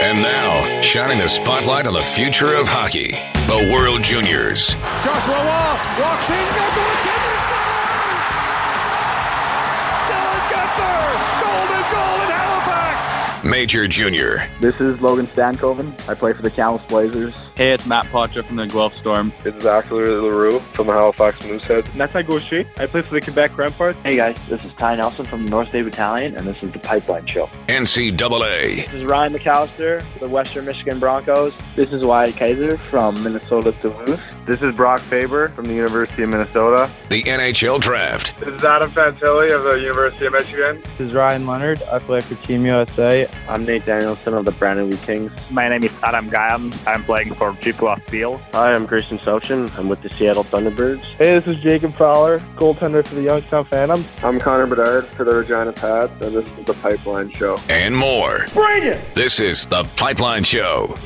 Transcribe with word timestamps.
And 0.00 0.22
now, 0.22 0.80
shining 0.80 1.18
the 1.18 1.28
spotlight 1.28 1.86
on 1.86 1.94
the 1.94 2.02
future 2.02 2.54
of 2.54 2.66
hockey, 2.68 3.10
the 3.46 3.70
World 3.72 4.02
Juniors. 4.02 4.74
Joshua 5.02 5.34
Wall 5.34 5.76
walks 6.00 6.30
in, 6.30 7.07
Major 13.48 13.88
Junior. 13.88 14.46
This 14.60 14.78
is 14.78 15.00
Logan 15.00 15.26
Stankoven. 15.28 15.98
I 16.06 16.12
play 16.12 16.34
for 16.34 16.42
the 16.42 16.50
Kamloops 16.50 16.84
Blazers. 16.86 17.32
Hey, 17.56 17.72
it's 17.72 17.86
Matt 17.86 18.04
Potter 18.10 18.42
from 18.42 18.56
the 18.56 18.66
Guelph 18.66 18.94
Storm. 18.96 19.32
This 19.42 19.54
is 19.54 19.64
Axel 19.64 19.96
LaRue 19.96 20.58
from 20.58 20.88
the 20.88 20.92
Halifax 20.92 21.42
Moosehead. 21.46 21.94
Nathan 21.96 22.26
Gaucher. 22.26 22.66
I 22.76 22.84
play 22.84 23.00
for 23.00 23.14
the 23.14 23.22
Quebec 23.22 23.52
Remparts. 23.52 23.96
Hey 24.02 24.16
guys, 24.16 24.36
this 24.50 24.62
is 24.66 24.72
Ty 24.74 24.96
Nelson 24.96 25.24
from 25.24 25.44
the 25.44 25.50
North 25.50 25.72
Bay 25.72 25.80
Battalion, 25.80 26.36
and 26.36 26.46
this 26.46 26.62
is 26.62 26.70
the 26.72 26.78
Pipeline 26.78 27.26
Show. 27.26 27.48
NCAA. 27.68 28.84
This 28.84 28.92
is 28.92 29.04
Ryan 29.06 29.32
McAllister 29.32 30.02
for 30.02 30.18
the 30.18 30.28
Western 30.28 30.66
Michigan 30.66 30.98
Broncos. 30.98 31.54
This 31.74 31.90
is 31.90 32.04
Wyatt 32.04 32.36
Kaiser 32.36 32.76
from 32.76 33.14
Minnesota 33.24 33.72
Duluth. 33.80 34.20
This 34.48 34.62
is 34.62 34.74
Brock 34.74 35.00
Faber 35.00 35.50
from 35.50 35.66
the 35.66 35.74
University 35.74 36.22
of 36.22 36.30
Minnesota. 36.30 36.90
The 37.10 37.22
NHL 37.24 37.82
Draft. 37.82 38.34
This 38.40 38.48
is 38.48 38.64
Adam 38.64 38.90
Fantilli 38.90 39.54
of 39.54 39.62
the 39.62 39.74
University 39.74 40.24
of 40.24 40.32
Michigan. 40.32 40.80
This 40.96 41.08
is 41.08 41.12
Ryan 41.12 41.46
Leonard. 41.46 41.82
I 41.82 41.98
play 41.98 42.22
for 42.22 42.34
Team 42.46 42.64
USA. 42.64 43.28
I'm 43.46 43.66
Nate 43.66 43.84
Danielson 43.84 44.32
of 44.32 44.46
the 44.46 44.52
Brandon 44.52 44.88
Wheat 44.88 45.02
Kings. 45.02 45.32
My 45.50 45.68
name 45.68 45.84
is 45.84 45.92
Adam 46.02 46.30
Guyam. 46.30 46.74
I'm 46.86 47.04
playing 47.04 47.34
for 47.34 47.54
Chippewa 47.60 47.96
Steel. 48.06 48.40
Hi, 48.54 48.74
I'm 48.74 48.86
Christian 48.86 49.18
Sochin. 49.18 49.70
I'm 49.76 49.90
with 49.90 50.00
the 50.00 50.08
Seattle 50.08 50.44
Thunderbirds. 50.44 51.04
Hey, 51.18 51.38
this 51.38 51.46
is 51.46 51.60
Jacob 51.60 51.94
Fowler, 51.94 52.38
goaltender 52.56 53.06
for 53.06 53.16
the 53.16 53.24
Youngstown 53.24 53.66
Phantoms. 53.66 54.08
I'm 54.22 54.40
Connor 54.40 54.66
Bedard 54.66 55.04
for 55.08 55.24
the 55.24 55.34
Regina 55.34 55.74
Pats, 55.74 56.12
and 56.22 56.34
this 56.34 56.46
is 56.46 56.64
the 56.64 56.72
Pipeline 56.72 57.30
Show. 57.32 57.58
And 57.68 57.94
more. 57.94 58.46
Brandon! 58.54 58.98
This 59.14 59.40
is 59.40 59.66
the 59.66 59.84
Pipeline 59.96 60.44
Show. 60.44 60.96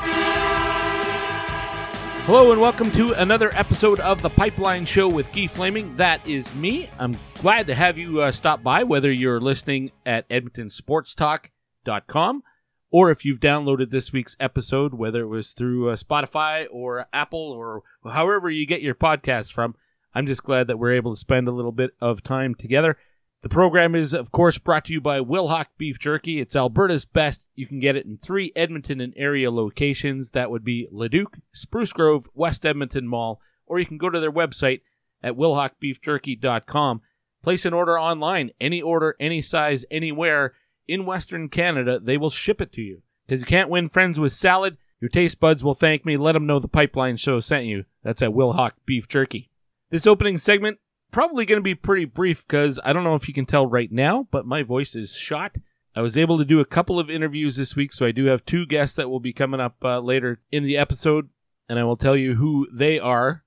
Hello 2.27 2.53
and 2.53 2.61
welcome 2.61 2.89
to 2.92 3.15
another 3.15 3.51
episode 3.53 3.98
of 3.98 4.23
the 4.23 4.31
Pipeline 4.31 4.84
Show 4.84 5.09
with 5.09 5.33
Guy 5.33 5.48
Flaming. 5.48 5.97
That 5.97 6.25
is 6.25 6.55
me. 6.55 6.89
I'm 6.97 7.19
glad 7.34 7.67
to 7.67 7.75
have 7.75 7.98
you 7.98 8.20
uh, 8.20 8.31
stop 8.31 8.62
by, 8.62 8.84
whether 8.84 9.11
you're 9.11 9.41
listening 9.41 9.91
at 10.06 10.28
edmontonsportstalk.com 10.28 12.45
or 12.93 13.11
if 13.11 13.25
you've 13.25 13.41
downloaded 13.41 13.91
this 13.91 14.12
week's 14.12 14.37
episode, 14.39 14.95
whether 14.95 15.23
it 15.23 15.27
was 15.27 15.50
through 15.50 15.91
uh, 15.91 15.97
Spotify 15.97 16.69
or 16.70 17.06
Apple 17.12 17.50
or 17.50 17.83
however 18.05 18.48
you 18.48 18.67
get 18.67 18.83
your 18.83 18.95
podcast 18.95 19.50
from. 19.50 19.75
I'm 20.15 20.28
just 20.28 20.45
glad 20.45 20.69
that 20.69 20.78
we're 20.78 20.95
able 20.95 21.15
to 21.15 21.20
spend 21.20 21.48
a 21.48 21.53
little 21.53 21.73
bit 21.73 21.91
of 22.00 22.23
time 22.23 22.55
together. 22.55 22.98
The 23.42 23.48
program 23.48 23.96
is, 23.96 24.12
of 24.14 24.30
course, 24.30 24.58
brought 24.58 24.84
to 24.84 24.92
you 24.92 25.00
by 25.00 25.18
Wilhauk 25.18 25.66
Beef 25.76 25.98
Jerky. 25.98 26.40
It's 26.40 26.54
Alberta's 26.54 27.04
best. 27.04 27.48
You 27.56 27.66
can 27.66 27.80
get 27.80 27.96
it 27.96 28.06
in 28.06 28.18
three 28.18 28.52
Edmonton 28.54 29.00
and 29.00 29.12
area 29.16 29.50
locations. 29.50 30.30
That 30.30 30.48
would 30.48 30.64
be 30.64 30.86
Leduc, 30.92 31.38
Spruce 31.52 31.92
Grove, 31.92 32.28
West 32.34 32.64
Edmonton 32.64 33.08
Mall, 33.08 33.40
or 33.66 33.80
you 33.80 33.86
can 33.86 33.98
go 33.98 34.08
to 34.10 34.20
their 34.20 34.30
website 34.30 34.82
at 35.24 35.34
wilhaukbeefjerky.com. 35.34 37.00
Place 37.42 37.64
an 37.64 37.72
order 37.74 37.98
online, 37.98 38.52
any 38.60 38.80
order, 38.80 39.16
any 39.18 39.42
size, 39.42 39.84
anywhere 39.90 40.54
in 40.86 41.04
Western 41.04 41.48
Canada. 41.48 41.98
They 41.98 42.16
will 42.16 42.30
ship 42.30 42.60
it 42.60 42.72
to 42.74 42.80
you. 42.80 43.02
Because 43.26 43.40
you 43.40 43.46
can't 43.46 43.70
win 43.70 43.88
friends 43.88 44.20
with 44.20 44.32
salad. 44.32 44.76
Your 45.00 45.08
taste 45.08 45.40
buds 45.40 45.64
will 45.64 45.74
thank 45.74 46.06
me. 46.06 46.16
Let 46.16 46.32
them 46.32 46.46
know 46.46 46.60
the 46.60 46.68
Pipeline 46.68 47.16
Show 47.16 47.40
sent 47.40 47.66
you. 47.66 47.86
That's 48.04 48.22
at 48.22 48.30
Wilhauk 48.30 48.72
Beef 48.86 49.08
Jerky. 49.08 49.50
This 49.90 50.06
opening 50.06 50.38
segment 50.38 50.78
probably 51.12 51.44
going 51.44 51.58
to 51.58 51.62
be 51.62 51.74
pretty 51.74 52.06
brief 52.06 52.46
because 52.46 52.80
I 52.84 52.92
don't 52.92 53.05
know 53.05 53.14
if 53.14 53.28
you 53.28 53.34
can 53.34 53.46
tell 53.46 53.66
right 53.66 53.92
now, 53.92 54.27
but 54.30 54.46
my 54.46 54.62
voice 54.62 54.96
is 54.96 55.14
shot. 55.14 55.56
I 55.94 56.00
was 56.00 56.16
able 56.16 56.38
to 56.38 56.44
do 56.44 56.58
a 56.58 56.64
couple 56.64 56.98
of 56.98 57.10
interviews 57.10 57.56
this 57.56 57.77
week, 57.77 57.92
so 57.92 58.06
I 58.06 58.12
do 58.12 58.24
have 58.24 58.44
two 58.44 58.64
guests 58.64 58.97
that 58.97 59.10
will 59.10 59.20
be 59.20 59.34
coming 59.34 59.60
up 59.60 59.76
uh, 59.84 60.00
later 60.00 60.41
in 60.50 60.64
the 60.64 60.78
episode, 60.78 61.28
and 61.69 61.78
I 61.78 61.84
will 61.84 61.98
tell 61.98 62.16
you 62.16 62.37
who 62.37 62.66
they 62.72 62.98
are 62.98 63.44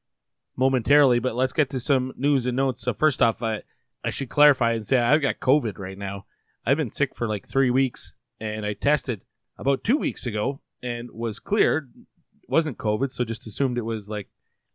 momentarily. 0.56 1.20
But 1.20 1.36
let's 1.36 1.54
get 1.54 1.72
to 1.72 1.80
some 1.80 2.14
news 2.16 2.46
and 2.46 2.56
notes. 2.56 2.84
So 2.84 2.94
first 2.94 3.22
off, 3.22 3.42
I 3.42 3.64
I 4.04 4.12
should 4.12 4.30
clarify 4.30 4.74
and 4.74 4.86
say 4.86 5.00
I've 5.00 5.24
got 5.24 5.40
COVID 5.40 5.80
right 5.80 5.98
now. 5.98 6.26
I've 6.66 6.78
been 6.78 6.92
sick 6.92 7.16
for 7.16 7.28
like 7.28 7.48
three 7.48 7.72
weeks, 7.72 8.14
and 8.40 8.64
I 8.64 8.74
tested 8.74 9.22
about 9.58 9.84
two 9.84 9.98
weeks 9.98 10.28
ago 10.28 10.62
and 10.84 11.10
was 11.10 11.40
cleared. 11.40 11.92
It 12.44 12.50
wasn't 12.50 12.78
COVID, 12.78 13.12
so 13.12 13.26
just 13.26 13.48
assumed 13.48 13.80
it 13.80 13.86
was 13.86 14.08
like 14.08 14.30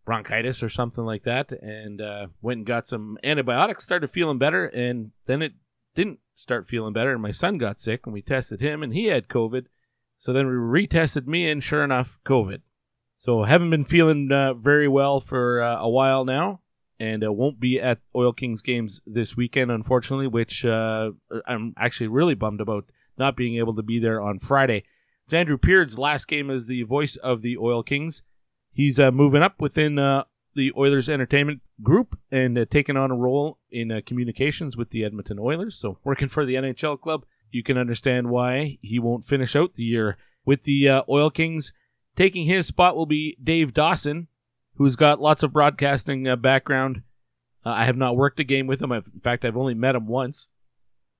bronchitis 0.04 0.62
or 0.62 0.68
something 0.68 1.04
like 1.04 1.22
that, 1.24 1.52
and 1.52 2.00
uh, 2.00 2.26
went 2.42 2.58
and 2.58 2.66
got 2.66 2.86
some 2.86 3.18
antibiotics. 3.22 3.84
Started 3.84 4.10
feeling 4.10 4.38
better, 4.38 4.66
and 4.66 5.12
then 5.26 5.42
it 5.42 5.52
didn't 5.94 6.20
start 6.34 6.68
feeling 6.68 6.92
better. 6.92 7.12
And 7.12 7.22
my 7.22 7.30
son 7.30 7.58
got 7.58 7.80
sick, 7.80 8.02
and 8.04 8.12
we 8.12 8.22
tested 8.22 8.60
him, 8.60 8.82
and 8.82 8.92
he 8.92 9.06
had 9.06 9.28
COVID. 9.28 9.66
So 10.18 10.32
then 10.32 10.46
we 10.46 10.52
retested 10.52 11.26
me, 11.26 11.48
and 11.48 11.62
sure 11.62 11.84
enough, 11.84 12.18
COVID. 12.26 12.60
So 13.18 13.42
haven't 13.44 13.70
been 13.70 13.84
feeling 13.84 14.30
uh, 14.32 14.54
very 14.54 14.88
well 14.88 15.20
for 15.20 15.62
uh, 15.62 15.78
a 15.80 15.88
while 15.88 16.24
now, 16.24 16.60
and 16.98 17.24
uh, 17.24 17.32
won't 17.32 17.60
be 17.60 17.80
at 17.80 17.98
Oil 18.16 18.32
Kings 18.32 18.62
games 18.62 19.00
this 19.06 19.36
weekend, 19.36 19.70
unfortunately. 19.70 20.26
Which 20.26 20.64
uh, 20.64 21.10
I'm 21.46 21.74
actually 21.76 22.08
really 22.08 22.34
bummed 22.34 22.60
about 22.60 22.86
not 23.18 23.36
being 23.36 23.56
able 23.56 23.74
to 23.76 23.82
be 23.82 23.98
there 23.98 24.20
on 24.20 24.38
Friday. 24.38 24.84
It's 25.24 25.34
Andrew 25.34 25.58
Peard's 25.58 25.98
last 25.98 26.26
game 26.26 26.50
as 26.50 26.66
the 26.66 26.82
voice 26.82 27.16
of 27.16 27.42
the 27.42 27.56
Oil 27.58 27.82
Kings 27.82 28.22
he's 28.72 28.98
uh, 28.98 29.10
moving 29.10 29.42
up 29.42 29.60
within 29.60 29.98
uh, 29.98 30.24
the 30.54 30.72
Oilers 30.76 31.08
Entertainment 31.08 31.60
Group 31.82 32.18
and 32.30 32.58
uh, 32.58 32.64
taking 32.70 32.96
on 32.96 33.10
a 33.10 33.16
role 33.16 33.58
in 33.70 33.92
uh, 33.92 34.00
communications 34.04 34.76
with 34.76 34.90
the 34.90 35.04
Edmonton 35.04 35.38
Oilers. 35.38 35.76
So, 35.76 35.98
working 36.04 36.28
for 36.28 36.44
the 36.44 36.54
NHL 36.54 37.00
club, 37.00 37.24
you 37.50 37.62
can 37.62 37.78
understand 37.78 38.30
why 38.30 38.78
he 38.82 38.98
won't 38.98 39.26
finish 39.26 39.54
out 39.56 39.74
the 39.74 39.82
year 39.82 40.16
with 40.44 40.64
the 40.64 40.88
uh, 40.88 41.02
Oil 41.08 41.30
Kings. 41.30 41.72
Taking 42.16 42.46
his 42.46 42.66
spot 42.66 42.96
will 42.96 43.06
be 43.06 43.36
Dave 43.42 43.72
Dawson, 43.72 44.28
who's 44.74 44.96
got 44.96 45.20
lots 45.20 45.42
of 45.42 45.52
broadcasting 45.52 46.26
uh, 46.26 46.36
background. 46.36 47.02
I 47.64 47.84
have 47.84 47.96
not 47.96 48.16
worked 48.16 48.40
a 48.40 48.44
game 48.44 48.66
with 48.66 48.80
him. 48.80 48.90
I've, 48.90 49.10
in 49.12 49.20
fact, 49.20 49.44
I've 49.44 49.56
only 49.56 49.74
met 49.74 49.94
him 49.94 50.06
once. 50.06 50.48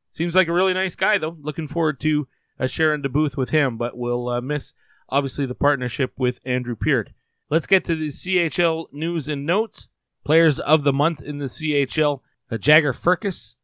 Seems 0.09 0.35
like 0.35 0.49
a 0.49 0.53
really 0.53 0.75
nice 0.75 0.97
guy, 0.97 1.19
though. 1.19 1.37
Looking 1.41 1.69
forward 1.69 2.01
to 2.01 2.27
sharing 2.67 3.03
the 3.03 3.09
booth 3.09 3.37
with 3.37 3.51
him, 3.51 3.77
but 3.77 3.97
we'll 3.97 4.41
miss, 4.41 4.75
obviously, 5.11 5.47
the 5.47 5.55
partnership 5.55 6.13
with 6.17 6.41
Andrew 6.45 6.75
Peard. 6.75 7.13
Let's 7.51 7.67
get 7.67 7.85
to 7.87 7.97
the 7.97 8.09
CHL 8.09 8.87
news 8.93 9.27
and 9.27 9.45
notes. 9.45 9.89
Players 10.25 10.61
of 10.61 10.85
the 10.85 10.93
month 10.93 11.21
in 11.21 11.39
the 11.39 11.47
CHL, 11.47 12.21
uh, 12.51 12.59
Jagger 12.59 12.93
Firkus, 12.93 13.55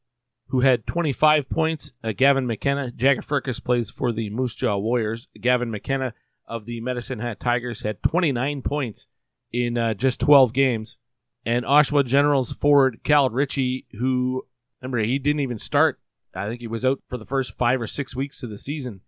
who 0.48 0.60
had 0.60 0.86
25 0.86 1.48
points. 1.48 1.92
Gavin 2.16 2.46
McKenna. 2.46 2.90
Jagger 2.90 3.22
Firkus 3.22 3.62
plays 3.62 3.90
for 3.90 4.10
the 4.10 4.28
Moose 4.30 4.56
Jaw 4.56 4.76
Warriors. 4.76 5.28
Gavin 5.40 5.70
McKenna 5.70 6.14
of 6.46 6.66
the 6.66 6.80
Medicine 6.80 7.20
Hat 7.20 7.38
Tigers 7.38 7.82
had 7.82 8.02
29 8.02 8.62
points 8.62 9.06
in 9.52 9.78
uh, 9.78 9.94
just 9.94 10.18
12 10.18 10.52
games. 10.52 10.96
And 11.44 11.64
Oshawa 11.64 12.04
Generals 12.04 12.52
forward 12.52 13.00
Cal 13.04 13.30
Ritchie, 13.30 13.86
who, 14.00 14.46
remember, 14.82 14.98
he 14.98 15.20
didn't 15.20 15.40
even 15.40 15.58
start. 15.58 16.00
I 16.34 16.48
think 16.48 16.60
he 16.60 16.66
was 16.66 16.84
out 16.84 17.00
for 17.08 17.16
the 17.16 17.24
first 17.24 17.56
five 17.56 17.80
or 17.80 17.86
six 17.86 18.16
weeks 18.16 18.42
of 18.42 18.50
the 18.50 18.58
season. 18.58 19.02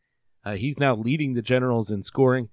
Uh, 0.45 0.55
he's 0.55 0.79
now 0.79 0.95
leading 0.95 1.35
the 1.35 1.43
Generals 1.43 1.91
in 1.91 2.05
scoring. 2.05 2.49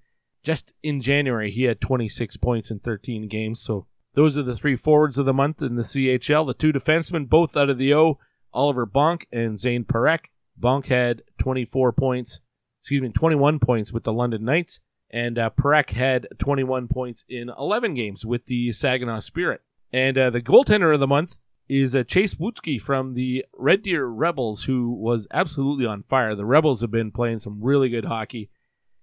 Just 0.46 0.74
in 0.80 1.00
January, 1.00 1.50
he 1.50 1.64
had 1.64 1.80
26 1.80 2.36
points 2.36 2.70
in 2.70 2.78
13 2.78 3.26
games. 3.26 3.60
So 3.60 3.88
those 4.14 4.38
are 4.38 4.44
the 4.44 4.54
three 4.54 4.76
forwards 4.76 5.18
of 5.18 5.26
the 5.26 5.32
month 5.32 5.60
in 5.60 5.74
the 5.74 5.82
CHL. 5.82 6.46
The 6.46 6.54
two 6.54 6.72
defensemen, 6.72 7.28
both 7.28 7.56
out 7.56 7.68
of 7.68 7.78
the 7.78 7.92
O, 7.92 8.20
Oliver 8.54 8.86
Bonk 8.86 9.24
and 9.32 9.58
Zane 9.58 9.82
Parekh. 9.82 10.26
Bonk 10.58 10.86
had 10.86 11.22
24 11.40 11.90
points, 11.94 12.38
excuse 12.80 13.02
me, 13.02 13.08
21 13.08 13.58
points 13.58 13.92
with 13.92 14.04
the 14.04 14.12
London 14.12 14.44
Knights, 14.44 14.78
and 15.10 15.36
uh, 15.36 15.50
Parekh 15.50 15.90
had 15.90 16.28
21 16.38 16.86
points 16.86 17.24
in 17.28 17.50
11 17.58 17.94
games 17.94 18.24
with 18.24 18.46
the 18.46 18.70
Saginaw 18.70 19.18
Spirit. 19.18 19.62
And 19.92 20.16
uh, 20.16 20.30
the 20.30 20.40
goaltender 20.40 20.94
of 20.94 21.00
the 21.00 21.08
month 21.08 21.36
is 21.68 21.96
uh, 21.96 22.04
Chase 22.04 22.36
Wutzke 22.36 22.80
from 22.80 23.14
the 23.14 23.44
Red 23.52 23.82
Deer 23.82 24.06
Rebels, 24.06 24.62
who 24.62 24.92
was 24.92 25.26
absolutely 25.32 25.86
on 25.86 26.04
fire. 26.04 26.36
The 26.36 26.46
Rebels 26.46 26.82
have 26.82 26.92
been 26.92 27.10
playing 27.10 27.40
some 27.40 27.58
really 27.60 27.88
good 27.88 28.04
hockey, 28.04 28.48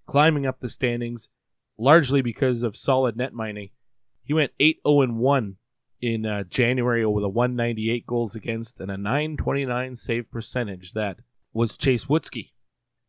climbing 0.06 0.46
up 0.46 0.60
the 0.60 0.68
standings 0.68 1.28
largely 1.78 2.22
because 2.22 2.62
of 2.62 2.76
solid 2.76 3.16
netminding. 3.16 3.70
He 4.22 4.32
went 4.32 4.52
8 4.58 4.80
0 4.86 5.06
1 5.12 5.56
in 6.00 6.26
uh, 6.26 6.44
January 6.44 7.04
with 7.06 7.24
a 7.24 7.28
198 7.28 8.06
goals 8.06 8.34
against 8.34 8.80
and 8.80 8.90
a 8.90 8.96
929 8.96 9.96
save 9.96 10.30
percentage. 10.30 10.92
That 10.92 11.18
was 11.52 11.76
Chase 11.76 12.06
Wutzke. 12.06 12.50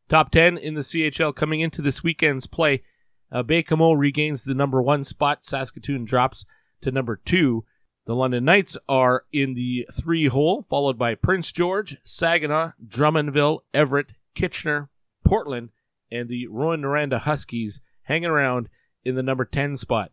Top 0.08 0.32
10 0.32 0.58
in 0.58 0.76
the 0.76 0.82
CHL 0.82 1.36
coming 1.36 1.62
into 1.62 1.82
this 1.82 2.04
weekend's 2.04 2.48
play. 2.48 2.84
Uh, 3.32 3.42
Baie-Comeau 3.42 3.98
regains 3.98 4.44
the 4.44 4.54
number 4.54 4.82
one 4.82 5.04
spot. 5.04 5.44
Saskatoon 5.44 6.06
drops 6.06 6.46
to 6.82 6.92
number 6.92 7.16
two. 7.16 7.66
The 8.06 8.16
London 8.16 8.46
Knights 8.46 8.78
are 8.88 9.26
in 9.34 9.56
the 9.56 9.88
three 9.92 10.28
hole, 10.28 10.62
followed 10.62 10.98
by 10.98 11.16
Prince 11.16 11.52
George, 11.52 11.98
Saginaw, 12.04 12.74
Drummondville, 12.88 13.62
Everett, 13.74 14.12
Kitchener, 14.36 14.90
Portland, 15.26 15.70
and 16.12 16.30
the 16.30 16.48
Rouyn-Noranda 16.48 17.20
Huskies 17.20 17.80
hanging 18.04 18.30
around 18.30 18.70
in 19.04 19.16
the 19.16 19.24
number 19.24 19.46
10 19.46 19.78
spot. 19.78 20.12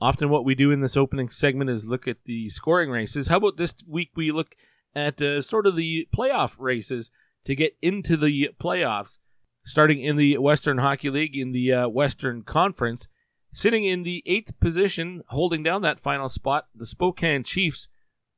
Often, 0.00 0.28
what 0.28 0.44
we 0.44 0.54
do 0.54 0.70
in 0.70 0.80
this 0.80 0.96
opening 0.96 1.30
segment 1.30 1.70
is 1.70 1.86
look 1.86 2.06
at 2.06 2.24
the 2.24 2.50
scoring 2.50 2.90
races. 2.90 3.28
How 3.28 3.38
about 3.38 3.56
this 3.56 3.74
week 3.86 4.10
we 4.14 4.30
look 4.30 4.54
at 4.94 5.20
uh, 5.22 5.40
sort 5.40 5.66
of 5.66 5.76
the 5.76 6.06
playoff 6.14 6.56
races 6.58 7.10
to 7.46 7.54
get 7.54 7.76
into 7.80 8.16
the 8.16 8.50
playoffs, 8.62 9.18
starting 9.64 10.02
in 10.02 10.16
the 10.16 10.36
Western 10.38 10.78
Hockey 10.78 11.08
League 11.08 11.36
in 11.36 11.52
the 11.52 11.72
uh, 11.72 11.88
Western 11.88 12.42
Conference. 12.42 13.06
Sitting 13.54 13.86
in 13.86 14.02
the 14.02 14.22
eighth 14.26 14.60
position, 14.60 15.22
holding 15.28 15.62
down 15.62 15.80
that 15.80 15.98
final 15.98 16.28
spot, 16.28 16.66
the 16.74 16.86
Spokane 16.86 17.42
Chiefs. 17.42 17.88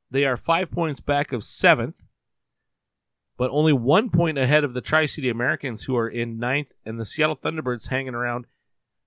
They 0.09 0.23
are 0.23 0.37
five 0.37 0.71
points 0.71 1.01
back 1.01 1.33
of 1.33 1.43
seventh, 1.43 1.97
but 3.39 3.49
only 3.51 3.71
one 3.71 4.09
point 4.09 4.37
ahead 4.37 4.65
of 4.65 4.73
the 4.73 4.81
Tri 4.81 5.05
City 5.05 5.29
Americans, 5.29 5.83
who 5.83 5.95
are 5.95 6.09
in 6.09 6.39
ninth, 6.39 6.73
and 6.85 6.99
the 6.99 7.05
Seattle 7.05 7.37
Thunderbirds 7.37 7.87
hanging 7.87 8.13
around. 8.13 8.45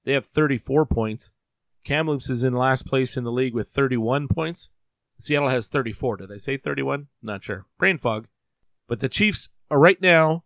They 0.04 0.14
have 0.14 0.24
34 0.24 0.86
points. 0.86 1.28
Kamloops 1.84 2.30
is 2.30 2.42
in 2.42 2.54
last 2.54 2.86
place 2.86 3.18
in 3.18 3.24
the 3.24 3.30
league 3.30 3.52
with 3.52 3.68
31 3.68 4.28
points. 4.28 4.70
Seattle 5.18 5.50
has 5.50 5.66
34. 5.66 6.16
Did 6.16 6.32
I 6.32 6.38
say 6.38 6.56
31? 6.56 7.08
Not 7.22 7.44
sure. 7.44 7.66
Brain 7.78 7.98
fog. 7.98 8.26
But 8.88 9.00
the 9.00 9.10
Chiefs 9.10 9.50
are 9.70 9.78
right 9.78 10.00
now 10.00 10.44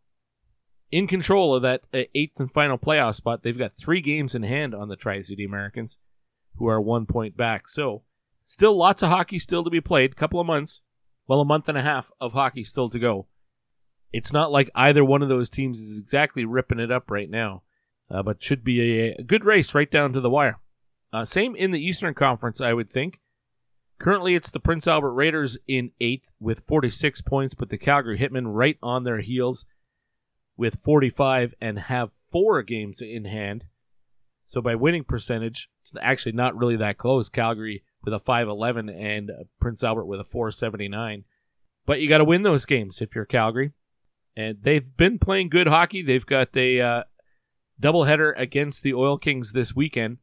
in 0.91 1.07
control 1.07 1.55
of 1.55 1.63
that 1.63 1.83
uh, 1.95 2.03
eighth 2.13 2.41
and 2.41 2.53
final 2.53 2.79
playoff 2.79 3.15
spot. 3.15 3.45
They've 3.45 3.57
got 3.57 3.77
three 3.77 4.01
games 4.01 4.35
in 4.35 4.43
hand 4.43 4.75
on 4.75 4.89
the 4.89 4.97
Tri 4.97 5.21
City 5.21 5.45
Americans, 5.45 5.97
who 6.57 6.67
are 6.67 6.81
one 6.81 7.07
point 7.07 7.37
back. 7.37 7.69
So, 7.69 8.03
still 8.47 8.77
lots 8.77 9.05
of 9.05 9.11
hockey 9.11 9.39
still 9.39 9.63
to 9.63 9.71
be 9.71 9.81
played. 9.81 10.17
Couple 10.17 10.41
of 10.41 10.47
months, 10.47 10.81
well, 11.29 11.41
a 11.41 11.45
month 11.45 11.69
and 11.69 11.79
a 11.79 11.83
half 11.83 12.11
of 12.21 12.33
hockey 12.33 12.65
still 12.65 12.89
to 12.89 12.99
go. 12.99 13.29
It's 14.17 14.33
not 14.33 14.51
like 14.51 14.71
either 14.75 15.05
one 15.05 15.23
of 15.23 15.29
those 15.29 15.51
teams 15.51 15.79
is 15.79 15.99
exactly 15.99 16.45
ripping 16.45 16.81
it 16.81 16.91
up 16.91 17.11
right 17.11 17.29
now, 17.29 17.63
uh, 18.11 18.23
but 18.23 18.43
should 18.43 18.65
be 18.65 19.01
a, 19.01 19.15
a, 19.19 19.23
good 19.23 19.45
race 19.45 19.75
right 19.75 19.91
down 19.91 20.15
to 20.15 20.21
the 20.21 20.31
wire. 20.31 20.59
Uh, 21.13 21.25
same 21.25 21.55
in 21.55 21.71
the 21.71 21.85
Eastern 21.85 22.15
Conference, 22.15 22.61
I 22.61 22.73
would 22.73 22.91
think. 22.91 23.21
Currently, 23.99 24.35
it's 24.35 24.51
the 24.51 24.61
Prince 24.61 24.87
Albert 24.87 25.13
Raiders 25.13 25.59
in 25.69 25.91
eighth 26.01 26.31
with 26.41 26.67
46 26.67 27.21
points, 27.23 27.55
but 27.55 27.69
the 27.69 27.77
Calgary 27.77 28.19
Hitmen 28.19 28.55
right 28.55 28.79
on 28.83 29.05
their 29.05 29.21
heels 29.21 29.67
with 30.57 30.79
45 30.83 31.55
and 31.61 31.79
have 31.79 32.11
four 32.33 32.63
games 32.63 33.03
in 33.03 33.27
hand. 33.27 33.65
So 34.47 34.63
by 34.63 34.77
winning 34.77 35.05
percentage, 35.05 35.69
it's 35.83 35.93
actually 36.01 36.33
not 36.33 36.57
really 36.57 36.77
that 36.77 36.97
close. 36.97 37.29
Calgary 37.29 37.83
with 38.03 38.15
a 38.15 38.19
511 38.19 38.89
and 38.89 39.31
Prince 39.61 39.85
Albert 39.85 40.07
with 40.07 40.21
a 40.21 40.25
479. 40.25 41.25
But 41.85 42.01
you 42.01 42.09
got 42.09 42.19
to 42.19 42.25
win 42.25 42.45
those 42.45 42.65
games 42.65 43.03
if 43.03 43.15
you're 43.15 43.27
Calgary. 43.27 43.73
And 44.37 44.59
they've 44.63 44.97
been 44.97 45.19
playing 45.19 45.49
good 45.49 45.67
hockey. 45.67 46.03
They've 46.03 46.27
got 46.27 46.55
a 46.57 46.81
uh, 46.81 47.03
doubleheader 47.81 48.35
against 48.37 48.83
the 48.83 48.95
Oil 48.95 49.19
Kings 49.19 49.53
this 49.53 49.75
weekend 49.75 50.19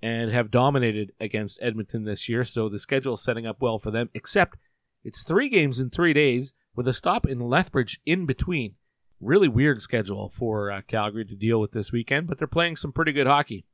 and 0.00 0.30
have 0.30 0.50
dominated 0.50 1.12
against 1.20 1.58
Edmonton 1.60 2.04
this 2.04 2.28
year. 2.28 2.44
So 2.44 2.68
the 2.68 2.78
schedule 2.78 3.14
is 3.14 3.22
setting 3.22 3.46
up 3.46 3.60
well 3.60 3.78
for 3.78 3.90
them, 3.90 4.10
except 4.14 4.58
it's 5.02 5.22
three 5.22 5.48
games 5.48 5.80
in 5.80 5.90
three 5.90 6.12
days 6.12 6.52
with 6.76 6.86
a 6.86 6.92
stop 6.92 7.26
in 7.26 7.40
Lethbridge 7.40 8.00
in 8.06 8.26
between. 8.26 8.74
Really 9.20 9.48
weird 9.48 9.82
schedule 9.82 10.28
for 10.28 10.70
uh, 10.70 10.82
Calgary 10.86 11.24
to 11.24 11.34
deal 11.34 11.60
with 11.60 11.72
this 11.72 11.90
weekend, 11.90 12.28
but 12.28 12.38
they're 12.38 12.46
playing 12.46 12.76
some 12.76 12.92
pretty 12.92 13.10
good 13.10 13.26
hockey. 13.26 13.66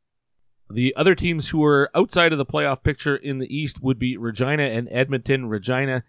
The 0.71 0.97
other 0.97 1.15
teams 1.15 1.51
who 1.51 1.63
are 1.63 1.91
outside 1.95 2.33
of 2.33 2.39
the 2.39 2.47
playoff 2.47 2.83
picture 2.83 3.17
in 3.17 3.39
the 3.39 3.55
East 3.55 3.83
would 3.83 3.99
be 3.99 4.17
Regina 4.17 4.63
and 4.63 4.89
Edmonton. 4.91 5.47
Regina, 5.47 6.05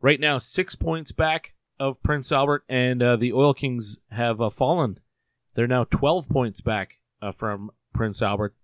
right 0.00 0.20
now, 0.20 0.38
six 0.38 0.76
points 0.76 1.10
back 1.10 1.54
of 1.78 2.02
Prince 2.02 2.32
Albert, 2.32 2.64
and 2.68 3.02
uh, 3.02 3.16
the 3.16 3.32
Oil 3.32 3.54
Kings 3.54 3.98
have 4.10 4.40
uh, 4.40 4.50
fallen. 4.50 4.98
They're 5.54 5.66
now 5.66 5.84
12 5.84 6.28
points 6.28 6.60
back 6.60 6.98
uh, 7.22 7.32
from 7.32 7.70
Prince 7.94 8.22
Albert. 8.22 8.54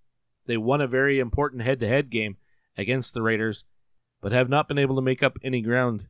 They 0.47 0.57
won 0.57 0.81
a 0.81 0.87
very 0.87 1.19
important 1.19 1.63
head 1.63 1.81
to 1.81 1.89
head 1.89 2.11
game 2.11 2.37
against 2.77 3.15
the 3.15 3.23
Raiders, 3.23 3.65
but 4.21 4.33
have 4.33 4.49
not 4.49 4.69
been 4.69 4.79
able 4.79 4.97
to 4.97 5.03
make 5.03 5.23
up 5.23 5.39
any 5.43 5.63
ground, 5.63 6.07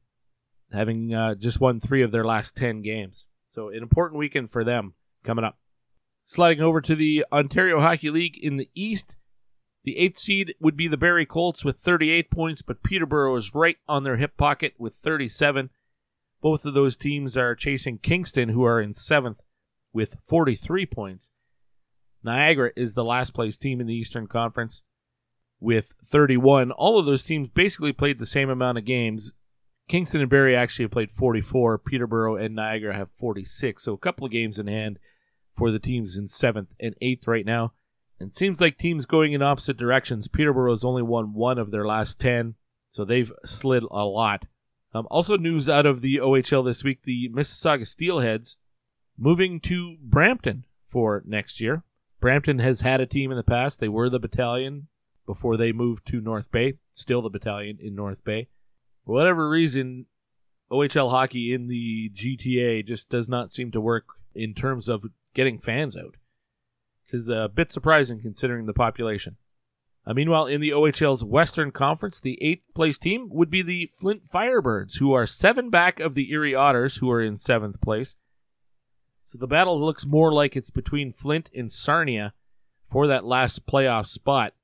having 0.73 1.15
uh, 1.15 1.35
just 1.35 1.61
won 1.61 1.81
three 1.81 2.03
of 2.03 2.11
their 2.11 2.25
last 2.25 2.57
10 2.57 2.83
games. 2.83 3.27
So, 3.49 3.69
an 3.69 3.83
important 3.83 4.19
weekend 4.19 4.51
for 4.51 4.65
them 4.65 4.95
coming 5.23 5.45
up. 5.45 5.59
Sliding 6.27 6.63
over 6.63 6.81
to 6.81 6.95
the 6.95 7.27
Ontario 7.31 7.81
Hockey 7.81 8.11
League 8.11 8.39
in 8.41 8.57
the 8.57 8.71
East, 8.75 9.17
the 9.85 9.99
eighth 9.99 10.19
seed 10.19 10.55
would 10.61 10.77
be 10.77 10.89
the 10.89 10.97
Barrie 10.97 11.27
Colts 11.27 11.65
with 11.65 11.79
38 11.79 12.31
points, 12.31 12.63
but 12.63 12.83
Peterborough 12.83 13.37
is 13.37 13.55
right 13.55 13.77
on 13.89 14.05
their 14.05 14.17
hip 14.17 14.37
pocket 14.37 14.75
with 14.79 14.95
37. 14.95 15.71
Both 16.43 16.67
of 16.67 16.75
those 16.75 16.97
teams 16.97 17.37
are 17.37 17.55
chasing 17.55 17.99
Kingston, 17.99 18.51
who 18.51 18.65
are 18.65 18.81
in 18.81 18.93
seventh 18.93 19.41
with 19.93 20.17
43 20.29 20.85
points. 20.87 21.31
Niagara 22.25 22.73
is 22.77 22.95
the 22.95 23.05
last 23.05 23.33
place 23.33 23.57
team 23.57 23.81
in 23.81 23.87
the 23.87 23.95
Eastern 23.95 24.27
Conference 24.27 24.83
with 25.61 25.95
31. 26.05 26.73
All 26.73 26.99
of 26.99 27.07
those 27.07 27.23
teams 27.23 27.49
basically 27.49 27.93
played 27.93 28.19
the 28.19 28.27
same 28.27 28.51
amount 28.51 28.79
of 28.79 28.85
games. 28.85 29.33
Kingston 29.89 30.21
and 30.21 30.31
Barrie 30.31 30.57
actually 30.57 30.89
played 30.89 31.13
44. 31.13 31.79
Peterborough 31.79 32.37
and 32.37 32.57
Niagara 32.57 32.95
have 32.95 33.11
46. 33.17 33.85
So 33.85 33.93
a 33.93 33.99
couple 33.99 34.27
of 34.27 34.33
games 34.33 34.59
in 34.59 34.67
hand 34.67 34.99
for 35.57 35.71
the 35.71 35.79
teams 35.79 36.17
in 36.17 36.27
seventh 36.27 36.75
and 36.81 36.95
eighth 37.01 37.29
right 37.29 37.47
now. 37.47 37.73
And 38.19 38.35
seems 38.35 38.61
like 38.61 38.79
teams 38.79 39.07
going 39.07 39.33
in 39.33 39.43
opposite 39.43 39.77
directions. 39.77 40.29
Peterborough 40.29 40.73
has 40.73 40.85
only 40.85 41.03
won 41.03 41.35
one 41.35 41.59
of 41.59 41.71
their 41.71 41.87
last 41.87 42.19
10, 42.21 42.55
so 42.91 43.05
they've 43.05 43.33
slid 43.45 43.83
a 43.91 44.05
lot. 44.05 44.47
Um, 44.95 45.07
also, 45.11 45.37
news 45.37 45.69
out 45.69 45.87
of 45.87 46.03
the 46.03 46.17
OHL 46.17 46.65
this 46.65 46.85
week 46.85 47.03
the 47.03 47.29
Mississauga 47.31 47.87
Steelheads 47.87 48.57
moving 49.17 49.61
to 49.61 49.97
Brampton 50.03 50.67
for 50.87 51.23
next 51.27 51.61
year. 51.61 51.83
Brampton 52.21 52.59
has 52.59 52.83
had 52.83 53.01
a 53.01 53.07
team 53.07 53.31
in 53.31 53.37
the 53.37 53.43
past. 53.43 53.81
They 53.81 53.89
were 53.89 54.11
the 54.11 54.21
battalion 54.21 54.89
before 55.27 55.57
they 55.57 55.73
moved 55.73 56.07
to 56.09 56.21
North 56.21 56.51
Bay, 56.51 56.75
still 56.93 57.23
the 57.23 57.31
battalion 57.31 57.79
in 57.81 57.95
North 57.95 58.23
Bay. 58.25 58.49
For 59.05 59.15
whatever 59.15 59.49
reason, 59.49 60.07
OHL 60.71 61.11
hockey 61.11 61.53
in 61.53 61.69
the 61.69 62.11
GTA 62.11 62.87
just 62.87 63.09
does 63.09 63.29
not 63.29 63.51
seem 63.51 63.71
to 63.73 63.81
work 63.81 64.05
in 64.35 64.55
terms 64.55 64.89
of 64.89 65.05
getting 65.35 65.59
fans 65.59 65.97
out. 65.97 66.17
Which 67.05 67.21
is 67.21 67.29
a 67.29 67.51
bit 67.53 67.73
surprising 67.73 68.21
considering 68.21 68.67
the 68.67 68.73
population. 68.73 69.37
Uh, 70.05 70.15
meanwhile, 70.15 70.47
in 70.47 70.61
the 70.61 70.73
OHL's 70.73 71.25
Western 71.25 71.71
Conference, 71.71 72.19
the 72.19 72.43
eighth 72.43 72.65
place 72.75 72.99
team 72.99 73.29
would 73.31 73.51
be 73.51 73.63
the 73.63 73.91
Flint 73.97 74.29
Firebirds, 74.29 74.99
who 74.99 75.13
are 75.13 75.27
seven 75.27 75.71
back 75.71 76.01
of 76.01 76.15
the 76.15 76.31
Erie 76.33 76.55
Otters, 76.55 76.97
who 76.97 77.11
are 77.11 77.23
in 77.23 77.37
seventh 77.37 77.81
place. 77.81 78.17
So 79.25 79.39
the 79.39 79.47
battle 79.47 79.81
looks 79.81 80.05
more 80.05 80.33
like 80.33 80.57
it's 80.57 80.71
between 80.71 81.13
Flint 81.13 81.49
and 81.55 81.71
Sarnia 81.71 82.35
for 82.85 83.07
that 83.07 83.25
last 83.25 83.65
playoff 83.65 84.07
spot. 84.07 84.55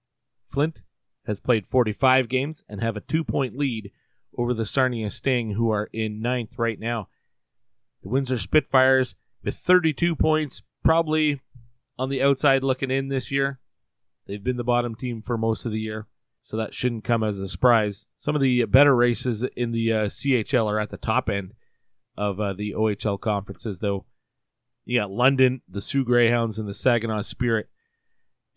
Flint 0.49 0.83
has 1.27 1.41
played 1.41 1.67
45 1.67 2.29
games 2.29 2.65
and 2.69 2.83
have 2.83 2.97
a 2.97 3.01
two 3.01 3.23
point 3.23 3.57
lead 3.57 3.93
over 4.37 4.53
the 4.53 4.67
Sarnia 4.67 5.11
Sting, 5.11 5.53
who 5.53 5.71
are 5.71 5.89
in 5.93 6.21
ninth 6.21 6.59
right 6.59 6.81
now. 6.81 7.09
The 8.03 8.09
Windsor 8.09 8.39
Spitfires 8.39 9.15
with 9.45 9.57
32 9.57 10.17
points, 10.17 10.63
probably 10.85 11.41
on 11.99 12.09
the 12.09 12.23
outside 12.23 12.63
looking 12.63 12.91
in 12.91 13.09
this 13.09 13.31
year. 13.31 13.61
They've 14.29 14.45
been 14.45 14.59
the 14.59 14.65
bottom 14.65 14.95
team 14.95 15.23
for 15.23 15.39
most 15.39 15.65
of 15.65 15.73
the 15.73 15.81
year, 15.81 16.07
so 16.43 16.57
that 16.59 16.75
shouldn't 16.75 17.05
come 17.05 17.25
as 17.25 17.39
a 17.39 17.49
surprise. 17.49 18.05
Some 18.19 18.37
of 18.37 18.43
the 18.43 18.65
better 18.67 18.95
races 18.95 19.43
in 19.57 19.73
the 19.73 19.93
uh, 19.93 20.07
CHL 20.07 20.67
are 20.67 20.79
at 20.79 20.91
the 20.91 20.99
top 20.99 21.31
end 21.31 21.55
of 22.17 22.39
uh, 22.39 22.53
the 22.53 22.75
OHL 22.75 23.19
conferences, 23.19 23.79
though. 23.79 24.05
You 24.85 25.01
got 25.01 25.11
London, 25.11 25.63
the 25.69 25.81
Soo 25.81 26.05
Greyhounds, 26.05 26.59
and 26.59 26.69
the 26.69 26.75
Saginaw 26.75 27.23
Spirit. 27.23 27.69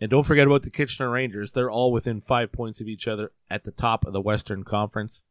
And 0.02 0.10
don't 0.10 0.26
forget 0.26 0.48
about 0.48 0.64
the 0.64 0.70
Kitchener 0.70 1.10
Rangers. 1.10 1.52
They're 1.52 1.72
all 1.72 1.92
within 1.92 2.22
five 2.22 2.52
points 2.52 2.82
of 2.82 2.88
each 2.88 3.08
other 3.08 3.32
at 3.50 3.64
the 3.64 3.72
top 3.72 4.06
of 4.06 4.14
the 4.14 4.22
Western 4.22 4.64
Conference. 4.64 5.22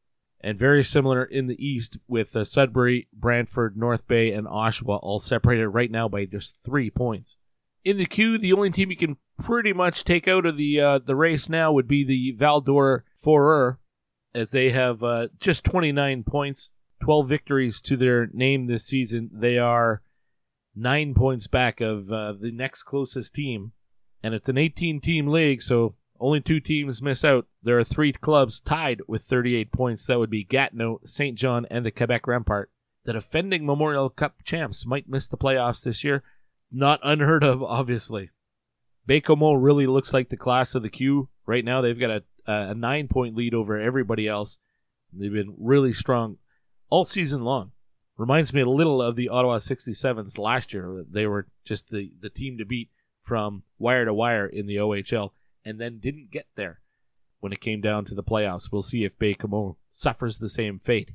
And 0.40 0.59
very 0.59 0.82
similar 0.82 1.25
in 1.25 1.49
the 1.49 1.62
East 1.62 1.99
with 2.09 2.35
uh, 2.35 2.44
Sudbury, 2.44 3.09
Brantford, 3.12 3.76
North 3.76 4.06
Bay, 4.06 4.32
and 4.32 4.47
Oshawa 4.47 5.00
all 5.02 5.18
separated 5.18 5.68
right 5.68 5.90
now 5.90 6.09
by 6.09 6.25
just 6.25 6.62
three 6.64 6.88
points. 6.88 7.37
In 7.85 7.97
the 7.97 8.07
queue, 8.07 8.39
the 8.39 8.53
only 8.53 8.71
team 8.71 8.91
you 8.91 8.97
can 8.97 9.17
pretty 9.43 9.73
much 9.73 10.05
take 10.05 10.29
out 10.29 10.45
of 10.45 10.57
the 10.57 10.81
uh, 10.81 10.99
the 10.99 11.17
race 11.17 11.49
now 11.49 11.73
would 11.73 11.89
be 11.89 12.05
the 12.05 12.33
Val-d'Or 12.33 13.05
Foreur, 13.19 13.79
as 14.35 14.51
they 14.51 14.71
have 14.71 15.03
uh, 15.03 15.29
just 15.39 15.65
29 15.65 16.25
points, 16.25 16.71
12 17.03 17.29
victories 17.29 17.81
to 17.81 17.97
their 17.97 18.29
name 18.33 18.67
this 18.67 18.85
season. 18.85 19.31
They 19.33 19.59
are 19.59 20.03
nine 20.75 21.15
points 21.15 21.47
back 21.47 21.81
of 21.81 22.13
uh, 22.13 22.35
the 22.39 22.53
next 22.53 22.85
closest 22.85 23.35
team. 23.35 23.73
And 24.23 24.35
it's 24.35 24.49
an 24.49 24.59
18 24.59 25.01
team 25.01 25.29
league, 25.29 25.63
so 25.63 25.95
only 26.19 26.41
two 26.41 26.61
teams 26.61 27.01
miss 27.01 27.25
out. 27.25 27.47
There 27.63 27.79
are 27.79 27.85
three 27.85 28.13
clubs 28.13 28.61
tied 28.61 29.01
with 29.09 29.23
38 29.23 29.73
points. 29.73 30.07
That 30.07 30.19
would 30.19 30.31
be 30.31 30.45
Gatineau, 30.45 31.01
St. 31.07 31.39
John, 31.39 31.67
and 31.71 31.87
the 31.87 31.91
Quebec 31.91 32.27
Rampart. 32.27 32.71
The 33.05 33.15
defending 33.15 33.65
Memorial 33.65 34.11
Cup 34.11 34.45
champs 34.45 34.85
might 34.85 35.09
miss 35.09 35.27
the 35.27 35.39
playoffs 35.39 35.83
this 35.83 36.05
year. 36.05 36.23
Not 36.71 37.00
unheard 37.03 37.43
of, 37.43 37.62
obviously. 37.62 38.31
Baie-Comeau 39.09 39.61
really 39.61 39.87
looks 39.87 40.12
like 40.12 40.29
the 40.29 40.37
class 40.37 40.75
of 40.75 40.83
the 40.83 40.91
queue. 40.91 41.29
Right 41.47 41.65
now, 41.65 41.81
they've 41.81 41.99
got 41.99 42.11
a, 42.11 42.23
a 42.47 42.75
nine 42.75 43.09
point 43.09 43.35
lead 43.35 43.55
over 43.55 43.79
everybody 43.79 44.29
else. 44.29 44.59
They've 45.12 45.33
been 45.33 45.55
really 45.59 45.93
strong 45.93 46.37
all 46.89 47.05
season 47.05 47.43
long. 47.43 47.73
Reminds 48.17 48.53
me 48.53 48.61
a 48.61 48.69
little 48.69 49.00
of 49.00 49.17
the 49.17 49.31
Ottawa 49.31 49.57
67s 49.57 50.39
last 50.39 50.73
year. 50.73 51.05
They 51.11 51.27
were 51.27 51.49
just 51.65 51.89
the, 51.91 52.12
the 52.21 52.31
team 52.31 52.59
to 52.59 52.65
beat 52.65 52.91
from 53.23 53.62
wire 53.79 54.05
to 54.05 54.15
wire 54.15 54.47
in 54.47 54.67
the 54.67 54.77
OHL 54.77 55.31
and 55.65 55.81
then 55.81 55.99
didn't 55.99 56.31
get 56.31 56.47
there 56.55 56.81
when 57.41 57.53
it 57.53 57.61
came 57.61 57.81
down 57.81 58.05
to 58.05 58.15
the 58.15 58.23
playoffs. 58.23 58.71
We'll 58.71 58.83
see 58.83 59.05
if 59.05 59.19
Baie-Comeau 59.19 59.77
suffers 59.91 60.39
the 60.39 60.50
same 60.50 60.79
fate. 60.79 61.12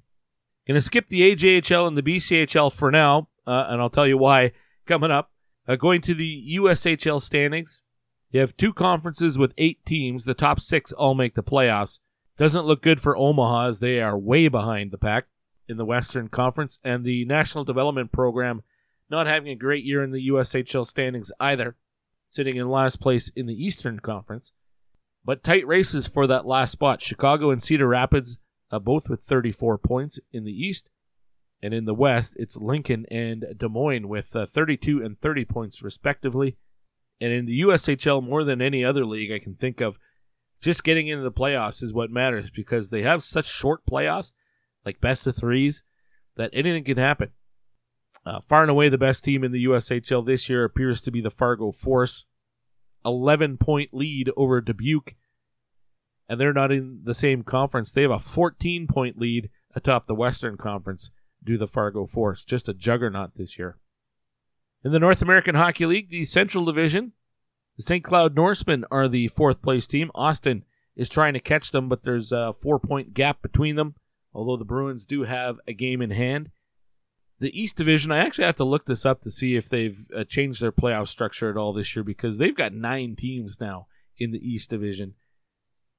Going 0.68 0.76
to 0.76 0.82
skip 0.82 1.10
the 1.10 1.36
AJHL 1.36 1.88
and 1.88 1.96
the 1.96 2.02
BCHL 2.02 2.74
for 2.74 2.90
now, 2.90 3.30
uh, 3.46 3.66
and 3.70 3.80
I'll 3.80 3.90
tell 3.90 4.08
you 4.08 4.18
why 4.18 4.52
coming 4.88 5.12
up. 5.12 5.32
Uh, 5.68 5.76
going 5.76 6.02
to 6.02 6.14
the 6.14 6.58
USHL 6.60 7.22
standings, 7.22 7.80
you 8.32 8.40
have 8.40 8.58
two 8.58 8.74
conferences 8.74 9.38
with 9.38 9.54
eight 9.58 9.86
teams. 9.86 10.26
The 10.26 10.34
top 10.34 10.60
six 10.60 10.92
all 10.92 11.16
make 11.16 11.36
the 11.36 11.44
playoffs. 11.44 12.00
Doesn't 12.38 12.66
look 12.66 12.82
good 12.82 13.00
for 13.00 13.16
Omaha 13.16 13.70
as 13.70 13.80
they 13.80 14.00
are 14.02 14.18
way 14.18 14.48
behind 14.48 14.92
the 14.92 14.98
pack 14.98 15.28
in 15.68 15.78
the 15.78 15.86
Western 15.86 16.28
Conference, 16.28 16.80
and 16.84 17.04
the 17.04 17.26
National 17.26 17.64
Development 17.64 18.12
Program 18.12 18.62
not 19.10 19.28
having 19.28 19.50
a 19.50 19.56
great 19.56 19.84
year 19.84 20.04
in 20.04 20.12
the 20.12 20.28
USHL 20.30 20.86
standings 20.86 21.32
either, 21.40 21.76
sitting 22.28 22.58
in 22.58 22.70
last 22.70 23.00
place 23.00 23.32
in 23.36 23.46
the 23.46 23.54
Eastern 23.54 24.00
Conference. 24.00 24.52
But 25.24 25.44
tight 25.44 25.66
races 25.66 26.06
for 26.06 26.28
that 26.28 26.46
last 26.46 26.72
spot. 26.72 27.02
Chicago 27.02 27.50
and 27.50 27.62
Cedar 27.62 27.88
Rapids, 27.88 28.38
uh, 28.72 28.80
both 28.80 29.10
with 29.10 29.24
34 29.24 29.78
points 29.80 30.20
in 30.32 30.44
the 30.44 30.52
East. 30.52 30.90
And 31.66 31.74
in 31.74 31.86
the 31.86 31.96
West, 31.96 32.36
it's 32.38 32.56
Lincoln 32.56 33.08
and 33.10 33.44
Des 33.58 33.68
Moines 33.68 34.08
with 34.08 34.36
uh, 34.36 34.46
32 34.46 35.04
and 35.04 35.20
30 35.20 35.46
points, 35.46 35.82
respectively. 35.82 36.58
And 37.20 37.34
in 37.34 37.48
the 37.48 37.62
USHL, 37.62 38.24
more 38.24 38.44
than 38.44 38.62
any 38.62 38.86
other 38.86 39.04
league 39.04 39.32
I 39.32 39.44
can 39.44 39.56
think 39.56 39.82
of, 39.82 39.98
just 40.62 40.84
getting 40.84 41.08
into 41.08 41.24
the 41.24 41.32
playoffs 41.32 41.82
is 41.82 41.92
what 41.92 42.12
matters 42.12 42.52
because 42.56 42.92
they 42.92 43.02
have 43.02 43.24
such 43.24 43.48
short 43.48 43.82
playoffs, 43.90 44.34
like 44.86 45.02
best 45.02 45.26
of 45.26 45.36
threes, 45.36 45.82
that 46.38 46.52
anything 46.54 46.84
can 46.84 47.00
happen. 47.00 47.32
Uh, 48.24 48.42
far 48.48 48.62
and 48.62 48.70
away 48.70 48.88
the 48.88 49.00
best 49.00 49.24
team 49.24 49.44
in 49.44 49.52
the 49.52 49.66
USHL 49.66 50.24
this 50.24 50.48
year 50.48 50.66
appears 50.66 51.02
to 51.02 51.10
be 51.10 51.20
the 51.20 51.32
Fargo 51.32 51.72
Force. 51.72 52.26
11 53.04 53.58
point 53.58 53.90
lead 53.92 54.30
over 54.38 54.62
Dubuque, 54.62 55.16
and 56.30 56.40
they're 56.40 56.54
not 56.54 56.72
in 56.72 57.02
the 57.06 57.16
same 57.16 57.42
conference. 57.42 57.92
They 57.92 58.04
have 58.04 58.12
a 58.12 58.20
14 58.20 58.86
point 58.86 59.18
lead 59.18 59.50
atop 59.74 60.06
the 60.06 60.14
Western 60.14 60.58
Conference 60.58 61.10
due 61.46 61.58
the 61.58 61.68
Fargo 61.68 62.06
Force. 62.06 62.44
Just 62.44 62.68
a 62.68 62.74
juggernaut 62.74 63.36
this 63.36 63.58
year. 63.58 63.78
In 64.84 64.92
the 64.92 65.00
North 65.00 65.22
American 65.22 65.56
Hockey 65.56 65.86
League, 65.86 66.10
the 66.10 66.26
Central 66.26 66.66
Division, 66.66 67.14
the 67.78 67.84
St. 67.84 68.04
Cloud 68.04 68.36
Norsemen 68.36 68.86
are 68.92 69.08
the 69.08 69.28
fourth 69.30 69.62
place 69.62 69.88
team. 69.88 70.12
Austin 70.16 70.64
is 70.96 71.10
trying 71.10 71.34
to 71.34 71.40
catch 71.40 71.72
them, 71.72 71.90
but 71.90 72.04
there's 72.04 72.32
a 72.32 72.54
four 72.54 72.80
point 72.80 73.14
gap 73.14 73.42
between 73.42 73.76
them, 73.76 73.96
although 74.34 74.58
the 74.58 74.66
Bruins 74.66 75.06
do 75.06 75.24
have 75.24 75.58
a 75.68 75.74
game 75.74 76.02
in 76.02 76.12
hand. 76.12 76.52
The 77.40 77.60
East 77.60 77.76
Division, 77.76 78.12
I 78.12 78.20
actually 78.20 78.46
have 78.46 78.56
to 78.58 78.64
look 78.64 78.86
this 78.86 79.06
up 79.06 79.22
to 79.22 79.32
see 79.32 79.56
if 79.56 79.68
they've 79.68 80.06
uh, 80.16 80.24
changed 80.24 80.62
their 80.62 80.72
playoff 80.72 81.10
structure 81.10 81.50
at 81.50 81.58
all 81.58 81.74
this 81.74 81.96
year 81.96 82.04
because 82.04 82.38
they've 82.38 82.56
got 82.56 82.74
nine 82.74 83.16
teams 83.18 83.58
now 83.60 83.88
in 84.18 84.32
the 84.32 84.40
East 84.40 84.70
Division. 84.70 85.16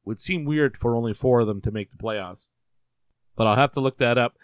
Would 0.05 0.21
seem 0.21 0.45
weird 0.45 0.79
for 0.79 0.97
only 0.97 1.13
four 1.13 1.41
of 1.41 1.47
them 1.47 1.61
to 1.63 1.71
make 1.71 1.91
the 1.91 2.03
playoffs. 2.03 2.47
But 3.37 3.47
I'll 3.47 3.57
have 3.57 3.73
to 3.73 3.81
look 3.81 3.99
that 3.99 4.17
up. 4.17 4.37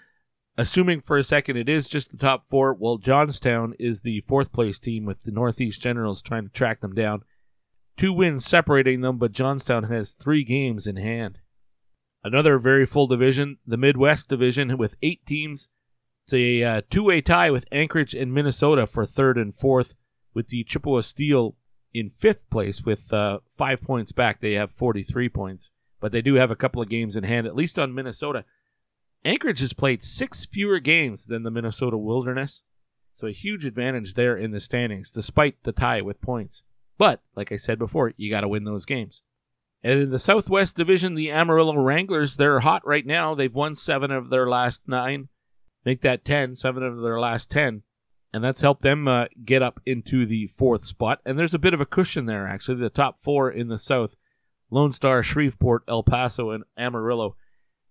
Assuming 0.59 1.01
for 1.01 1.17
a 1.17 1.23
second 1.23 1.57
it 1.57 1.69
is 1.69 1.89
just 1.89 2.11
the 2.11 2.17
top 2.17 2.47
four, 2.49 2.75
well, 2.75 2.99
Johnstown 2.99 3.75
is 3.79 4.03
the 4.03 4.21
fourth 4.21 4.53
place 4.53 4.79
team 4.79 5.07
with 5.07 5.23
the 5.23 5.31
Northeast 5.31 5.81
Generals 5.81 6.21
trying 6.21 6.45
to 6.45 6.53
track 6.53 6.81
them 6.81 6.95
down. 6.95 7.23
Two 7.97 8.13
wins 8.13 8.45
separating 8.45 9.01
them, 9.01 9.19
but 9.19 9.33
Johnstown 9.33 9.85
has 9.85 10.13
three 10.13 10.45
games 10.45 10.87
in 10.87 10.97
hand. 10.97 11.39
Another 12.25 12.59
very 12.59 12.87
full 12.87 13.07
division, 13.07 13.59
the 13.67 13.77
Midwest 13.77 14.29
Division, 14.29 14.77
with 14.79 14.97
eight 15.03 15.25
teams. 15.27 15.69
It's 16.25 16.35
a 16.35 16.63
uh, 16.63 16.83
two 16.91 17.05
way 17.05 17.21
tie 17.21 17.51
with 17.51 17.65
Anchorage 17.73 18.15
and 18.15 18.33
Minnesota 18.33 18.87
for 18.87 19.05
third 19.05 19.37
and 19.37 19.55
fourth, 19.55 19.95
with 20.35 20.49
the 20.49 20.65
Chippewa 20.65 21.01
Steel 21.01 21.57
in 21.93 22.09
fifth 22.09 22.49
place 22.49 22.83
with 22.83 23.13
uh, 23.13 23.41
five 23.57 23.83
points 23.83 24.13
back. 24.13 24.41
They 24.41 24.53
have 24.53 24.71
43 24.71 25.29
points, 25.31 25.71
but 26.01 26.13
they 26.13 26.23
do 26.23 26.35
have 26.35 26.51
a 26.51 26.57
couple 26.57 26.81
of 26.81 26.89
games 26.89 27.17
in 27.17 27.25
hand, 27.25 27.47
at 27.47 27.57
least 27.57 27.79
on 27.79 27.95
Minnesota. 27.95 28.45
Anchorage 29.25 29.61
has 29.61 29.73
played 29.73 30.03
six 30.03 30.45
fewer 30.45 30.81
games 30.81 31.27
than 31.27 31.43
the 31.43 31.51
Minnesota 31.51 31.97
Wilderness, 31.97 32.63
so 33.13 33.27
a 33.27 33.33
huge 33.33 33.65
advantage 33.65 34.15
there 34.15 34.37
in 34.37 34.51
the 34.51 34.61
standings, 34.61 35.11
despite 35.11 35.63
the 35.63 35.73
tie 35.73 36.01
with 36.01 36.21
points. 36.21 36.63
But, 36.99 37.23
like 37.37 37.53
I 37.53 37.57
said 37.57 37.79
before, 37.79 38.13
you 38.17 38.31
got 38.31 38.41
to 38.41 38.49
win 38.49 38.65
those 38.65 38.85
games. 38.85 39.23
And 39.83 40.01
in 40.01 40.11
the 40.11 40.19
Southwest 40.19 40.77
Division, 40.77 41.15
the 41.15 41.31
Amarillo 41.31 41.77
Wranglers, 41.77 42.37
they're 42.37 42.61
hot 42.61 42.87
right 42.87 43.05
now. 43.05 43.35
They've 43.35 43.53
won 43.53 43.75
seven 43.75 44.11
of 44.11 44.31
their 44.31 44.49
last 44.49 44.83
nine 44.87 45.29
make 45.85 46.01
that 46.03 46.25
10, 46.25 46.55
seven 46.55 46.83
of 46.83 47.01
their 47.01 47.21
last 47.21 47.51
10. 47.51 47.83
And 48.33 48.43
that's 48.43 48.63
helped 48.63 48.83
them 48.83 49.07
uh, 49.07 49.27
get 49.45 49.63
up 49.63 49.81
into 49.85 50.25
the 50.25 50.47
fourth 50.47 50.85
spot. 50.85 51.21
And 51.27 51.39
there's 51.39 51.55
a 51.55 51.59
bit 51.59 51.75
of 51.75 51.81
a 51.81 51.87
cushion 51.87 52.27
there, 52.27 52.47
actually. 52.47 52.79
The 52.79 52.89
top 52.89 53.23
four 53.23 53.51
in 53.51 53.69
the 53.69 53.79
South 53.79 54.17
Lone 54.71 54.91
Star, 54.91 55.23
Shreveport, 55.23 55.85
El 55.87 56.03
Paso, 56.03 56.51
and 56.51 56.65
Amarillo. 56.79 57.37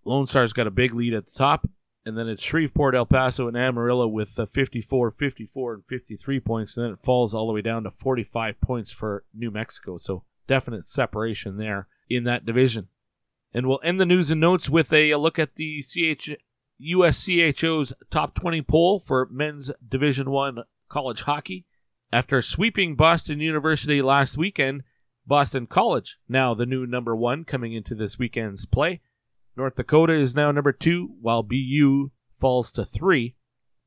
Lone 0.05 0.25
Star's 0.25 0.53
got 0.53 0.67
a 0.67 0.71
big 0.71 0.93
lead 0.93 1.13
at 1.13 1.25
the 1.25 1.31
top. 1.31 1.69
And 2.03 2.17
then 2.17 2.27
it's 2.27 2.41
Shreveport, 2.41 2.95
El 2.95 3.05
Paso, 3.05 3.47
and 3.47 3.55
Amarillo 3.55 4.07
with 4.07 4.39
uh, 4.39 4.47
54, 4.47 5.11
54, 5.11 5.73
and 5.73 5.83
53 5.87 6.39
points. 6.39 6.75
And 6.75 6.85
then 6.85 6.93
it 6.93 6.99
falls 6.99 7.33
all 7.33 7.45
the 7.45 7.53
way 7.53 7.61
down 7.61 7.83
to 7.83 7.91
45 7.91 8.59
points 8.59 8.91
for 8.91 9.23
New 9.35 9.51
Mexico. 9.51 9.97
So 9.97 10.23
definite 10.47 10.89
separation 10.89 11.57
there 11.57 11.87
in 12.09 12.23
that 12.23 12.43
division. 12.43 12.87
And 13.53 13.67
we'll 13.67 13.81
end 13.83 13.99
the 13.99 14.05
news 14.05 14.31
and 14.31 14.41
notes 14.41 14.67
with 14.67 14.91
a, 14.91 15.11
a 15.11 15.19
look 15.19 15.37
at 15.37 15.55
the 15.55 15.83
CH 15.83 16.31
USCHO's 16.81 17.93
top 18.09 18.33
20 18.33 18.61
poll 18.63 18.99
for 18.99 19.27
men's 19.29 19.71
Division 19.87 20.31
1 20.31 20.63
college 20.89 21.21
hockey. 21.21 21.65
After 22.11 22.41
sweeping 22.41 22.95
Boston 22.95 23.39
University 23.39 24.01
last 24.01 24.37
weekend, 24.37 24.83
Boston 25.25 25.67
College 25.67 26.17
now 26.27 26.53
the 26.53 26.65
new 26.65 26.85
number 26.85 27.15
1 27.15 27.45
coming 27.45 27.73
into 27.73 27.93
this 27.93 28.17
weekend's 28.17 28.65
play. 28.65 29.01
North 29.55 29.75
Dakota 29.75 30.13
is 30.13 30.35
now 30.35 30.51
number 30.51 30.71
2 30.71 31.15
while 31.21 31.43
BU 31.43 32.11
falls 32.39 32.71
to 32.73 32.85
3. 32.85 33.35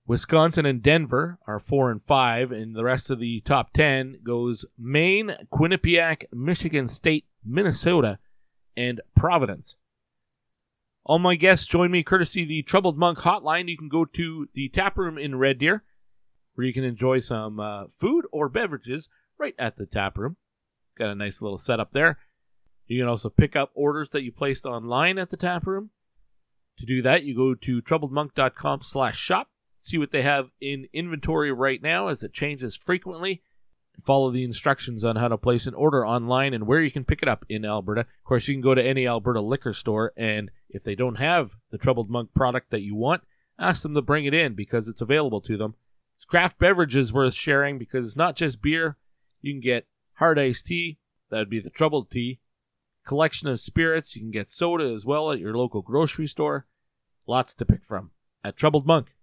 Wisconsin 0.06 0.66
and 0.66 0.82
Denver 0.82 1.38
are 1.46 1.58
4 1.58 1.90
and 1.90 2.02
5 2.02 2.52
and 2.52 2.76
the 2.76 2.84
rest 2.84 3.10
of 3.10 3.18
the 3.18 3.40
top 3.40 3.72
10 3.72 4.18
goes 4.22 4.66
Maine, 4.78 5.34
Quinnipiac, 5.50 6.24
Michigan 6.32 6.88
State, 6.88 7.24
Minnesota, 7.44 8.18
and 8.76 9.00
Providence. 9.16 9.76
All 11.04 11.18
my 11.18 11.36
guests 11.36 11.66
join 11.66 11.90
me 11.90 12.02
courtesy 12.02 12.44
the 12.44 12.62
Troubled 12.62 12.98
Monk 12.98 13.20
hotline. 13.20 13.68
You 13.68 13.78
can 13.78 13.88
go 13.88 14.04
to 14.04 14.48
the 14.54 14.68
tap 14.68 14.98
room 14.98 15.16
in 15.16 15.36
Red 15.36 15.58
Deer 15.58 15.84
where 16.54 16.66
you 16.66 16.72
can 16.72 16.84
enjoy 16.84 17.18
some 17.20 17.60
uh, 17.60 17.84
food 17.98 18.26
or 18.32 18.48
beverages 18.48 19.08
right 19.38 19.54
at 19.58 19.76
the 19.76 19.86
tap 19.86 20.16
room. 20.16 20.36
Got 20.96 21.10
a 21.10 21.14
nice 21.14 21.42
little 21.42 21.58
setup 21.58 21.92
there. 21.92 22.18
You 22.86 23.00
can 23.00 23.08
also 23.08 23.30
pick 23.30 23.56
up 23.56 23.70
orders 23.74 24.10
that 24.10 24.22
you 24.22 24.32
placed 24.32 24.66
online 24.66 25.18
at 25.18 25.30
the 25.30 25.36
tap 25.36 25.66
room. 25.66 25.90
To 26.78 26.86
do 26.86 27.02
that, 27.02 27.22
you 27.22 27.34
go 27.34 27.54
to 27.54 27.82
troubledmonk.com 27.82 28.82
slash 28.82 29.18
shop. 29.18 29.48
See 29.78 29.98
what 29.98 30.12
they 30.12 30.22
have 30.22 30.50
in 30.60 30.88
inventory 30.92 31.52
right 31.52 31.82
now 31.82 32.08
as 32.08 32.22
it 32.22 32.32
changes 32.32 32.74
frequently 32.74 33.42
follow 34.02 34.30
the 34.30 34.44
instructions 34.44 35.04
on 35.04 35.16
how 35.16 35.28
to 35.28 35.38
place 35.38 35.66
an 35.66 35.74
order 35.74 36.06
online 36.06 36.54
and 36.54 36.66
where 36.66 36.80
you 36.80 36.90
can 36.90 37.04
pick 37.04 37.22
it 37.22 37.28
up 37.28 37.44
in 37.48 37.64
Alberta. 37.64 38.00
Of 38.02 38.24
course, 38.24 38.48
you 38.48 38.54
can 38.54 38.62
go 38.62 38.74
to 38.74 38.82
any 38.82 39.06
Alberta 39.06 39.40
liquor 39.40 39.72
store, 39.72 40.12
and 40.16 40.50
if 40.68 40.82
they 40.82 40.94
don't 40.94 41.16
have 41.16 41.52
the 41.70 41.78
Troubled 41.78 42.10
Monk 42.10 42.34
product 42.34 42.70
that 42.70 42.82
you 42.82 42.94
want, 42.94 43.22
ask 43.58 43.82
them 43.82 43.94
to 43.94 44.02
bring 44.02 44.24
it 44.24 44.34
in 44.34 44.54
because 44.54 44.88
it's 44.88 45.00
available 45.00 45.40
to 45.42 45.56
them. 45.56 45.74
It's 46.14 46.24
craft 46.24 46.58
beverages 46.58 47.12
worth 47.12 47.34
sharing 47.34 47.78
because 47.78 48.06
it's 48.06 48.16
not 48.16 48.36
just 48.36 48.62
beer. 48.62 48.96
You 49.40 49.52
can 49.52 49.60
get 49.60 49.86
hard 50.14 50.38
iced 50.38 50.66
tea, 50.66 50.98
that 51.30 51.38
would 51.38 51.50
be 51.50 51.60
the 51.60 51.70
Troubled 51.70 52.10
Tea, 52.10 52.40
collection 53.04 53.48
of 53.48 53.60
spirits. 53.60 54.14
You 54.14 54.22
can 54.22 54.30
get 54.30 54.48
soda 54.48 54.84
as 54.92 55.04
well 55.04 55.30
at 55.30 55.38
your 55.38 55.56
local 55.56 55.82
grocery 55.82 56.26
store. 56.26 56.66
Lots 57.26 57.54
to 57.54 57.64
pick 57.64 57.84
from 57.84 58.10
at 58.42 58.56
Troubled 58.56 58.86
Monk. 58.86 59.14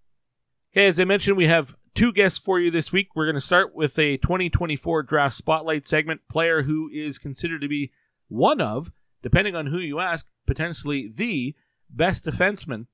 Okay, 0.73 0.87
as 0.87 0.99
I 0.99 1.03
mentioned, 1.03 1.37
we 1.37 1.47
have 1.47 1.75
two 1.93 2.11
guests 2.11 2.39
for 2.39 2.59
you 2.59 2.71
this 2.71 2.91
week. 2.91 3.09
We're 3.13 3.25
going 3.25 3.35
to 3.35 3.41
start 3.41 3.75
with 3.75 3.97
a 3.99 4.17
2024 4.17 5.03
draft 5.03 5.35
spotlight 5.35 5.85
segment 5.85 6.21
player 6.29 6.63
who 6.63 6.89
is 6.93 7.17
considered 7.17 7.61
to 7.61 7.67
be 7.67 7.91
one 8.27 8.61
of, 8.61 8.91
depending 9.21 9.55
on 9.55 9.67
who 9.67 9.79
you 9.79 9.99
ask, 9.99 10.25
potentially 10.47 11.11
the 11.13 11.55
best 11.89 12.25
defenseman 12.25 12.87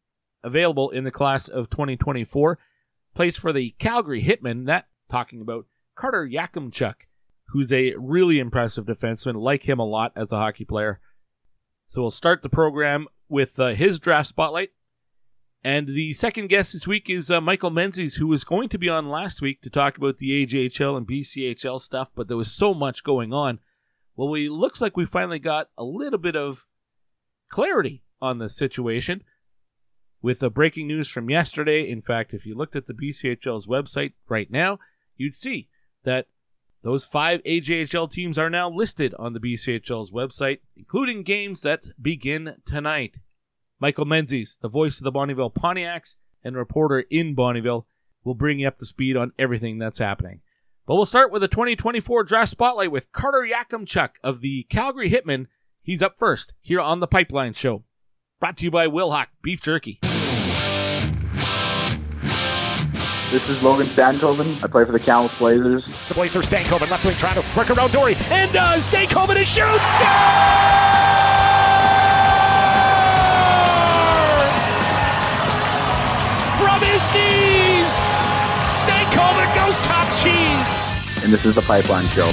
available 0.44 0.90
in 0.90 1.04
the 1.04 1.12
class 1.12 1.48
of 1.48 1.70
2024. 1.70 2.58
Plays 3.14 3.38
for 3.38 3.54
the 3.54 3.72
Calgary 3.80 4.24
Hitmen, 4.24 4.66
that 4.66 4.88
talking 5.10 5.42
about 5.42 5.66
Carter 5.96 6.28
Yakemchuk, 6.28 6.96
who's 7.50 7.72
a 7.72 7.94
really 7.98 8.40
impressive 8.40 8.86
defenseman. 8.86 9.42
Like 9.42 9.68
him 9.68 9.80
a 9.80 9.86
lot 9.86 10.12
as 10.16 10.32
a 10.32 10.38
hockey 10.38 10.66
player. 10.66 11.00
So 11.88 12.02
we'll 12.02 12.12
start 12.12 12.42
the 12.42 12.50
program 12.50 13.08
with 13.30 13.60
uh, 13.60 13.70
his 13.70 14.00
draft 14.00 14.30
spotlight. 14.30 14.72
And 15.64 15.88
the 15.88 16.14
second 16.14 16.48
guest 16.48 16.74
this 16.74 16.88
week 16.88 17.10
is 17.10 17.32
uh, 17.32 17.42
Michael 17.42 17.72
Menzies, 17.72 18.16
who 18.16 18.28
was 18.28 18.44
going 18.44 18.70
to 18.70 18.78
be 18.78 18.90
on 18.90 19.10
last 19.10 19.42
week 19.42 19.62
to 19.62 19.70
talk 19.70 19.98
about 19.98 20.18
the 20.18 20.46
AJHL 20.46 20.96
and 20.96 21.08
BCHL 21.08 21.82
stuff, 21.82 22.10
but 22.16 22.28
there 22.28 22.38
was 22.38 22.52
so 22.52 22.74
much 22.74 23.04
going 23.04 23.34
on. 23.34 23.60
Well, 24.16 24.30
we 24.30 24.50
looks 24.50 24.82
like 24.82 24.96
we 24.96 25.06
finally 25.06 25.40
got 25.40 25.70
a 25.78 25.84
little 25.84 26.20
bit 26.20 26.36
of 26.36 26.66
clarity 27.50 28.04
on 28.22 28.38
the 28.38 28.50
situation 28.50 29.24
with 30.22 30.40
the 30.40 30.50
breaking 30.50 30.88
news 30.88 31.08
from 31.08 31.30
yesterday. 31.30 31.90
In 31.90 32.02
fact, 32.02 32.34
if 32.34 32.46
you 32.46 32.56
looked 32.56 32.76
at 32.76 32.88
the 32.88 32.94
BCHL's 32.94 33.68
website 33.68 34.14
right 34.28 34.50
now, 34.50 34.80
you'd 35.16 35.36
see 35.36 35.70
that 36.04 36.28
those 36.84 37.04
five 37.04 37.42
AJHL 37.44 38.12
teams 38.12 38.38
are 38.38 38.50
now 38.50 38.70
listed 38.70 39.14
on 39.18 39.34
the 39.34 39.40
BCHL's 39.40 40.12
website, 40.12 40.60
including 40.76 41.24
games 41.24 41.62
that 41.62 41.86
begin 42.02 42.56
tonight. 42.66 43.16
Michael 43.80 44.06
Menzies, 44.06 44.58
the 44.62 44.70
voice 44.70 44.98
of 44.98 45.04
the 45.04 45.12
Bonnyville 45.12 45.54
Pontiacs 45.54 46.16
and 46.44 46.56
reporter 46.56 47.02
in 47.10 47.36
Bonnyville, 47.36 47.86
will 48.24 48.36
bring 48.36 48.60
you 48.60 48.68
up 48.68 48.78
to 48.78 48.86
speed 48.86 49.16
on 49.18 49.32
everything 49.38 49.78
that's 49.78 50.00
happening. 50.00 50.42
But 50.86 50.96
we'll 50.96 51.06
start 51.06 51.32
with 51.32 51.42
the 51.42 51.48
2024 51.48 52.24
draft 52.24 52.52
spotlight 52.52 52.92
with 52.92 53.12
Carter 53.12 53.46
Yakemchuk 53.46 54.12
of 54.24 54.42
the 54.42 54.66
Calgary 54.70 55.10
Hitmen. 55.12 55.48
He's 55.82 56.02
up 56.02 56.18
first 56.18 56.54
here 56.62 56.80
on 56.80 57.00
the 57.00 57.08
Pipeline 57.08 57.54
Show. 57.54 57.84
Brought 58.40 58.58
to 58.58 58.66
you 58.66 58.72
by 58.72 58.88
Wilhauk 58.88 59.28
Beef 59.42 59.62
Jerky. 59.62 60.00
This 63.30 63.50
is 63.50 63.62
Logan 63.62 63.88
Stankoven. 63.88 64.64
I 64.64 64.68
play 64.68 64.86
for 64.86 64.94
the 64.94 65.00
Kamloops 65.00 65.38
Blazers. 65.38 65.84
The 66.08 66.14
Blazers, 66.14 66.46
Stankoven 66.50 66.90
left 66.90 67.04
wing 67.04 67.18
trying 67.18 67.36
to 67.36 67.44
work 67.58 67.70
around 67.70 67.92
Dory. 67.92 68.16
And 68.32 68.52
does. 68.54 68.90
Stankoven 68.90 69.36
and 69.36 69.46
shoots. 69.46 69.84
Score! 69.96 70.08
From 76.64 76.80
his 76.88 77.04
knees, 77.12 77.96
Stankoven 78.80 79.56
goes 79.56 79.78
top 79.80 80.08
cheese. 80.16 81.24
And 81.24 81.34
this 81.34 81.44
is 81.44 81.56
the 81.56 81.62
Pipeline 81.64 82.08
Show. 82.08 82.32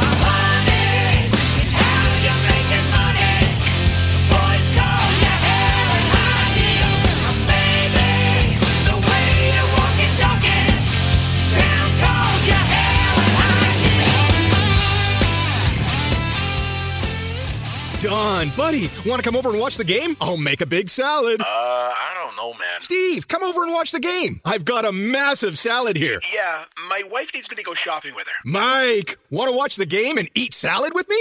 Buddy, 18.57 18.89
want 19.05 19.21
to 19.21 19.29
come 19.29 19.35
over 19.37 19.51
and 19.51 19.59
watch 19.59 19.77
the 19.77 19.85
game? 19.85 20.17
I'll 20.21 20.37
make 20.37 20.61
a 20.61 20.67
big 20.67 20.89
salad. 20.89 21.41
Uh, 21.41 21.45
I 21.45 22.13
don't 22.15 22.37
know, 22.37 22.53
man. 22.53 22.81
Steve, 22.81 23.27
come 23.27 23.43
over 23.43 23.65
and 23.65 23.73
watch 23.73 23.91
the 23.91 23.99
game. 23.99 24.41
I've 24.45 24.65
got 24.65 24.85
a 24.85 24.93
massive 24.93 25.59
salad 25.59 25.97
here. 25.97 26.21
Yeah, 26.33 26.65
my 26.89 27.03
wife 27.11 27.31
needs 27.35 27.51
me 27.51 27.57
to 27.57 27.65
go 27.65 27.75
shopping 27.75 28.15
with 28.15 28.29
her. 28.29 28.35
Mike, 28.45 29.17
want 29.29 29.51
to 29.51 29.57
watch 29.57 29.75
the 29.75 29.87
game 29.87 30.19
and 30.19 30.29
eat 30.37 30.55
salad 30.55 30.93
with 30.95 31.09
me? 31.09 31.17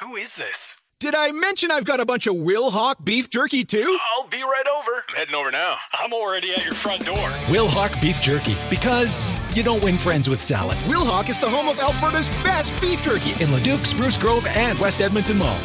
Who 0.00 0.14
is 0.14 0.36
this? 0.36 0.76
Did 1.00 1.16
I 1.16 1.32
mention 1.32 1.70
I've 1.72 1.84
got 1.84 1.98
a 1.98 2.06
bunch 2.06 2.28
of 2.28 2.34
Wilhauk 2.34 3.04
beef 3.04 3.28
jerky 3.28 3.64
too? 3.64 3.98
I'll 4.14 4.28
be 4.28 4.42
right 4.42 4.66
over. 4.68 5.04
I'm 5.08 5.16
heading 5.16 5.34
over 5.34 5.50
now. 5.50 5.76
I'm 5.94 6.12
already 6.12 6.52
at 6.52 6.64
your 6.64 6.74
front 6.74 7.04
door. 7.04 7.28
Wilhauk 7.48 8.00
beef 8.00 8.20
jerky, 8.20 8.56
because 8.70 9.32
you 9.52 9.64
don't 9.64 9.82
win 9.82 9.96
friends 9.96 10.28
with 10.28 10.40
salad. 10.40 10.76
Wilhauk 10.86 11.28
is 11.28 11.40
the 11.40 11.48
home 11.48 11.68
of 11.68 11.80
Alberta's 11.80 12.30
best 12.44 12.80
beef 12.80 13.02
jerky 13.02 13.40
in 13.42 13.52
Leduc, 13.52 13.84
Spruce 13.84 14.18
Grove, 14.18 14.46
and 14.46 14.78
West 14.78 15.00
Edmonton 15.00 15.38
Mall. 15.38 15.58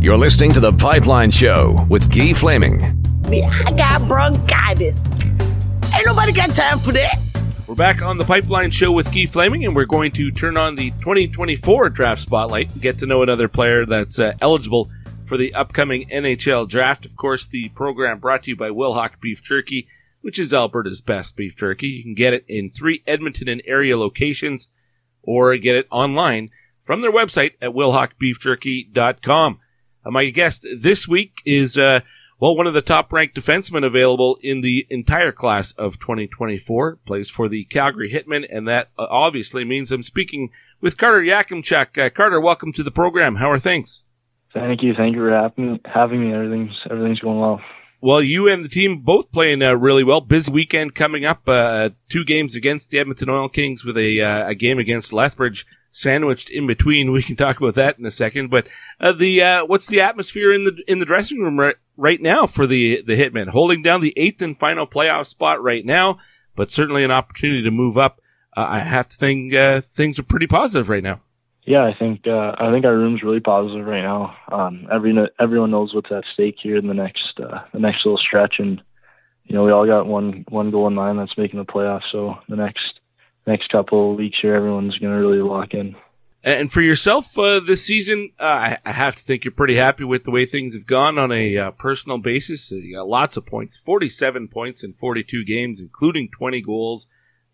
You're 0.00 0.16
listening 0.16 0.52
to 0.52 0.60
The 0.60 0.72
Pipeline 0.72 1.32
Show 1.32 1.84
with 1.88 2.08
Guy 2.14 2.32
Flaming. 2.32 2.80
I 3.26 3.72
got 3.76 4.06
bronchitis. 4.06 5.04
Ain't 5.06 6.06
nobody 6.06 6.30
got 6.30 6.54
time 6.54 6.78
for 6.78 6.92
that. 6.92 7.18
We're 7.66 7.74
back 7.74 8.00
on 8.00 8.16
The 8.16 8.24
Pipeline 8.24 8.70
Show 8.70 8.92
with 8.92 9.12
Guy 9.12 9.26
Flaming, 9.26 9.64
and 9.64 9.74
we're 9.74 9.86
going 9.86 10.12
to 10.12 10.30
turn 10.30 10.56
on 10.56 10.76
the 10.76 10.92
2024 10.92 11.90
draft 11.90 12.22
spotlight 12.22 12.72
and 12.72 12.80
get 12.80 13.00
to 13.00 13.06
know 13.06 13.24
another 13.24 13.48
player 13.48 13.84
that's 13.84 14.20
uh, 14.20 14.34
eligible 14.40 14.88
for 15.24 15.36
the 15.36 15.52
upcoming 15.52 16.08
NHL 16.10 16.68
draft. 16.68 17.04
Of 17.04 17.16
course, 17.16 17.48
the 17.48 17.68
program 17.70 18.20
brought 18.20 18.44
to 18.44 18.50
you 18.50 18.56
by 18.56 18.68
Wilhauk 18.70 19.18
Beef 19.20 19.42
Jerky, 19.42 19.88
which 20.20 20.38
is 20.38 20.54
Alberta's 20.54 21.00
best 21.00 21.34
beef 21.34 21.56
jerky. 21.56 21.88
You 21.88 22.04
can 22.04 22.14
get 22.14 22.34
it 22.34 22.44
in 22.46 22.70
three 22.70 23.02
Edmonton 23.04 23.48
and 23.48 23.62
area 23.66 23.98
locations 23.98 24.68
or 25.24 25.56
get 25.56 25.74
it 25.74 25.88
online 25.90 26.50
from 26.84 27.02
their 27.02 27.10
website 27.10 27.54
at 27.60 27.70
wilhaukbeefjerky.com. 27.70 29.58
Uh, 30.08 30.10
my 30.10 30.30
guest 30.30 30.66
this 30.76 31.06
week 31.06 31.42
is, 31.44 31.76
uh, 31.76 32.00
well, 32.40 32.56
one 32.56 32.66
of 32.66 32.74
the 32.74 32.80
top 32.80 33.12
ranked 33.12 33.36
defensemen 33.36 33.84
available 33.84 34.38
in 34.42 34.60
the 34.60 34.86
entire 34.90 35.32
class 35.32 35.72
of 35.72 35.98
2024. 35.98 36.98
Plays 37.06 37.28
for 37.28 37.48
the 37.48 37.64
Calgary 37.64 38.12
Hitmen, 38.12 38.46
and 38.50 38.66
that 38.66 38.88
uh, 38.98 39.06
obviously 39.10 39.64
means 39.64 39.92
I'm 39.92 40.02
speaking 40.02 40.50
with 40.80 40.96
Carter 40.96 41.20
Yakemchuk. 41.20 41.98
Uh, 41.98 42.10
Carter, 42.10 42.40
welcome 42.40 42.72
to 42.72 42.82
the 42.82 42.90
program. 42.90 43.36
How 43.36 43.50
are 43.50 43.58
things? 43.58 44.04
Thank 44.54 44.82
you. 44.82 44.94
Thank 44.94 45.14
you 45.14 45.20
for 45.20 45.30
having, 45.30 45.80
having 45.84 46.26
me. 46.26 46.34
Everything's, 46.34 46.76
everything's 46.90 47.20
going 47.20 47.38
well. 47.38 47.60
Well, 48.00 48.22
you 48.22 48.48
and 48.48 48.64
the 48.64 48.68
team 48.68 49.00
both 49.00 49.32
playing 49.32 49.60
uh, 49.60 49.74
really 49.74 50.04
well. 50.04 50.20
Busy 50.20 50.52
weekend 50.52 50.94
coming 50.94 51.24
up. 51.24 51.46
Uh, 51.48 51.90
two 52.08 52.24
games 52.24 52.54
against 52.54 52.90
the 52.90 52.98
Edmonton 53.00 53.28
Oil 53.28 53.48
Kings 53.48 53.84
with 53.84 53.98
a, 53.98 54.22
uh, 54.22 54.48
a 54.48 54.54
game 54.54 54.78
against 54.78 55.12
Lethbridge 55.12 55.66
sandwiched 55.98 56.50
in 56.50 56.66
between. 56.66 57.12
We 57.12 57.22
can 57.22 57.36
talk 57.36 57.58
about 57.58 57.74
that 57.74 57.98
in 57.98 58.06
a 58.06 58.10
second. 58.10 58.50
But 58.50 58.68
uh, 59.00 59.12
the 59.12 59.42
uh, 59.42 59.64
what's 59.64 59.86
the 59.86 60.00
atmosphere 60.00 60.52
in 60.52 60.64
the 60.64 60.76
in 60.86 60.98
the 60.98 61.04
dressing 61.04 61.40
room 61.40 61.58
right, 61.58 61.76
right 61.96 62.20
now 62.20 62.46
for 62.46 62.66
the 62.66 63.02
the 63.02 63.16
Hitmen? 63.16 63.48
Holding 63.48 63.82
down 63.82 64.00
the 64.00 64.14
eighth 64.16 64.40
and 64.40 64.58
final 64.58 64.86
playoff 64.86 65.26
spot 65.26 65.62
right 65.62 65.84
now, 65.84 66.18
but 66.56 66.70
certainly 66.70 67.04
an 67.04 67.10
opportunity 67.10 67.62
to 67.62 67.70
move 67.70 67.98
up. 67.98 68.20
Uh, 68.56 68.66
I 68.68 68.78
have 68.80 69.08
to 69.08 69.16
think 69.16 69.54
uh, 69.54 69.82
things 69.94 70.18
are 70.18 70.24
pretty 70.24 70.46
positive 70.46 70.88
right 70.88 71.02
now. 71.02 71.20
Yeah, 71.66 71.84
I 71.84 71.94
think 71.98 72.26
uh, 72.26 72.54
I 72.58 72.70
think 72.72 72.86
our 72.86 72.96
room's 72.96 73.22
really 73.22 73.40
positive 73.40 73.86
right 73.86 74.02
now. 74.02 74.34
Um, 74.50 74.88
every 74.90 75.14
everyone 75.38 75.70
knows 75.70 75.92
what's 75.92 76.10
at 76.10 76.24
stake 76.32 76.56
here 76.62 76.76
in 76.76 76.86
the 76.86 76.94
next 76.94 77.38
uh, 77.38 77.60
the 77.74 77.80
next 77.80 78.06
little 78.06 78.18
stretch, 78.18 78.54
and 78.58 78.80
you 79.44 79.54
know 79.54 79.64
we 79.64 79.72
all 79.72 79.86
got 79.86 80.06
one 80.06 80.46
one 80.48 80.70
goal 80.70 80.86
in 80.86 80.94
mind 80.94 81.18
that's 81.18 81.36
making 81.36 81.58
the 81.58 81.66
playoffs. 81.66 82.10
So 82.10 82.36
the 82.48 82.56
next 82.56 82.97
next 83.48 83.70
couple 83.70 84.12
of 84.12 84.18
weeks 84.18 84.38
here, 84.40 84.54
everyone's 84.54 84.96
going 84.98 85.12
to 85.12 85.18
really 85.18 85.42
lock 85.42 85.74
in. 85.74 85.96
And 86.44 86.70
for 86.70 86.80
yourself 86.80 87.36
uh, 87.36 87.60
this 87.60 87.84
season, 87.84 88.30
uh, 88.38 88.44
I, 88.44 88.78
I, 88.84 88.92
have 88.92 89.16
to 89.16 89.22
think 89.22 89.44
you're 89.44 89.52
pretty 89.52 89.74
happy 89.74 90.04
with 90.04 90.22
the 90.22 90.30
way 90.30 90.46
things 90.46 90.72
have 90.72 90.86
gone 90.86 91.18
on 91.18 91.32
a 91.32 91.58
uh, 91.58 91.70
personal 91.72 92.18
basis. 92.18 92.70
You 92.70 92.96
got 92.96 93.08
lots 93.08 93.36
of 93.36 93.44
points, 93.44 93.76
47 93.76 94.46
points 94.46 94.84
in 94.84 94.92
42 94.92 95.44
games, 95.44 95.80
including 95.80 96.30
20 96.30 96.62
goals, 96.62 97.08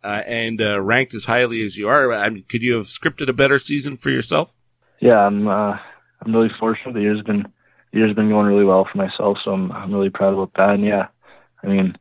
uh, 0.04 0.20
and 0.26 0.60
uh, 0.60 0.80
ranked 0.82 1.14
as 1.14 1.24
highly 1.24 1.64
as 1.64 1.78
you 1.78 1.88
are. 1.88 2.12
I 2.12 2.28
mean, 2.28 2.44
could 2.48 2.60
you 2.60 2.74
have 2.74 2.84
scripted 2.84 3.30
a 3.30 3.32
better 3.32 3.58
season 3.58 3.96
for 3.96 4.10
yourself? 4.10 4.50
Yeah, 5.00 5.18
I'm. 5.18 5.48
Uh, 5.48 5.78
I'm 6.24 6.34
really 6.34 6.50
fortunate. 6.58 6.94
The 6.94 7.00
year's 7.00 7.22
been 7.22 7.42
the 7.92 7.98
year's 7.98 8.14
been 8.14 8.28
going 8.28 8.46
really 8.46 8.64
well 8.64 8.86
for 8.90 8.98
myself, 8.98 9.38
so 9.44 9.52
I'm 9.52 9.72
I'm 9.72 9.92
really 9.92 10.10
proud 10.10 10.34
about 10.34 10.52
that. 10.56 10.74
And 10.74 10.84
yeah, 10.84 11.08
I 11.62 11.66
mean, 11.68 11.96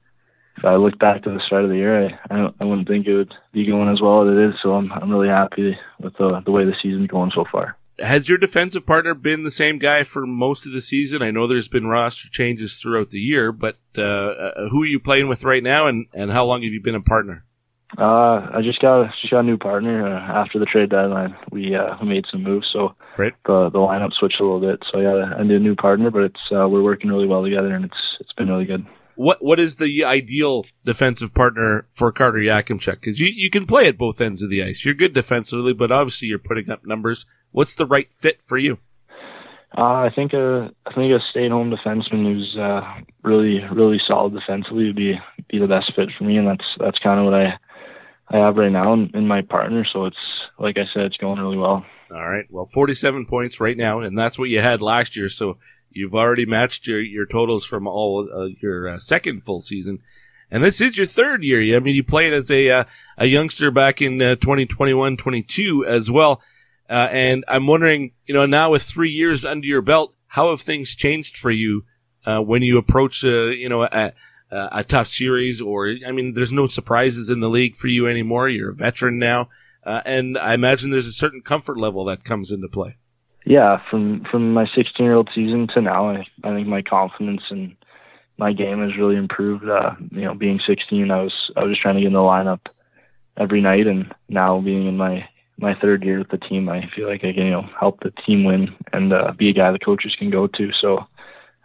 if 0.58 0.66
I 0.66 0.76
look 0.76 0.98
back 1.00 1.24
to 1.24 1.30
the 1.30 1.42
start 1.46 1.64
of 1.64 1.70
the 1.70 1.78
year, 1.78 2.08
I, 2.08 2.20
I, 2.30 2.50
I 2.60 2.66
wouldn't 2.66 2.88
think 2.88 3.08
it 3.08 3.16
would 3.16 3.34
be 3.52 3.66
going 3.66 3.90
as 3.90 4.02
well 4.02 4.28
as 4.28 4.36
it 4.36 4.50
is. 4.50 4.56
So 4.62 4.74
I'm 4.74 4.92
I'm 4.92 5.10
really 5.10 5.30
happy 5.30 5.78
with 6.00 6.14
the 6.18 6.42
the 6.46 6.52
way 6.52 6.66
the 6.66 6.76
season's 6.82 7.08
going 7.08 7.32
so 7.34 7.46
far. 7.52 7.78
Has 8.00 8.28
your 8.28 8.40
defensive 8.40 8.88
partner 8.88 9.14
been 9.14 9.44
the 9.44 9.52
same 9.52 9.78
guy 9.78 10.04
for 10.04 10.26
most 10.26 10.66
of 10.66 10.72
the 10.72 10.82
season? 10.82 11.22
I 11.22 11.30
know 11.30 11.46
there's 11.46 11.68
been 11.68 11.86
roster 11.86 12.28
changes 12.28 12.78
throughout 12.78 13.12
the 13.12 13.20
year, 13.20 13.52
but 13.52 13.78
uh, 13.98 14.02
uh, 14.02 14.70
who 14.72 14.82
are 14.82 14.88
you 14.88 15.00
playing 15.00 15.28
with 15.28 15.44
right 15.44 15.62
now, 15.62 15.86
and, 15.86 16.08
and 16.12 16.32
how 16.32 16.44
long 16.46 16.64
have 16.64 16.74
you 16.74 16.82
been 16.82 16.96
a 16.96 17.02
partner? 17.02 17.46
Uh, 17.96 18.50
I 18.52 18.62
just 18.64 18.82
got 18.82 19.12
just 19.22 19.30
got 19.30 19.42
a 19.42 19.44
new 19.44 19.58
partner 19.58 20.08
uh, 20.08 20.20
after 20.20 20.58
the 20.58 20.66
trade 20.66 20.90
deadline. 20.90 21.36
We 21.52 21.76
uh, 21.76 21.96
we 22.02 22.08
made 22.08 22.26
some 22.32 22.42
moves, 22.42 22.68
so 22.74 22.96
right. 23.18 23.34
the 23.46 23.70
the 23.70 23.78
lineup 23.78 24.14
switched 24.14 24.40
a 24.40 24.44
little 24.44 24.60
bit. 24.60 24.84
So 24.92 25.00
yeah, 25.00 25.36
I 25.38 25.44
need 25.44 25.58
a 25.58 25.60
new 25.60 25.76
partner, 25.76 26.10
but 26.10 26.24
it's 26.24 26.42
uh, 26.52 26.68
we're 26.68 26.82
working 26.82 27.12
really 27.12 27.28
well 27.28 27.44
together, 27.44 27.76
and 27.76 27.86
it's 27.86 28.18
it's 28.20 28.34
been 28.34 28.50
really 28.50 28.66
good 28.66 28.88
what 29.16 29.44
what 29.44 29.60
is 29.60 29.76
the 29.76 30.04
ideal 30.04 30.66
defensive 30.86 31.34
partner 31.34 31.88
for 31.92 32.12
Carter 32.12 32.40
Yakemchuk? 32.40 32.96
Because 32.96 33.20
you, 33.20 33.28
you 33.28 33.50
can 33.50 33.66
play 33.66 33.88
at 33.88 33.98
both 33.98 34.22
ends 34.22 34.42
of 34.42 34.50
the 34.50 34.64
ice. 34.64 34.84
You're 34.84 34.94
good 34.94 35.14
defensively, 35.14 35.74
but 35.74 35.92
obviously 35.92 36.28
you're 36.28 36.40
putting 36.40 36.70
up 36.70 36.86
numbers. 36.86 37.26
What's 37.52 37.76
the 37.76 37.86
right 37.86 38.10
fit 38.14 38.42
for 38.42 38.58
you? 38.58 38.80
Uh, 39.78 40.06
I 40.06 40.12
think 40.16 40.34
a 40.34 40.72
I 40.86 40.94
think 40.94 41.12
a 41.12 41.20
stay 41.32 41.46
at 41.46 41.52
home 41.52 41.72
defenseman 41.72 42.26
who's 42.26 42.56
uh, 42.60 42.82
really 43.24 43.62
really 43.72 44.00
solid 44.08 44.34
defensively 44.34 44.86
would 44.86 44.96
be 44.96 45.20
be 45.50 45.60
the 45.60 45.68
best 45.68 45.94
fit 45.96 46.10
for 46.18 46.24
me, 46.26 46.38
and 46.38 46.48
that's 46.48 46.66
that's 46.80 47.00
kind 47.00 47.20
of 47.20 47.26
what 47.26 47.34
I 47.34 47.58
I 48.30 48.38
have 48.38 48.56
right 48.56 48.72
now 48.72 48.94
in, 48.94 49.12
in 49.14 49.28
my 49.28 49.42
partner. 49.42 49.86
So 49.92 50.06
it's 50.06 50.18
like 50.60 50.78
I 50.78 50.86
said, 50.94 51.04
it's 51.04 51.18
going 51.18 51.40
really 51.40 51.58
well. 51.58 51.86
All 52.14 52.30
right. 52.30 52.46
Well, 52.50 52.68
47 52.68 53.26
points 53.26 53.60
right 53.60 53.76
now, 53.76 54.02
and 54.02 54.18
that's 54.18 54.38
what 54.38 54.50
you 54.50 54.62
had 54.62 54.82
last 54.82 55.16
year. 55.16 55.30
So 55.30 55.58
You've 55.94 56.16
already 56.16 56.46
matched 56.46 56.88
your, 56.88 57.02
your 57.02 57.26
totals 57.26 57.66
from 57.66 57.88
all 57.88 58.30
uh, 58.34 58.48
your 58.62 58.88
uh, 58.88 59.00
second 59.00 59.44
full 59.44 59.62
season. 59.62 60.00
And 60.52 60.64
this 60.64 60.82
is 60.82 60.98
your 60.98 61.06
third 61.06 61.44
year. 61.44 61.76
I 61.76 61.80
mean, 61.80 61.96
you 61.96 62.04
played 62.04 62.34
as 62.34 62.52
a 62.52 62.70
uh, 62.70 62.84
a 63.18 63.26
youngster 63.26 63.72
back 63.72 64.02
in 64.02 64.20
2021 64.20 65.14
uh, 65.14 65.16
22 65.16 65.86
as 65.86 66.12
well. 66.12 66.42
Uh, 66.90 67.08
and 67.12 67.46
I'm 67.48 67.66
wondering, 67.66 68.12
you 68.26 68.34
know, 68.34 68.46
now 68.46 68.72
with 68.72 68.84
three 68.84 69.10
years 69.10 69.46
under 69.46 69.66
your 69.66 69.82
belt, 69.82 70.14
how 70.28 70.50
have 70.50 70.62
things 70.62 70.96
changed 70.96 71.38
for 71.38 71.50
you 71.50 71.86
uh, 72.26 72.40
when 72.40 72.62
you 72.62 72.78
approach, 72.78 73.24
you 73.24 73.70
know, 73.70 73.84
a, 73.84 74.14
a 74.52 74.84
tough 74.84 75.08
series? 75.08 75.62
Or, 75.62 75.96
I 76.06 76.12
mean, 76.12 76.34
there's 76.34 76.52
no 76.52 76.68
surprises 76.68 77.30
in 77.30 77.40
the 77.40 77.50
league 77.50 77.78
for 77.78 77.88
you 77.88 78.08
anymore. 78.08 78.50
You're 78.50 78.72
a 78.72 78.76
veteran 78.76 79.18
now. 79.18 79.50
and 79.84 80.38
I 80.38 80.54
imagine 80.54 80.92
there's 80.92 81.08
a 81.08 81.14
certain 81.14 81.42
comfort 81.42 81.78
level 81.78 82.06
that 82.06 82.26
comes 82.26 82.52
into 82.52 82.68
play 82.68 82.98
yeah, 83.46 83.82
from 83.90 84.26
from 84.32 84.54
my 84.54 84.66
16 84.76 85.04
year 85.04 85.16
old 85.16 85.30
season 85.34 85.68
to 85.74 85.82
now, 85.82 86.10
I, 86.10 86.26
I 86.44 86.54
think 86.54 86.68
my 86.68 86.82
confidence 86.82 87.42
and 87.50 87.76
my 88.38 88.54
game 88.54 88.82
has 88.82 88.98
really 88.98 89.18
improved. 89.18 89.68
Uh, 89.68 89.92
you 90.12 90.22
know, 90.22 90.34
being 90.34 90.60
16, 90.66 91.12
I 91.12 91.22
was 91.22 91.34
I 91.56 91.64
was 91.64 91.72
just 91.72 91.82
trying 91.82 91.96
to 91.96 92.02
get 92.02 92.08
in 92.08 92.14
the 92.14 92.20
lineup 92.20 92.62
every 93.38 93.62
night, 93.62 93.88
and 93.88 94.14
now 94.30 94.62
being 94.62 94.88
in 94.88 94.98
my 94.98 95.28
my 95.58 95.76
third 95.80 96.04
year 96.04 96.20
with 96.20 96.30
the 96.30 96.38
team, 96.38 96.70
I 96.70 96.90
feel 96.96 97.08
like 97.08 97.24
I 97.24 97.34
can 97.34 97.46
you 97.46 97.52
know 97.52 97.70
help 97.80 98.00
the 98.00 98.12
team 98.26 98.44
win 98.44 98.76
and 98.92 99.14
uh, 99.14 99.34
be 99.38 99.50
a 99.50 99.54
guy 99.54 99.72
the 99.72 99.80
coaches 99.80 100.16
can 100.18 100.30
go 100.30 100.48
to. 100.48 100.72
So 100.82 101.00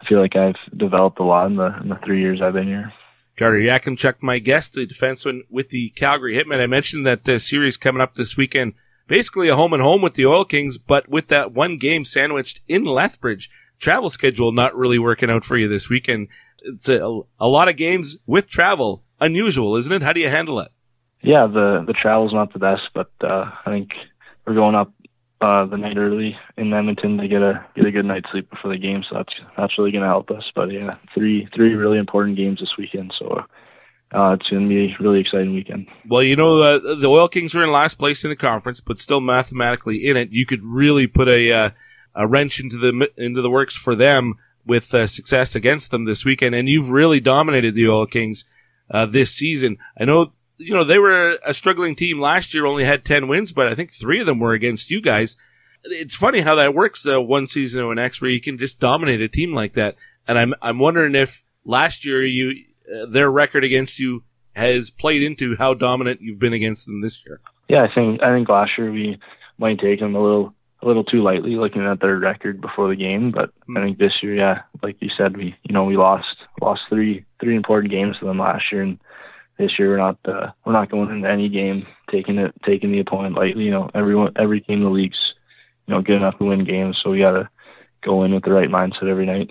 I 0.01 0.05
feel 0.05 0.19
like 0.19 0.35
I've 0.35 0.55
developed 0.77 1.19
a 1.19 1.23
lot 1.23 1.47
in 1.47 1.55
the 1.55 1.77
in 1.81 1.89
the 1.89 1.99
three 2.05 2.21
years 2.21 2.41
I've 2.41 2.53
been 2.53 2.67
here. 2.67 2.93
Carter 3.37 3.57
Yakemchuk, 3.57 4.15
my 4.21 4.39
guest, 4.39 4.73
the 4.73 4.85
defenseman 4.85 5.41
with 5.49 5.69
the 5.69 5.91
Calgary 5.91 6.35
Hitmen. 6.35 6.61
I 6.61 6.67
mentioned 6.67 7.07
that 7.07 7.27
uh, 7.27 7.39
series 7.39 7.77
coming 7.77 8.01
up 8.01 8.15
this 8.15 8.35
weekend, 8.35 8.73
basically 9.09 9.49
a 9.49 9.55
home 9.55 9.73
and 9.73 9.81
home 9.81 10.01
with 10.01 10.13
the 10.13 10.25
Oil 10.25 10.45
Kings, 10.45 10.77
but 10.77 11.09
with 11.09 11.27
that 11.27 11.51
one 11.51 11.77
game 11.77 12.05
sandwiched 12.05 12.61
in 12.69 12.85
Lethbridge. 12.85 13.49
Travel 13.79 14.09
schedule 14.09 14.53
not 14.53 14.77
really 14.77 14.99
working 14.99 15.29
out 15.29 15.43
for 15.43 15.57
you 15.57 15.67
this 15.67 15.89
weekend. 15.89 16.29
It's 16.61 16.87
a, 16.87 17.21
a 17.39 17.47
lot 17.47 17.67
of 17.67 17.75
games 17.75 18.17
with 18.25 18.47
travel. 18.47 19.03
Unusual, 19.19 19.75
isn't 19.75 19.91
it? 19.91 20.01
How 20.01 20.13
do 20.13 20.21
you 20.21 20.29
handle 20.29 20.59
it? 20.59 20.71
Yeah, 21.21 21.47
the 21.47 21.83
the 21.85 21.93
travel's 21.93 22.33
not 22.33 22.53
the 22.53 22.59
best, 22.59 22.83
but 22.93 23.11
uh, 23.21 23.51
I 23.65 23.69
think 23.69 23.89
we're 24.45 24.53
going 24.53 24.75
up 24.75 24.93
uh, 25.41 25.65
the 25.65 25.77
night 25.77 25.97
early 25.97 26.37
in 26.57 26.73
Edmonton 26.73 27.17
to 27.17 27.27
get 27.27 27.41
a 27.41 27.65
get 27.75 27.85
a 27.85 27.91
good 27.91 28.05
night's 28.05 28.29
sleep 28.31 28.49
before 28.49 28.71
the 28.71 28.77
game. 28.77 29.03
So 29.09 29.17
that's 29.17 29.33
that's 29.57 29.77
really 29.77 29.91
going 29.91 30.03
to 30.03 30.07
help 30.07 30.31
us. 30.31 30.43
But 30.55 30.71
yeah, 30.71 30.95
three 31.13 31.47
three 31.55 31.73
really 31.75 31.97
important 31.97 32.37
games 32.37 32.59
this 32.59 32.77
weekend. 32.77 33.13
So 33.19 33.43
uh, 34.13 34.37
it's 34.39 34.49
going 34.49 34.63
to 34.63 34.69
be 34.69 34.85
a 34.85 35.03
really 35.03 35.19
exciting 35.19 35.53
weekend. 35.53 35.87
Well, 36.07 36.23
you 36.23 36.35
know 36.35 36.61
uh, 36.61 36.95
the 36.95 37.07
Oil 37.07 37.27
Kings 37.27 37.53
are 37.55 37.63
in 37.63 37.71
last 37.71 37.97
place 37.97 38.23
in 38.23 38.29
the 38.29 38.35
conference, 38.35 38.79
but 38.79 38.99
still 38.99 39.21
mathematically 39.21 40.07
in 40.07 40.17
it. 40.17 40.29
You 40.31 40.45
could 40.45 40.63
really 40.63 41.07
put 41.07 41.27
a 41.27 41.51
uh, 41.51 41.69
a 42.15 42.27
wrench 42.27 42.59
into 42.59 42.77
the 42.77 43.09
into 43.17 43.41
the 43.41 43.49
works 43.49 43.75
for 43.75 43.95
them 43.95 44.35
with 44.65 44.93
uh, 44.93 45.07
success 45.07 45.55
against 45.55 45.91
them 45.91 46.05
this 46.05 46.25
weekend. 46.25 46.55
And 46.55 46.67
you've 46.67 46.89
really 46.89 47.19
dominated 47.19 47.75
the 47.75 47.87
Oil 47.87 48.05
Kings 48.05 48.45
uh, 48.91 49.05
this 49.05 49.33
season. 49.33 49.77
I 49.99 50.05
know 50.05 50.33
you 50.59 50.73
know, 50.73 50.83
they 50.83 50.99
were 50.99 51.39
a 51.45 51.53
struggling 51.53 51.95
team 51.95 52.19
last 52.19 52.53
year, 52.53 52.65
only 52.65 52.83
had 52.83 53.05
10 53.05 53.27
wins, 53.27 53.53
but 53.53 53.67
I 53.67 53.75
think 53.75 53.91
three 53.91 54.19
of 54.19 54.25
them 54.25 54.39
were 54.39 54.53
against 54.53 54.91
you 54.91 55.01
guys. 55.01 55.37
It's 55.85 56.15
funny 56.15 56.41
how 56.41 56.55
that 56.55 56.75
works 56.75 57.07
uh, 57.07 57.21
one 57.21 57.47
season 57.47 57.81
to 57.81 57.87
the 57.87 57.95
next 57.95 58.21
where 58.21 58.29
you 58.29 58.41
can 58.41 58.57
just 58.57 58.79
dominate 58.79 59.21
a 59.21 59.29
team 59.29 59.53
like 59.53 59.73
that. 59.73 59.95
And 60.27 60.37
I'm, 60.37 60.53
I'm 60.61 60.77
wondering 60.77 61.15
if 61.15 61.43
last 61.63 62.03
year 62.03 62.23
you, 62.25 62.65
uh, 62.93 63.05
their 63.07 63.29
record 63.31 63.63
against 63.63 63.99
you 63.99 64.23
has 64.53 64.89
played 64.89 65.23
into 65.23 65.55
how 65.55 65.73
dominant 65.73 66.21
you've 66.21 66.39
been 66.39 66.53
against 66.53 66.85
them 66.85 67.01
this 67.01 67.21
year. 67.25 67.39
Yeah, 67.67 67.83
I 67.83 67.93
think, 67.93 68.21
I 68.21 68.33
think 68.33 68.49
last 68.49 68.71
year 68.77 68.91
we 68.91 69.19
might 69.57 69.79
take 69.79 69.99
them 69.99 70.15
a 70.15 70.21
little, 70.21 70.53
a 70.81 70.87
little 70.87 71.03
too 71.03 71.21
lightly 71.21 71.55
looking 71.55 71.85
at 71.85 71.99
their 72.01 72.17
record 72.17 72.61
before 72.61 72.89
the 72.89 72.95
game, 72.95 73.31
but 73.31 73.51
I 73.75 73.81
think 73.83 73.97
this 73.97 74.13
year, 74.23 74.35
yeah, 74.35 74.61
like 74.81 74.97
you 74.99 75.09
said, 75.17 75.37
we, 75.37 75.55
you 75.63 75.73
know, 75.73 75.83
we 75.83 75.97
lost, 75.97 76.35
lost 76.61 76.81
three, 76.89 77.25
three 77.39 77.55
important 77.55 77.91
games 77.91 78.17
to 78.19 78.25
them 78.25 78.39
last 78.39 78.65
year 78.71 78.81
and, 78.81 78.99
this 79.59 79.77
year 79.77 79.89
we're 79.89 79.97
not 79.97 80.17
uh, 80.25 80.51
we're 80.65 80.73
not 80.73 80.89
going 80.89 81.11
into 81.11 81.29
any 81.29 81.49
game 81.49 81.85
taking 82.09 82.39
it 82.39 82.55
taking 82.65 82.91
the 82.91 83.01
opponent 83.01 83.35
lightly. 83.35 83.65
You 83.65 83.71
know, 83.71 83.91
everyone 83.93 84.31
every 84.37 84.61
team 84.61 84.79
in 84.79 84.83
the 84.85 84.89
league's 84.89 85.19
you 85.85 85.93
know 85.93 86.01
good 86.01 86.15
enough 86.15 86.37
to 86.39 86.45
win 86.45 86.63
games, 86.63 86.97
so 87.03 87.11
we 87.11 87.19
got 87.19 87.31
to 87.31 87.49
go 88.01 88.23
in 88.23 88.33
with 88.33 88.43
the 88.43 88.51
right 88.51 88.69
mindset 88.69 89.09
every 89.09 89.25
night. 89.25 89.49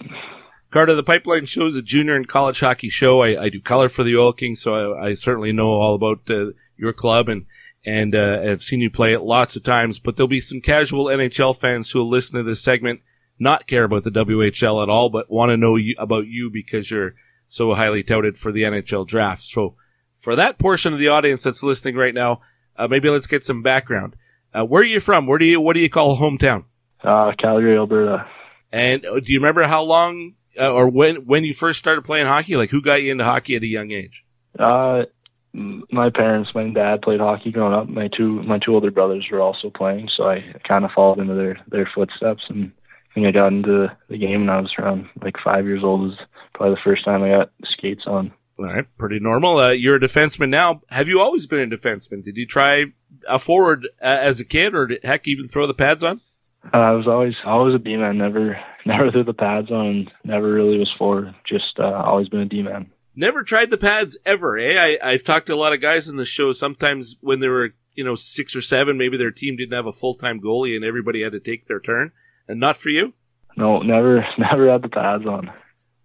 Carter, 0.70 0.94
the 0.94 1.02
Pipeline 1.02 1.46
Show 1.46 1.66
is 1.66 1.76
a 1.76 1.82
junior 1.82 2.14
and 2.14 2.28
college 2.28 2.60
hockey 2.60 2.90
show. 2.90 3.22
I, 3.22 3.44
I 3.44 3.48
do 3.48 3.60
color 3.60 3.88
for 3.88 4.02
the 4.02 4.16
Oil 4.16 4.32
Kings, 4.32 4.60
so 4.60 4.94
I, 4.94 5.08
I 5.08 5.12
certainly 5.14 5.52
know 5.52 5.70
all 5.70 5.94
about 5.94 6.20
uh, 6.28 6.52
your 6.76 6.92
club 6.92 7.28
and 7.28 7.46
and 7.84 8.14
uh, 8.14 8.40
I've 8.44 8.62
seen 8.62 8.80
you 8.80 8.90
play 8.90 9.14
it 9.14 9.22
lots 9.22 9.56
of 9.56 9.62
times. 9.62 9.98
But 9.98 10.16
there'll 10.16 10.28
be 10.28 10.40
some 10.40 10.60
casual 10.60 11.06
NHL 11.06 11.58
fans 11.58 11.90
who 11.90 12.00
will 12.00 12.10
listen 12.10 12.36
to 12.36 12.42
this 12.42 12.60
segment, 12.60 13.00
not 13.38 13.66
care 13.66 13.84
about 13.84 14.04
the 14.04 14.10
WHL 14.10 14.82
at 14.82 14.90
all, 14.90 15.08
but 15.08 15.30
want 15.30 15.50
to 15.50 15.56
know 15.56 15.76
you, 15.76 15.94
about 15.98 16.26
you 16.26 16.50
because 16.50 16.90
you're 16.90 17.14
so 17.46 17.74
highly 17.74 18.02
touted 18.02 18.36
for 18.36 18.52
the 18.52 18.62
NHL 18.62 19.06
draft. 19.06 19.42
So 19.42 19.76
for 20.18 20.36
that 20.36 20.58
portion 20.58 20.92
of 20.92 20.98
the 20.98 21.08
audience 21.08 21.44
that's 21.44 21.62
listening 21.62 21.96
right 21.96 22.12
now, 22.12 22.42
uh, 22.76 22.88
maybe 22.88 23.08
let's 23.08 23.26
get 23.26 23.44
some 23.44 23.62
background. 23.62 24.16
Uh, 24.52 24.64
where 24.64 24.82
are 24.82 24.86
you 24.86 25.00
from? 25.00 25.26
Where 25.26 25.38
do 25.38 25.44
you 25.44 25.60
what 25.60 25.74
do 25.74 25.80
you 25.80 25.88
call 25.88 26.18
hometown? 26.18 26.64
Uh, 27.02 27.32
Calgary, 27.38 27.76
Alberta. 27.76 28.26
And 28.72 29.06
uh, 29.06 29.20
do 29.20 29.32
you 29.32 29.38
remember 29.38 29.66
how 29.66 29.82
long 29.82 30.34
uh, 30.58 30.70
or 30.70 30.88
when 30.88 31.26
when 31.26 31.44
you 31.44 31.52
first 31.52 31.78
started 31.78 32.04
playing 32.04 32.26
hockey? 32.26 32.56
Like 32.56 32.70
who 32.70 32.82
got 32.82 33.02
you 33.02 33.12
into 33.12 33.24
hockey 33.24 33.56
at 33.56 33.62
a 33.62 33.66
young 33.66 33.90
age? 33.90 34.24
Uh, 34.58 35.04
my 35.52 36.10
parents, 36.10 36.50
my 36.54 36.68
dad 36.70 37.02
played 37.02 37.20
hockey 37.20 37.50
growing 37.50 37.74
up. 37.74 37.88
My 37.88 38.08
two 38.08 38.42
my 38.42 38.58
two 38.58 38.74
older 38.74 38.90
brothers 38.90 39.26
were 39.30 39.40
also 39.40 39.70
playing, 39.70 40.08
so 40.16 40.24
I 40.24 40.44
kind 40.66 40.84
of 40.84 40.90
followed 40.94 41.18
into 41.18 41.34
their 41.34 41.58
their 41.68 41.90
footsteps. 41.94 42.42
And 42.48 42.72
I 43.10 43.14
think 43.14 43.26
I 43.26 43.30
got 43.32 43.48
into 43.48 43.88
the 44.08 44.18
game 44.18 44.40
when 44.40 44.50
I 44.50 44.60
was 44.60 44.72
around 44.78 45.06
like 45.22 45.36
five 45.42 45.64
years 45.64 45.82
old. 45.82 46.12
is 46.12 46.18
probably 46.54 46.74
the 46.74 46.80
first 46.84 47.04
time 47.04 47.22
I 47.22 47.30
got 47.30 47.50
skates 47.64 48.04
on. 48.06 48.32
All 48.58 48.66
right, 48.66 48.84
pretty 48.98 49.20
normal. 49.20 49.58
Uh, 49.58 49.70
you're 49.70 49.96
a 49.96 50.00
defenseman 50.00 50.48
now. 50.48 50.82
Have 50.88 51.06
you 51.06 51.20
always 51.20 51.46
been 51.46 51.72
a 51.72 51.76
defenseman? 51.76 52.24
Did 52.24 52.36
you 52.36 52.44
try 52.44 52.86
a 53.28 53.38
forward 53.38 53.88
uh, 54.02 54.06
as 54.06 54.40
a 54.40 54.44
kid, 54.44 54.74
or 54.74 54.88
did, 54.88 55.04
heck, 55.04 55.28
even 55.28 55.46
throw 55.46 55.66
the 55.66 55.74
pads 55.74 56.02
on? 56.02 56.20
Uh, 56.64 56.76
I 56.76 56.90
was 56.92 57.06
always 57.06 57.34
always 57.44 57.74
a 57.74 57.78
D 57.78 57.96
man. 57.96 58.18
Never 58.18 58.58
never 58.86 59.10
threw 59.10 59.24
the 59.24 59.32
pads 59.32 59.70
on. 59.70 60.08
Never 60.24 60.52
really 60.52 60.78
was 60.78 60.92
for. 60.98 61.34
Just 61.46 61.78
uh, 61.78 62.02
always 62.04 62.28
been 62.28 62.40
a 62.40 62.46
D 62.46 62.62
man. 62.62 62.90
Never 63.14 63.42
tried 63.42 63.70
the 63.70 63.76
pads 63.76 64.16
ever. 64.24 64.58
Eh? 64.58 64.76
I 64.78 65.10
I've 65.10 65.24
talked 65.24 65.46
to 65.46 65.54
a 65.54 65.56
lot 65.56 65.72
of 65.72 65.80
guys 65.80 66.08
in 66.08 66.16
the 66.16 66.24
show. 66.24 66.52
Sometimes 66.52 67.16
when 67.20 67.40
they 67.40 67.48
were 67.48 67.70
you 67.94 68.04
know 68.04 68.14
six 68.14 68.54
or 68.54 68.62
seven, 68.62 68.98
maybe 68.98 69.16
their 69.16 69.30
team 69.30 69.56
didn't 69.56 69.76
have 69.76 69.86
a 69.86 69.92
full 69.92 70.14
time 70.14 70.40
goalie, 70.40 70.76
and 70.76 70.84
everybody 70.84 71.22
had 71.22 71.32
to 71.32 71.40
take 71.40 71.66
their 71.66 71.80
turn. 71.80 72.12
And 72.46 72.60
not 72.60 72.76
for 72.76 72.88
you. 72.88 73.12
No, 73.56 73.80
never 73.80 74.24
never 74.38 74.70
had 74.70 74.82
the 74.82 74.88
pads 74.88 75.26
on. 75.26 75.50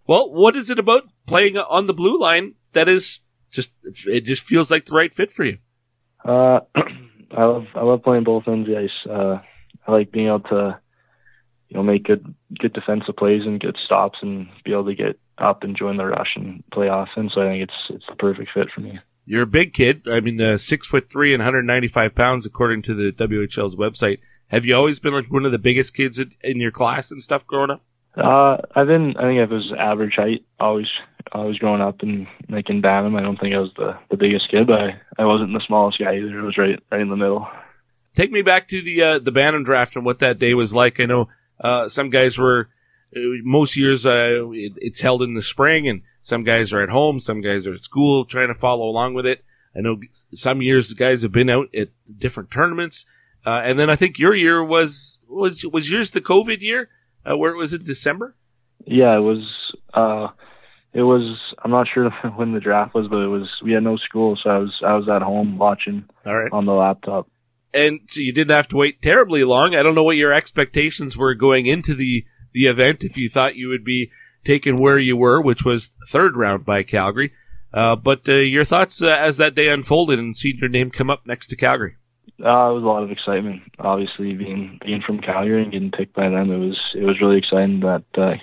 Well, 0.08 0.32
what 0.32 0.56
is 0.56 0.70
it 0.70 0.80
about 0.80 1.04
playing 1.28 1.58
on 1.58 1.88
the 1.88 1.94
blue 1.94 2.20
line 2.20 2.56
that 2.74 2.90
is 2.90 3.20
just 3.52 3.72
it 4.06 4.22
just 4.22 4.44
feels 4.44 4.70
like 4.72 4.86
the 4.86 4.94
right 4.94 5.14
fit 5.14 5.32
for 5.32 5.46
you? 5.46 5.58
Uh, 6.26 6.60
I 7.36 7.44
love 7.44 7.66
I 7.76 7.84
love 7.84 8.04
playing 8.04 8.24
both 8.24 8.48
ends 8.48 8.68
of 8.68 8.76
the 8.76 8.82
ice. 8.82 9.10
Uh, 9.10 9.42
I 9.88 9.92
like 9.92 10.12
being 10.12 10.28
able 10.28 10.42
to, 10.42 10.80
you 11.70 11.78
know, 11.78 11.84
make 11.84 12.04
good 12.04 12.34
good 12.60 12.74
defensive 12.74 13.16
plays 13.16 13.44
and 13.46 13.60
good 13.60 13.78
stops 13.84 14.20
and 14.22 14.48
be 14.64 14.72
able 14.72 14.86
to 14.86 14.96
get 14.96 15.20
up 15.38 15.64
and 15.64 15.78
join 15.78 15.98
the 15.98 16.06
rush 16.06 16.36
and 16.36 16.64
play 16.72 16.88
offense. 16.88 17.34
So 17.34 17.42
I 17.42 17.46
think 17.46 17.64
it's 17.64 17.74
it's 17.90 18.06
the 18.08 18.16
perfect 18.16 18.52
fit 18.54 18.68
for 18.74 18.82
me. 18.82 19.00
You're 19.26 19.44
a 19.44 19.48
big 19.48 19.74
kid. 19.74 20.04
I 20.10 20.20
mean, 20.20 20.40
uh, 20.42 20.58
six 20.58 20.88
foot 20.88 21.10
three 21.10 21.34
and 21.34 21.40
195 21.40 22.14
pounds, 22.14 22.46
according 22.46 22.82
to 22.84 22.94
the 22.94 23.12
WHL's 23.12 23.76
website. 23.76 24.20
Have 24.48 24.66
you 24.66 24.76
always 24.76 25.00
been 25.00 25.14
like 25.14 25.32
one 25.32 25.46
of 25.46 25.52
the 25.52 25.58
biggest 25.58 25.94
kids 25.94 26.20
in, 26.20 26.34
in 26.44 26.60
your 26.60 26.72
class 26.72 27.10
and 27.10 27.24
stuff 27.24 27.48
growing 27.48 27.72
up? 27.72 27.82
Uh, 28.16 28.58
I've 28.76 28.88
been, 28.88 29.16
I 29.18 29.24
think 29.24 29.40
I 29.40 29.52
was 29.52 29.74
average 29.78 30.14
height 30.16 30.46
always, 30.60 30.86
always 31.32 31.58
growing 31.58 31.82
up 31.82 32.02
and 32.02 32.28
like 32.50 32.70
in 32.70 32.82
Bantam. 32.82 33.16
I 33.16 33.22
don't 33.22 33.40
think 33.40 33.56
I 33.56 33.60
was 33.60 33.72
the, 33.76 33.98
the 34.12 34.18
biggest 34.18 34.52
kid, 34.52 34.68
but 34.68 34.80
I, 34.80 35.02
I 35.18 35.26
wasn't 35.26 35.54
the 35.54 35.64
smallest 35.66 35.98
guy 35.98 36.18
either. 36.18 36.40
It 36.40 36.44
was 36.44 36.58
right, 36.58 36.80
right 36.92 37.02
in 37.02 37.10
the 37.10 37.16
middle. 37.16 37.48
Take 38.16 38.32
me 38.32 38.42
back 38.42 38.68
to 38.70 38.82
the, 38.82 39.02
uh, 39.02 39.20
the 39.20 39.32
Bantam 39.32 39.64
draft 39.64 39.96
and 39.96 40.06
what 40.06 40.20
that 40.20 40.40
day 40.40 40.54
was 40.54 40.74
like. 40.74 41.00
I 41.00 41.06
know, 41.06 41.30
uh, 41.60 41.90
some 41.90 42.10
guys 42.10 42.38
were, 42.38 42.70
uh, 43.16 43.20
most 43.44 43.76
years, 43.76 44.06
uh, 44.06 44.50
it, 44.52 44.74
it's 44.78 45.02
held 45.02 45.22
in 45.22 45.34
the 45.34 45.42
spring 45.42 45.88
and 45.88 46.02
some 46.22 46.44
guys 46.44 46.74
are 46.74 46.82
at 46.82 46.90
home. 46.90 47.20
Some 47.20 47.42
guys 47.42 47.68
are 47.68 47.74
at 47.74 47.84
school 47.84 48.26
trying 48.26 48.50
to 48.50 48.56
follow 48.56 48.86
along 48.86 49.14
with 49.14 49.26
it. 49.26 49.44
I 49.76 49.82
know 49.82 50.00
some 50.34 50.62
years 50.62 50.90
the 50.90 50.96
guys 50.96 51.24
have 51.24 51.32
been 51.32 51.50
out 51.50 51.74
at 51.76 51.90
different 52.18 52.52
tournaments. 52.52 53.06
Uh, 53.46 53.62
and 53.64 53.78
then 53.78 53.90
I 53.90 53.96
think 53.96 54.20
your 54.20 54.36
year 54.36 54.64
was, 54.64 55.20
was, 55.28 55.66
was 55.66 55.90
yours 55.90 56.12
the 56.12 56.22
COVID 56.22 56.62
year? 56.62 56.90
uh, 57.30 57.38
where 57.38 57.52
it 57.52 57.58
was 57.58 57.74
in 57.74 57.84
December? 57.84 58.36
Yeah, 58.86 59.16
it 59.16 59.22
was. 59.22 59.44
Uh, 59.94 60.28
it 60.94 61.02
was. 61.04 61.38
I'm 61.64 61.72
not 61.72 61.88
sure 61.94 62.10
when 62.36 62.54
the 62.54 62.60
draft 62.60 62.94
was, 62.94 63.08
but 63.08 63.18
it 63.18 63.28
was. 63.28 63.50
We 63.64 63.74
had 63.74 63.84
no 63.84 63.98
school, 63.98 64.38
so 64.42 64.50
I 64.50 64.58
was. 64.58 64.74
I 64.86 64.94
was 64.94 65.10
at 65.10 65.22
home 65.22 65.58
watching. 65.58 66.06
All 66.26 66.36
right. 66.36 66.52
On 66.52 66.66
the 66.66 66.74
laptop. 66.74 67.28
And 67.74 68.02
so 68.08 68.20
you 68.22 68.32
didn't 68.32 68.56
have 68.56 68.68
to 68.70 68.78
wait 68.78 69.02
terribly 69.02 69.44
long. 69.44 69.76
I 69.76 69.84
don't 69.84 69.96
know 69.96 70.04
what 70.04 70.18
your 70.18 70.34
expectations 70.34 71.18
were 71.18 71.34
going 71.34 71.66
into 71.66 71.96
the 71.96 72.26
the 72.54 72.68
event. 72.68 73.04
If 73.04 73.18
you 73.18 73.30
thought 73.30 73.56
you 73.56 73.68
would 73.70 73.84
be 73.84 74.12
taken 74.46 74.78
where 74.78 75.00
you 75.00 75.18
were, 75.18 75.42
which 75.42 75.66
was 75.66 75.92
third 76.08 76.36
round 76.36 76.66
by 76.66 76.84
Calgary. 76.84 77.34
Uh, 77.74 77.96
but 77.96 78.28
uh, 78.30 78.34
your 78.34 78.64
thoughts 78.64 79.02
uh, 79.02 79.08
as 79.08 79.38
that 79.38 79.56
day 79.56 79.68
unfolded 79.68 80.20
and 80.20 80.38
seeing 80.38 80.58
your 80.58 80.70
name 80.70 80.92
come 80.92 81.10
up 81.10 81.26
next 81.26 81.48
to 81.48 81.56
Calgary? 81.56 81.96
Uh, 82.40 82.70
it 82.70 82.76
was 82.76 82.84
a 82.84 82.88
lot 82.88 83.04
of 83.04 83.10
excitement. 83.10 83.62
Obviously, 83.80 84.34
being 84.34 84.80
being 84.86 85.02
from 85.06 85.20
Calgary 85.20 85.64
and 85.64 85.72
getting 85.72 85.92
picked 85.92 86.14
by 86.14 86.30
them, 86.30 86.52
it 86.52 86.58
was 86.58 86.80
it 86.96 87.04
was 87.04 87.20
really 87.22 87.38
exciting 87.38 87.80
that 87.80 88.04
uh, 88.16 88.36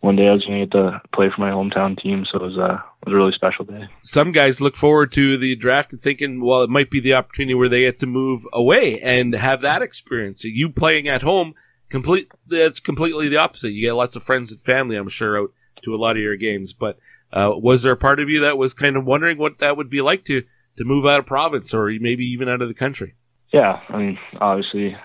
one 0.00 0.16
day 0.16 0.28
I 0.28 0.32
was 0.32 0.44
going 0.44 0.60
to 0.60 0.66
get 0.66 0.72
to 0.72 1.02
play 1.14 1.28
for 1.34 1.40
my 1.40 1.50
hometown 1.50 2.00
team. 2.00 2.24
So 2.30 2.38
it 2.38 2.42
was, 2.42 2.58
uh, 2.58 2.78
was 3.04 3.12
a 3.12 3.16
really 3.16 3.32
special 3.32 3.64
day. 3.64 3.88
Some 4.02 4.32
guys 4.32 4.60
look 4.60 4.76
forward 4.76 5.12
to 5.12 5.38
the 5.38 5.56
draft 5.56 5.92
and 5.92 6.00
thinking, 6.00 6.44
well, 6.44 6.62
it 6.62 6.70
might 6.70 6.90
be 6.90 7.00
the 7.00 7.14
opportunity 7.14 7.54
where 7.54 7.68
they 7.68 7.82
get 7.82 7.98
to 8.00 8.06
move 8.06 8.42
away 8.52 9.00
and 9.00 9.34
have 9.34 9.62
that 9.62 9.82
experience. 9.82 10.44
You 10.44 10.68
playing 10.70 11.08
at 11.08 11.22
home, 11.22 11.54
complete 11.88 12.30
that's 12.46 12.80
completely 12.80 13.28
the 13.28 13.38
opposite. 13.38 13.70
You 13.70 13.88
get 13.88 13.94
lots 13.94 14.16
of 14.16 14.22
friends 14.22 14.52
and 14.52 14.60
family, 14.60 14.96
I'm 14.96 15.08
sure, 15.08 15.38
out 15.38 15.52
to 15.84 15.94
a 15.94 15.96
lot 15.96 16.16
of 16.16 16.22
your 16.22 16.36
games. 16.36 16.72
But 16.72 16.98
uh, 17.32 17.52
was 17.54 17.82
there 17.82 17.92
a 17.92 17.96
part 17.96 18.20
of 18.20 18.28
you 18.28 18.40
that 18.40 18.58
was 18.58 18.74
kind 18.74 18.96
of 18.96 19.04
wondering 19.04 19.38
what 19.38 19.58
that 19.58 19.76
would 19.76 19.90
be 19.90 20.00
like 20.00 20.24
to 20.26 20.42
to 20.76 20.84
move 20.84 21.06
out 21.06 21.18
of 21.18 21.26
province 21.26 21.74
or 21.74 21.90
maybe 22.00 22.24
even 22.24 22.48
out 22.48 22.62
of 22.62 22.68
the 22.68 22.74
country? 22.74 23.14
Yeah, 23.52 23.80
I 23.88 23.96
mean, 23.96 24.18
obviously, 24.40 24.96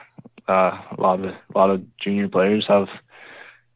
uh, 0.47 0.77
a 0.91 0.97
lot 0.99 1.19
of 1.19 1.25
a 1.25 1.57
lot 1.57 1.69
of 1.69 1.83
junior 1.97 2.27
players 2.27 2.65
have 2.67 2.87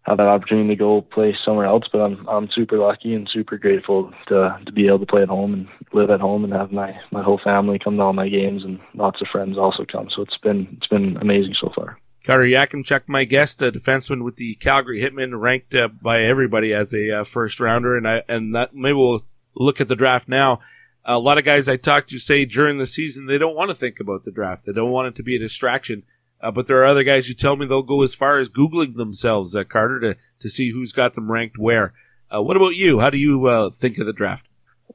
have 0.03 0.17
that 0.17 0.27
opportunity 0.27 0.69
to 0.69 0.75
go 0.75 1.01
play 1.01 1.35
somewhere 1.45 1.65
else. 1.65 1.85
But 1.91 1.99
I'm 1.99 2.27
I'm 2.27 2.49
super 2.53 2.77
lucky 2.77 3.13
and 3.13 3.29
super 3.31 3.57
grateful 3.57 4.11
to 4.27 4.59
to 4.65 4.71
be 4.71 4.87
able 4.87 4.99
to 4.99 5.05
play 5.05 5.21
at 5.21 5.29
home 5.29 5.53
and 5.53 5.67
live 5.93 6.09
at 6.09 6.21
home 6.21 6.43
and 6.43 6.53
have 6.53 6.71
my 6.71 6.93
my 7.11 7.23
whole 7.23 7.39
family 7.43 7.79
come 7.79 7.97
to 7.97 8.03
all 8.03 8.13
my 8.13 8.29
games 8.29 8.63
and 8.63 8.79
lots 8.93 9.21
of 9.21 9.27
friends 9.31 9.57
also 9.57 9.85
come. 9.89 10.09
So 10.15 10.21
it's 10.21 10.37
been 10.37 10.67
it's 10.77 10.87
been 10.87 11.17
amazing 11.17 11.55
so 11.59 11.71
far. 11.75 11.97
Carter 12.25 12.43
Yakemchuk, 12.43 13.03
my 13.07 13.23
guest, 13.23 13.61
a 13.61 13.71
defenseman 13.71 14.23
with 14.23 14.35
the 14.35 14.55
Calgary 14.55 15.01
Hitmen, 15.01 15.39
ranked 15.39 15.73
uh, 15.73 15.87
by 15.87 16.21
everybody 16.21 16.73
as 16.73 16.93
a 16.93 17.21
uh, 17.21 17.23
first 17.23 17.59
rounder, 17.59 17.97
and 17.97 18.07
I 18.07 18.23
and 18.27 18.55
that 18.55 18.75
maybe 18.75 18.93
we'll 18.93 19.25
look 19.55 19.81
at 19.81 19.87
the 19.87 19.95
draft 19.95 20.27
now. 20.27 20.59
A 21.05 21.17
lot 21.17 21.37
of 21.37 21.45
guys 21.45 21.67
I 21.67 21.77
talked 21.77 22.09
to 22.11 22.19
say 22.19 22.45
during 22.45 22.77
the 22.77 22.85
season 22.85 23.25
they 23.25 23.37
don't 23.37 23.55
want 23.55 23.69
to 23.69 23.75
think 23.75 23.99
about 23.99 24.23
the 24.23 24.31
draft. 24.31 24.65
They 24.65 24.73
don't 24.73 24.91
want 24.91 25.07
it 25.07 25.15
to 25.15 25.23
be 25.23 25.37
a 25.37 25.39
distraction. 25.39 26.03
Uh, 26.41 26.51
but 26.51 26.67
there 26.67 26.77
are 26.77 26.85
other 26.85 27.03
guys 27.03 27.27
who 27.27 27.33
tell 27.33 27.55
me 27.55 27.65
they'll 27.65 27.81
go 27.81 28.03
as 28.03 28.15
far 28.15 28.39
as 28.39 28.49
googling 28.49 28.95
themselves, 28.95 29.55
uh, 29.55 29.63
Carter, 29.63 29.99
to 29.99 30.15
to 30.39 30.49
see 30.49 30.71
who's 30.71 30.93
got 30.93 31.13
them 31.13 31.31
ranked 31.31 31.57
where. 31.57 31.93
Uh, 32.33 32.41
what 32.41 32.55
about 32.55 32.75
you? 32.75 32.99
How 32.99 33.09
do 33.09 33.17
you 33.17 33.45
uh, 33.47 33.71
think 33.71 33.97
of 33.97 34.05
the 34.05 34.13
draft? 34.13 34.47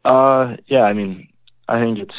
Uh, 0.04 0.56
yeah, 0.66 0.82
I 0.82 0.92
mean, 0.92 1.28
I 1.68 1.80
think 1.80 1.98
it's 1.98 2.14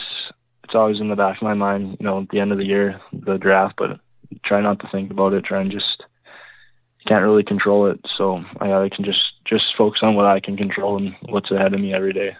it's 0.64 0.76
always 0.76 1.00
in 1.00 1.10
the 1.10 1.16
back 1.16 1.38
of 1.38 1.44
my 1.44 1.54
mind. 1.54 1.98
You 2.00 2.06
know, 2.06 2.22
at 2.22 2.30
the 2.30 2.40
end 2.40 2.52
of 2.52 2.58
the 2.58 2.66
year, 2.66 3.00
the 3.12 3.38
draft, 3.38 3.76
but 3.78 4.00
try 4.46 4.62
not 4.62 4.80
to 4.82 4.90
think 4.92 5.12
about 5.12 5.34
it. 5.34 5.46
Try 5.46 5.62
and 5.62 5.72
just 5.72 6.04
can't 7.08 7.24
really 7.24 7.44
control 7.44 7.90
it. 7.90 8.00
So 8.18 8.44
I, 8.60 8.72
I 8.74 8.90
can 8.90 9.06
just 9.06 9.22
just 9.48 9.66
focus 9.78 10.00
on 10.04 10.16
what 10.16 10.26
I 10.26 10.40
can 10.40 10.58
control 10.58 10.98
and 10.98 11.16
what's 11.30 11.52
ahead 11.52 11.74
of 11.74 11.80
me 11.80 11.94
every 11.94 12.14
day. 12.14 12.36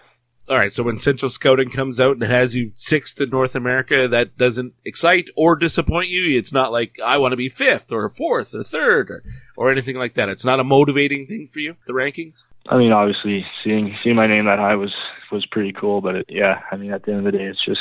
All 0.48 0.56
right. 0.56 0.72
So 0.72 0.84
when 0.84 0.98
Central 0.98 1.28
Scouting 1.28 1.70
comes 1.70 2.00
out 2.00 2.12
and 2.12 2.22
has 2.22 2.54
you 2.54 2.70
sixth 2.74 3.20
in 3.20 3.30
North 3.30 3.56
America, 3.56 4.06
that 4.06 4.36
doesn't 4.36 4.74
excite 4.84 5.28
or 5.36 5.56
disappoint 5.56 6.08
you. 6.08 6.38
It's 6.38 6.52
not 6.52 6.70
like 6.70 6.98
I 7.04 7.18
want 7.18 7.32
to 7.32 7.36
be 7.36 7.48
fifth 7.48 7.90
or 7.90 8.08
fourth 8.08 8.54
or 8.54 8.62
third 8.62 9.10
or, 9.10 9.24
or 9.56 9.72
anything 9.72 9.96
like 9.96 10.14
that. 10.14 10.28
It's 10.28 10.44
not 10.44 10.60
a 10.60 10.64
motivating 10.64 11.26
thing 11.26 11.48
for 11.52 11.58
you. 11.58 11.74
The 11.86 11.92
rankings. 11.92 12.44
I 12.68 12.78
mean, 12.78 12.92
obviously, 12.92 13.44
seeing 13.64 13.96
seeing 14.02 14.16
my 14.16 14.28
name 14.28 14.46
that 14.46 14.60
high 14.60 14.76
was 14.76 14.94
was 15.32 15.44
pretty 15.46 15.72
cool. 15.72 16.00
But 16.00 16.16
it, 16.16 16.26
yeah, 16.28 16.60
I 16.70 16.76
mean, 16.76 16.92
at 16.92 17.04
the 17.04 17.12
end 17.12 17.26
of 17.26 17.32
the 17.32 17.38
day, 17.38 17.44
it's 17.44 17.64
just 17.64 17.80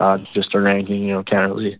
uh, 0.00 0.18
just 0.34 0.54
a 0.54 0.60
ranking. 0.60 1.02
You 1.02 1.14
know, 1.14 1.22
can't 1.22 1.52
really 1.52 1.78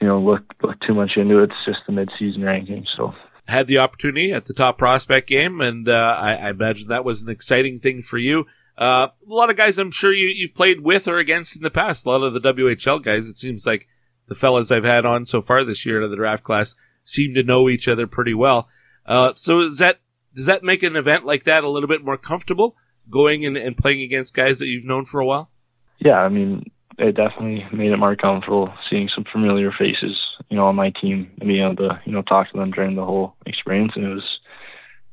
you 0.00 0.06
know 0.06 0.20
look 0.20 0.42
look 0.62 0.78
too 0.80 0.94
much 0.94 1.12
into 1.16 1.38
it. 1.38 1.44
It's 1.44 1.64
just 1.64 1.80
the 1.86 1.92
mid 1.92 2.10
season 2.18 2.42
ranking. 2.42 2.84
So 2.96 3.14
had 3.52 3.66
the 3.66 3.78
opportunity 3.78 4.32
at 4.32 4.46
the 4.46 4.54
top 4.54 4.78
prospect 4.78 5.28
game, 5.28 5.60
and 5.60 5.88
uh, 5.88 5.92
I, 5.92 6.32
I, 6.32 6.50
imagine 6.50 6.88
that 6.88 7.04
was 7.04 7.22
an 7.22 7.28
exciting 7.28 7.80
thing 7.80 8.02
for 8.02 8.18
you. 8.18 8.46
Uh, 8.76 9.08
a 9.28 9.32
lot 9.32 9.50
of 9.50 9.56
guys, 9.56 9.78
I'm 9.78 9.90
sure 9.90 10.12
you, 10.12 10.28
you've 10.28 10.54
played 10.54 10.80
with 10.80 11.06
or 11.06 11.18
against 11.18 11.54
in 11.54 11.62
the 11.62 11.70
past. 11.70 12.06
A 12.06 12.08
lot 12.08 12.22
of 12.22 12.32
the 12.32 12.40
WHL 12.40 13.04
guys, 13.04 13.28
it 13.28 13.36
seems 13.36 13.66
like 13.66 13.86
the 14.28 14.34
fellas 14.34 14.70
I've 14.70 14.84
had 14.84 15.04
on 15.04 15.26
so 15.26 15.40
far 15.40 15.64
this 15.64 15.84
year 15.84 16.02
in 16.02 16.10
the 16.10 16.16
draft 16.16 16.42
class 16.42 16.74
seem 17.04 17.34
to 17.34 17.42
know 17.42 17.68
each 17.68 17.86
other 17.86 18.06
pretty 18.06 18.34
well. 18.34 18.68
Uh, 19.04 19.32
so 19.36 19.60
is 19.60 19.78
that 19.78 20.00
does 20.34 20.46
that 20.46 20.62
make 20.62 20.82
an 20.82 20.96
event 20.96 21.26
like 21.26 21.44
that 21.44 21.64
a 21.64 21.68
little 21.68 21.88
bit 21.88 22.04
more 22.04 22.16
comfortable 22.16 22.76
going 23.10 23.44
and, 23.44 23.56
and 23.56 23.76
playing 23.76 24.00
against 24.00 24.34
guys 24.34 24.58
that 24.58 24.66
you've 24.66 24.84
known 24.84 25.04
for 25.04 25.20
a 25.20 25.26
while? 25.26 25.50
Yeah, 25.98 26.18
I 26.18 26.30
mean, 26.30 26.70
it 26.98 27.14
definitely 27.16 27.64
made 27.72 27.92
it 27.92 27.98
more 27.98 28.16
comfortable 28.16 28.72
seeing 28.88 29.10
some 29.14 29.24
familiar 29.30 29.72
faces, 29.72 30.18
you 30.48 30.56
know, 30.56 30.66
on 30.66 30.76
my 30.76 30.90
team 30.90 31.30
and 31.40 31.48
being 31.48 31.64
able 31.64 31.76
to, 31.76 32.00
you 32.04 32.12
know, 32.12 32.22
talk 32.22 32.50
to 32.50 32.58
them 32.58 32.70
during 32.70 32.96
the 32.96 33.04
whole 33.04 33.34
experience. 33.46 33.92
And 33.96 34.04
it 34.04 34.14
was 34.14 34.38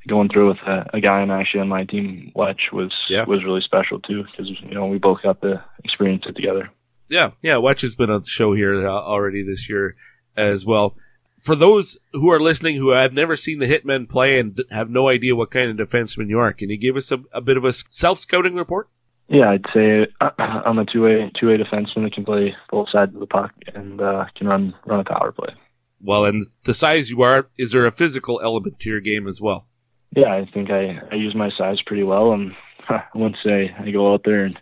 going 0.08 0.30
through 0.30 0.50
with 0.50 0.58
a, 0.66 0.86
a 0.94 1.00
guy 1.00 1.22
and 1.22 1.32
actually 1.32 1.62
on 1.62 1.70
my 1.70 1.86
team, 1.86 2.32
Wetch, 2.36 2.72
was 2.72 2.94
yeah. 3.10 3.26
was 3.26 3.44
really 3.44 3.62
special 3.62 4.00
too 4.00 4.24
because 4.24 4.50
you 4.50 4.74
know 4.74 4.88
we 4.88 4.98
both 4.98 5.22
got 5.24 5.42
to 5.42 5.64
experience 5.84 6.24
it 6.28 6.36
together. 6.36 6.70
Yeah, 7.08 7.32
yeah. 7.42 7.58
Wetch 7.58 7.82
has 7.82 7.96
been 7.96 8.10
on 8.10 8.22
the 8.22 8.28
show 8.28 8.54
here 8.54 8.88
uh, 8.88 8.92
already 8.92 9.44
this 9.44 9.70
year 9.70 9.96
as 10.38 10.66
well. 10.66 10.96
For 11.40 11.56
those 11.56 11.98
who 12.12 12.30
are 12.30 12.40
listening 12.40 12.76
who 12.76 12.90
have 12.90 13.14
never 13.14 13.36
seen 13.36 13.60
the 13.60 13.66
Hitmen 13.66 14.10
play 14.10 14.40
and 14.40 14.62
have 14.72 14.90
no 14.90 15.08
idea 15.08 15.36
what 15.36 15.52
kind 15.52 15.80
of 15.80 15.88
defenseman 15.88 16.28
you 16.28 16.38
are, 16.40 16.52
can 16.54 16.70
you 16.70 16.78
give 16.78 16.98
us 16.98 17.12
a, 17.12 17.20
a 17.32 17.42
bit 17.42 17.58
of 17.58 17.64
a 17.64 17.72
self 17.72 18.20
scouting 18.20 18.56
report? 18.56 18.90
Yeah, 19.30 19.52
I'd 19.52 19.66
say 19.74 20.08
I'm 20.40 20.80
a 20.80 20.86
two 20.86 21.04
way 21.04 21.32
two 21.40 21.48
way 21.48 21.58
defenseman 21.58 22.04
that 22.04 22.14
can 22.14 22.26
play 22.26 22.56
both 22.70 22.90
sides 22.92 23.14
of 23.14 23.20
the 23.20 23.28
puck 23.28 23.52
and 23.74 24.02
uh, 24.02 24.26
can 24.36 24.48
run 24.48 24.74
run 24.86 25.00
a 25.00 25.04
power 25.04 25.32
play. 25.32 25.54
Well, 26.02 26.26
and 26.26 26.48
the 26.64 26.74
size 26.74 27.10
you 27.10 27.22
are, 27.22 27.50
is 27.58 27.72
there 27.72 27.86
a 27.86 27.92
physical 27.92 28.40
element 28.44 28.80
to 28.80 28.90
your 28.90 29.02
game 29.02 29.28
as 29.28 29.42
well? 29.42 29.68
Yeah, 30.16 30.34
I 30.34 30.50
think 30.54 30.72
I, 30.72 31.00
I 31.12 31.16
use 31.16 31.36
my 31.36 31.50
size 31.58 31.78
pretty 31.86 32.04
well, 32.04 32.32
and 32.32 32.54
I 32.90 33.04
wouldn't 33.14 33.38
say 33.44 33.70
I 33.78 33.92
go 33.92 34.14
out 34.14 34.22
there 34.24 34.46
and 34.46 34.58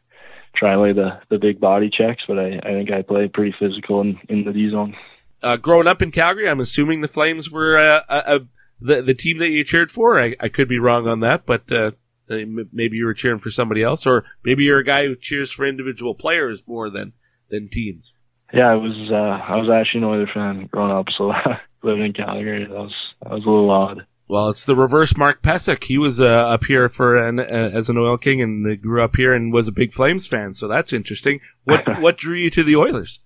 try 0.55 0.73
to 0.73 0.81
lay 0.81 0.93
the, 0.93 1.19
the 1.29 1.37
big 1.37 1.59
body 1.59 1.89
checks, 1.89 2.23
but 2.27 2.39
I, 2.39 2.57
I 2.63 2.73
think 2.73 2.91
I 2.91 3.03
play 3.03 3.27
pretty 3.27 3.55
physical 3.59 4.01
in, 4.01 4.19
in 4.29 4.43
the 4.43 4.51
D 4.51 4.69
zone. 4.71 4.95
Uh, 5.41 5.55
growing 5.55 5.87
up 5.87 6.01
in 6.01 6.11
Calgary, 6.11 6.49
I'm 6.49 6.59
assuming 6.59 7.01
the 7.01 7.07
Flames 7.07 7.51
were 7.51 7.77
uh, 7.77 8.01
a, 8.09 8.35
a, 8.35 8.39
the 8.81 9.01
the 9.03 9.13
team 9.13 9.37
that 9.37 9.49
you 9.49 9.63
cheered 9.63 9.91
for. 9.91 10.19
I, 10.19 10.35
I 10.39 10.49
could 10.49 10.67
be 10.67 10.79
wrong 10.79 11.07
on 11.07 11.19
that, 11.19 11.45
but 11.45 11.71
uh, 11.71 11.91
maybe 12.29 12.97
you 12.97 13.05
were 13.05 13.13
cheering 13.13 13.39
for 13.39 13.51
somebody 13.51 13.83
else, 13.83 14.05
or 14.05 14.25
maybe 14.43 14.63
you're 14.63 14.79
a 14.79 14.83
guy 14.85 15.05
who 15.05 15.15
cheers 15.15 15.51
for 15.51 15.65
individual 15.65 16.15
players 16.15 16.63
more 16.67 16.89
than 16.89 17.13
than 17.49 17.69
teams. 17.69 18.13
Yeah, 18.53 18.71
I 18.71 18.75
was. 18.75 19.09
Uh, 19.11 19.15
I 19.15 19.55
was 19.57 19.69
actually 19.69 19.99
an 19.99 20.05
Oilers 20.05 20.29
fan 20.33 20.69
growing 20.71 20.91
up, 20.91 21.07
so 21.17 21.31
living 21.83 22.05
in 22.05 22.13
Calgary, 22.13 22.65
that 22.65 22.69
was 22.69 22.93
that 23.21 23.31
was 23.31 23.45
a 23.45 23.49
little 23.49 23.69
odd. 23.69 24.05
Well, 24.29 24.49
it's 24.49 24.65
the 24.65 24.75
reverse 24.75 25.15
Mark 25.15 25.41
Pesek. 25.41 25.85
He 25.85 25.97
was 25.97 26.19
uh, 26.19 26.25
up 26.25 26.65
here 26.65 26.89
for 26.89 27.17
an, 27.17 27.39
uh, 27.39 27.43
as 27.43 27.87
an 27.87 27.97
Oil 27.97 28.17
King 28.17 28.41
and 28.41 28.81
grew 28.81 29.01
up 29.01 29.15
here 29.15 29.33
and 29.33 29.53
was 29.53 29.69
a 29.69 29.71
big 29.71 29.93
Flames 29.93 30.27
fan. 30.27 30.51
So 30.51 30.67
that's 30.67 30.91
interesting. 30.91 31.39
What 31.63 31.83
what 32.01 32.17
drew 32.17 32.35
you 32.35 32.49
to 32.51 32.63
the 32.63 32.75
Oilers? 32.75 33.21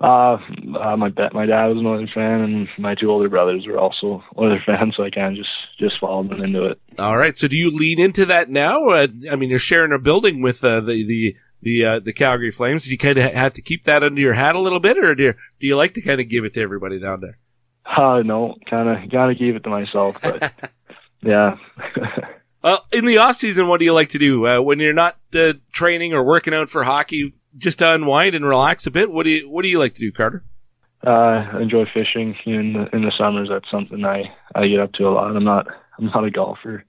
Uh, 0.00 0.38
uh, 0.78 0.96
my 0.96 1.12
my 1.32 1.46
dad 1.46 1.66
was 1.66 1.78
an 1.78 1.86
Oilers 1.86 2.10
fan, 2.14 2.40
and 2.40 2.68
my 2.78 2.94
two 2.94 3.10
older 3.10 3.28
brothers 3.28 3.66
were 3.66 3.78
also 3.78 4.22
Oilers 4.38 4.62
fans, 4.64 4.94
so 4.96 5.04
I 5.04 5.10
kind 5.10 5.36
of 5.36 5.44
just 5.44 5.50
just 5.78 6.00
followed 6.00 6.30
them 6.30 6.42
into 6.42 6.64
it. 6.66 6.80
All 6.98 7.16
right. 7.16 7.36
So 7.36 7.48
do 7.48 7.56
you 7.56 7.70
lean 7.70 7.98
into 7.98 8.26
that 8.26 8.50
now? 8.50 8.88
Uh, 8.88 9.06
I 9.30 9.36
mean, 9.36 9.50
you're 9.50 9.58
sharing 9.58 9.92
a 9.92 9.98
building 9.98 10.42
with 10.42 10.62
uh, 10.64 10.80
the 10.80 11.04
the 11.06 11.36
the 11.62 11.84
uh, 11.84 12.00
the 12.00 12.12
Calgary 12.12 12.50
Flames. 12.50 12.84
Do 12.84 12.90
you 12.90 12.98
kind 12.98 13.18
of 13.18 13.32
have 13.32 13.54
to 13.54 13.62
keep 13.62 13.84
that 13.84 14.02
under 14.02 14.20
your 14.20 14.34
hat 14.34 14.54
a 14.54 14.60
little 14.60 14.80
bit, 14.80 14.98
or 14.98 15.14
do 15.14 15.24
you, 15.24 15.32
do 15.60 15.66
you 15.66 15.76
like 15.76 15.94
to 15.94 16.02
kind 16.02 16.20
of 16.20 16.28
give 16.28 16.44
it 16.44 16.54
to 16.54 16.60
everybody 16.60 16.98
down 16.98 17.20
there? 17.20 17.38
Uh, 17.84 18.22
no, 18.24 18.54
kind 18.68 18.88
of 18.88 19.10
gotta 19.10 19.34
keep 19.34 19.54
it 19.54 19.64
to 19.64 19.70
myself, 19.70 20.16
but 20.22 20.52
yeah. 21.22 21.56
uh, 22.62 22.78
in 22.92 23.04
the 23.04 23.18
off 23.18 23.36
season, 23.36 23.68
what 23.68 23.78
do 23.78 23.84
you 23.84 23.92
like 23.92 24.10
to 24.10 24.18
do 24.18 24.46
uh, 24.46 24.60
when 24.60 24.78
you're 24.78 24.92
not 24.92 25.16
uh, 25.34 25.54
training 25.72 26.12
or 26.12 26.22
working 26.24 26.54
out 26.54 26.70
for 26.70 26.84
hockey? 26.84 27.34
Just 27.56 27.80
to 27.80 27.92
unwind 27.92 28.34
and 28.34 28.44
relax 28.44 28.86
a 28.86 28.90
bit. 28.90 29.10
What 29.10 29.24
do 29.24 29.30
you 29.30 29.50
What 29.50 29.62
do 29.62 29.68
you 29.68 29.78
like 29.78 29.94
to 29.94 30.00
do, 30.00 30.12
Carter? 30.12 30.44
Uh, 31.06 31.46
I 31.54 31.62
enjoy 31.62 31.84
fishing 31.92 32.36
in 32.44 32.74
the 32.74 32.94
in 32.94 33.02
the 33.02 33.12
summers. 33.16 33.48
That's 33.50 33.70
something 33.70 34.04
I 34.04 34.24
I 34.54 34.68
get 34.68 34.80
up 34.80 34.92
to 34.94 35.08
a 35.08 35.10
lot. 35.10 35.34
I'm 35.34 35.44
not 35.44 35.66
I'm 35.98 36.06
not 36.06 36.24
a 36.24 36.30
golfer, 36.30 36.84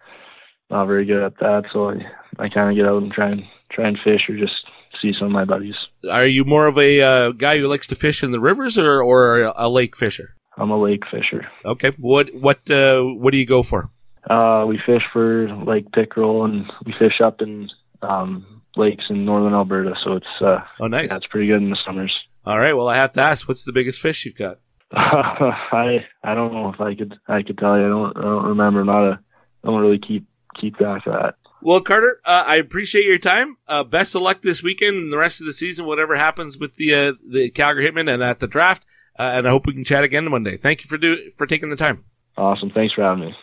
not 0.70 0.86
very 0.86 1.06
good 1.06 1.24
at 1.24 1.38
that. 1.40 1.64
So 1.72 1.90
I 1.90 1.96
I 2.38 2.50
kind 2.50 2.70
of 2.70 2.76
get 2.76 2.86
out 2.86 3.02
and 3.02 3.12
try 3.12 3.30
and 3.30 3.44
try 3.72 3.88
and 3.88 3.98
fish 4.04 4.22
or 4.30 4.38
just 4.38 4.54
see 5.02 5.14
some 5.18 5.28
of 5.28 5.32
my 5.32 5.46
buddies. 5.46 5.76
Are 6.10 6.28
you 6.28 6.44
more 6.44 6.68
of 6.68 6.78
a 6.78 7.02
uh, 7.02 7.32
guy 7.32 7.58
who 7.58 7.68
likes 7.68 7.88
to 7.88 7.96
fish 7.96 8.22
in 8.22 8.32
the 8.32 8.40
rivers 8.40 8.78
or 8.78 9.02
or 9.02 9.54
a 9.56 9.70
lake 9.70 9.96
fisher? 9.96 10.36
I'm 10.58 10.70
a 10.72 10.80
lake 10.80 11.04
fisher. 11.10 11.48
Okay. 11.66 11.92
What 11.98 12.34
what 12.34 12.70
uh, 12.70 13.02
what 13.02 13.32
do 13.32 13.38
you 13.38 13.46
go 13.46 13.64
for? 13.64 13.90
Uh, 14.30 14.66
we 14.68 14.80
fish 14.86 15.02
for 15.12 15.48
Lake 15.66 15.92
Pickerel 15.94 16.46
and 16.46 16.66
we 16.86 16.94
fish 17.00 17.22
up 17.24 17.42
in 17.42 17.70
um, 18.04 18.61
lakes 18.76 19.06
in 19.10 19.26
northern 19.26 19.54
Alberta. 19.54 19.94
So 20.04 20.14
it's 20.14 20.42
uh, 20.42 20.60
oh 20.80 20.88
nice. 20.88 21.10
Yeah, 21.12 21.20
pretty 21.30 21.48
good 21.48 21.62
in 21.62 21.70
the 21.70 21.78
summers. 21.86 22.14
All 22.46 22.60
right. 22.60 22.74
Well, 22.74 22.88
I 22.88 22.96
have 22.96 23.14
to 23.14 23.22
ask, 23.22 23.48
what's 23.48 23.64
the 23.64 23.72
biggest 23.72 24.02
fish 24.02 24.26
you've 24.26 24.38
got? 24.38 24.60
I 24.92 26.06
I 26.24 26.36
don't 26.36 26.54
know 26.54 26.70
if 26.74 26.82
I 26.82 26.96
could 26.96 27.16
I 27.28 27.44
could 27.44 27.58
tell 27.58 27.78
you. 27.78 27.86
I 27.86 27.90
don't 27.90 28.18
I 28.18 28.22
don't 28.22 28.46
remember. 28.46 28.84
Not 28.84 29.08
a 29.08 29.20
I 29.64 29.68
don't 29.68 29.82
really 29.82 30.00
keep 30.00 30.26
keep 30.60 30.78
track 30.78 31.08
of 31.08 31.14
that. 31.14 31.36
Well, 31.64 31.80
Carter, 31.80 32.20
uh, 32.26 32.44
I 32.48 32.56
appreciate 32.56 33.06
your 33.06 33.20
time. 33.20 33.58
Uh, 33.68 33.84
best 33.84 34.16
of 34.16 34.24
luck 34.24 34.42
this 34.42 34.64
weekend 34.64 34.96
and 34.98 35.14
the 35.14 35.18
rest 35.18 35.42
of 35.42 35.46
the 35.46 35.54
season, 35.54 35.86
whatever 35.86 36.18
happens 36.18 36.58
with 36.58 36.76
the 36.76 36.94
uh, 36.94 37.12
the 37.30 37.52
Calgary 37.52 37.90
Hitmen 37.90 38.12
and 38.12 38.24
at 38.24 38.40
the 38.40 38.48
draft. 38.48 38.84
Uh, 39.18 39.24
and 39.24 39.48
I 39.48 39.52
hope 39.52 39.68
we 39.68 39.74
can 39.74 39.86
chat 39.86 40.04
again 40.04 40.30
Monday. 40.30 40.58
Thank 40.58 40.84
you 40.84 40.88
for 40.90 40.98
do 40.98 41.32
for 41.38 41.46
taking 41.46 41.70
the 41.70 41.76
time. 41.76 42.06
Awesome. 42.38 42.72
Thanks 42.72 42.94
for 42.94 43.04
having 43.04 43.26
me. 43.26 43.36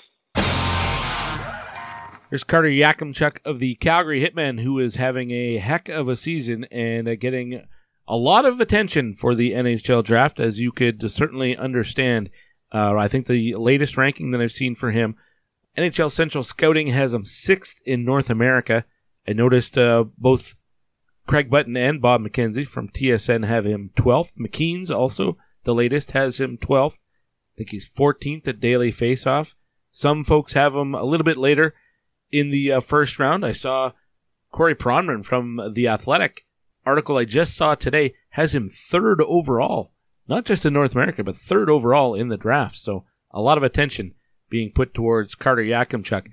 There's 2.31 2.45
Carter 2.45 2.69
Yakemchuk 2.69 3.39
of 3.47 3.59
the 3.59 3.77
Calgary 3.77 4.21
Hitmen, 4.21 4.61
who 4.61 4.79
is 4.79 4.97
having 4.97 5.31
a 5.31 5.57
heck 5.57 5.89
of 5.89 6.09
a 6.09 6.17
season 6.17 6.65
and 6.65 7.09
uh, 7.09 7.15
getting 7.15 7.63
a 8.07 8.17
lot 8.17 8.45
of 8.45 8.61
attention 8.61 9.15
for 9.15 9.35
the 9.35 9.53
NHL 9.53 10.05
draft, 10.05 10.39
as 10.39 10.59
you 10.59 10.71
could 10.71 11.11
certainly 11.11 11.57
understand. 11.57 12.29
Uh, 12.73 12.97
I 12.97 13.09
think 13.09 13.27
the 13.27 13.55
latest 13.55 13.97
ranking 13.97 14.31
that 14.33 14.43
I've 14.43 14.53
seen 14.53 14.75
for 14.75 14.91
him, 14.91 15.17
NHL 15.79 16.11
Central 16.11 16.45
Scouting 16.45 16.89
has 16.89 17.15
him 17.15 17.25
sixth 17.25 17.77
in 17.87 18.05
North 18.05 18.29
America. 18.29 18.85
I 19.27 19.33
noticed 19.33 19.79
uh, 19.79 20.05
both 20.19 20.55
Craig 21.27 21.49
Button 21.49 21.79
and 21.79 22.03
Bob 22.03 22.21
McKenzie 22.21 22.67
from 22.67 22.91
TSN 22.91 23.47
have 23.47 23.65
him 23.65 23.91
12th. 23.97 24.33
McKeen's 24.39 24.91
also 24.91 25.39
the 25.65 25.75
latest 25.75 26.11
has 26.11 26.39
him 26.41 26.59
12th. 26.59 26.99
I 26.99 27.53
think 27.57 27.71
he's 27.71 27.89
14th 27.89 28.47
at 28.49 28.61
Daily 28.61 28.93
Faceoff. 28.93 29.49
Some 29.93 30.25
folks 30.25 30.53
have 30.53 30.75
him 30.75 30.95
a 30.95 31.05
little 31.05 31.25
bit 31.25 31.39
later 31.39 31.75
in 32.31 32.51
the 32.51 32.73
uh, 32.73 32.81
first 32.81 33.19
round. 33.19 33.45
I 33.45 33.53
saw 33.53 33.93
Corey 34.51 34.75
Pronman 34.75 35.25
from 35.25 35.73
The 35.75 35.89
Athletic 35.89 36.47
article 36.87 37.19
I 37.19 37.25
just 37.25 37.55
saw 37.55 37.75
today 37.75 38.15
has 38.31 38.55
him 38.55 38.71
third 38.71 39.21
overall, 39.23 39.93
not 40.29 40.45
just 40.45 40.65
in 40.65 40.73
North 40.73 40.95
America, 40.95 41.23
but 41.23 41.37
third 41.37 41.69
overall 41.69 42.15
in 42.15 42.29
the 42.29 42.37
draft. 42.37 42.77
So 42.77 43.05
a 43.31 43.41
lot 43.41 43.59
of 43.59 43.65
attention 43.65 44.15
being 44.49 44.73
put 44.75 44.95
towards 44.95 45.35
Carter 45.35 45.63
Yakemchuk. 45.63 46.27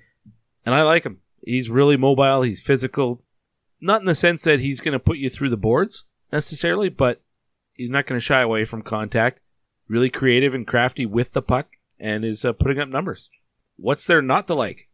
And 0.65 0.73
I 0.73 0.84
like 0.84 1.05
him. 1.05 1.19
He's 1.43 1.69
really 1.69 1.97
mobile. 1.97 2.43
He's 2.43 2.62
physical. 2.62 3.21
Not 3.81 3.99
in 3.99 4.05
the 4.05 4.15
sense 4.15 4.41
that 4.43 4.62
he's 4.62 4.79
going 4.79 4.93
to 4.93 4.99
put 4.99 5.17
you 5.17 5.29
through 5.29 5.49
the 5.49 5.58
boards 5.58 6.05
necessarily, 6.31 6.89
but 6.89 7.21
He's 7.75 7.89
not 7.89 8.05
going 8.05 8.17
to 8.17 8.23
shy 8.25 8.41
away 8.41 8.63
from 8.65 8.81
contact. 8.81 9.41
really 9.88 10.10
creative 10.10 10.53
and 10.53 10.65
crafty 10.65 11.05
with 11.05 11.34
the 11.34 11.41
puck 11.41 11.67
and 11.99 12.25
is 12.25 12.43
uh, 12.43 12.53
putting 12.53 12.79
up 12.79 12.89
numbers. 12.89 13.29
What's 13.75 14.08
there 14.08 14.21
not 14.21 14.47
to 14.47 14.55
like? 14.55 14.88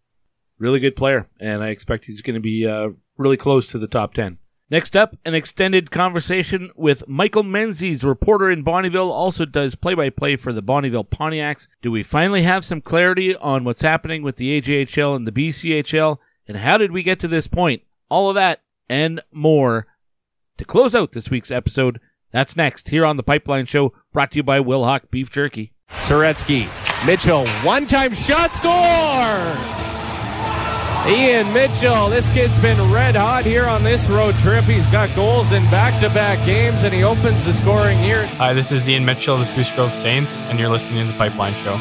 Really 0.62 0.80
good 0.80 0.96
player, 0.96 1.28
and 1.40 1.64
I 1.64 1.70
expect 1.70 2.06
he's 2.06 2.22
going 2.22 2.36
to 2.36 2.40
be 2.40 2.68
uh, 2.68 2.90
really 3.18 3.36
close 3.36 3.70
to 3.70 3.80
the 3.80 3.88
top 3.88 4.14
10. 4.14 4.38
Next 4.70 4.96
up, 4.96 5.18
an 5.26 5.34
extended 5.34 5.90
conversation 5.90 6.70
with 6.76 7.08
Michael 7.08 7.42
Menzies, 7.42 8.04
reporter 8.04 8.52
in 8.52 8.64
Bonnyville, 8.64 9.10
also 9.10 9.44
does 9.44 9.74
play 9.74 9.96
by 9.96 10.12
play 10.12 10.36
for 10.36 10.54
the 10.54 10.62
Bonnyville 10.62 11.10
Pontiacs. 11.10 11.66
Do 11.82 11.90
we 11.92 12.04
finally 12.04 12.44
have 12.44 12.64
some 12.64 12.80
clarity 12.80 13.36
on 13.36 13.64
what's 13.64 13.82
happening 13.82 14.22
with 14.22 14.36
the 14.36 14.62
AJHL 14.62 15.16
and 15.16 15.26
the 15.26 15.32
BCHL? 15.32 16.20
And 16.48 16.58
how 16.58 16.78
did 16.78 16.92
we 16.92 17.02
get 17.02 17.20
to 17.22 17.28
this 17.28 17.48
point? 17.48 17.82
All 18.08 18.30
of 18.30 18.36
that 18.36 18.62
and 18.88 19.20
more 19.32 19.88
to 20.60 20.64
close 20.64 20.94
out 20.94 21.14
this 21.14 21.32
week's 21.32 21.50
episode. 21.50 22.00
That's 22.30 22.56
next 22.56 22.90
here 22.90 23.04
on 23.04 23.18
the 23.18 23.24
Pipeline 23.24 23.66
Show, 23.66 23.94
brought 24.14 24.30
to 24.34 24.38
you 24.38 24.44
by 24.44 24.60
Wilhauk 24.60 25.10
Beef 25.10 25.32
Jerky. 25.32 25.74
Soretsky, 25.90 26.68
Mitchell, 27.08 27.48
one 27.64 27.88
time 27.88 28.14
shot 28.14 28.54
scores! 28.54 30.01
Ian 31.08 31.52
Mitchell, 31.52 32.10
this 32.10 32.30
kid's 32.30 32.60
been 32.60 32.80
red 32.92 33.16
hot 33.16 33.44
here 33.44 33.66
on 33.66 33.84
this 33.84 34.08
road 34.08 34.36
trip. 34.38 34.64
He's 34.66 34.88
got 34.88 35.14
goals 35.16 35.52
in 35.52 35.64
back 35.72 36.00
to 36.02 36.10
back 36.10 36.46
games 36.46 36.84
and 36.84 36.94
he 36.94 37.04
opens 37.04 37.44
the 37.44 37.54
scoring 37.54 37.98
here. 37.98 38.28
Hi, 38.38 38.54
this 38.54 38.72
is 38.72 38.88
Ian 38.88 39.04
Mitchell 39.04 39.34
of 39.34 39.40
the 39.40 39.46
Spruce 39.48 39.72
Grove 39.76 39.96
Saints, 39.96 40.44
and 40.44 40.60
you're 40.60 40.70
listening 40.70 41.08
to 41.08 41.12
the 41.12 41.18
Pipeline 41.18 41.56
Show. 41.56 41.76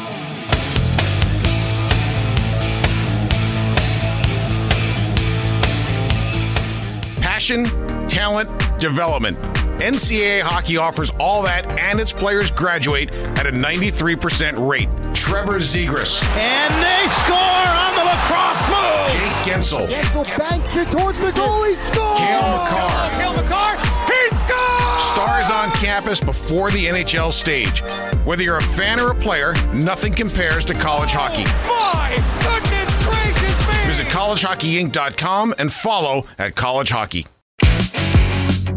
Passion, 7.21 7.65
talent, 8.07 8.49
development. 8.79 9.37
NCAA 9.81 10.41
hockey 10.41 10.77
offers 10.77 11.11
all 11.19 11.41
that, 11.41 11.79
and 11.79 11.99
its 11.99 12.13
players 12.13 12.51
graduate 12.51 13.15
at 13.39 13.47
a 13.47 13.51
93% 13.51 14.67
rate. 14.69 14.89
Trevor 15.13 15.57
Zegras. 15.57 16.23
And 16.37 16.73
they 16.77 17.07
score 17.09 17.35
on 17.35 17.95
the 17.95 18.05
lacrosse 18.05 18.69
move! 18.69 19.09
Jake 19.09 19.33
Guentzel. 19.43 19.87
Guentzel 19.87 20.37
banks 20.37 20.77
it 20.77 20.91
towards 20.91 21.19
the 21.19 21.31
goal. 21.31 21.63
He 21.63 21.75
scores! 21.75 22.19
Cale 22.19 22.41
Makar. 22.57 23.11
Cale 23.17 23.33
Makar, 23.33 23.77
he 24.05 24.29
scores! 24.45 25.01
Stars 25.01 25.49
on 25.49 25.71
campus 25.71 26.19
before 26.19 26.69
the 26.69 26.85
NHL 26.85 27.31
stage. 27.31 27.81
Whether 28.23 28.43
you're 28.43 28.57
a 28.57 28.61
fan 28.61 28.99
or 28.99 29.11
a 29.11 29.15
player, 29.15 29.55
nothing 29.73 30.13
compares 30.13 30.63
to 30.65 30.75
college 30.75 31.11
hockey. 31.11 31.45
Oh, 31.65 31.91
my 31.93 32.15
goodness 32.43 33.03
gracious 33.03 33.67
me! 33.67 33.87
Visit 33.87 34.05
collegehockeyinc.com 34.07 35.55
and 35.57 35.73
follow 35.73 36.27
at 36.37 36.55
College 36.55 36.89
Hockey. 36.89 37.25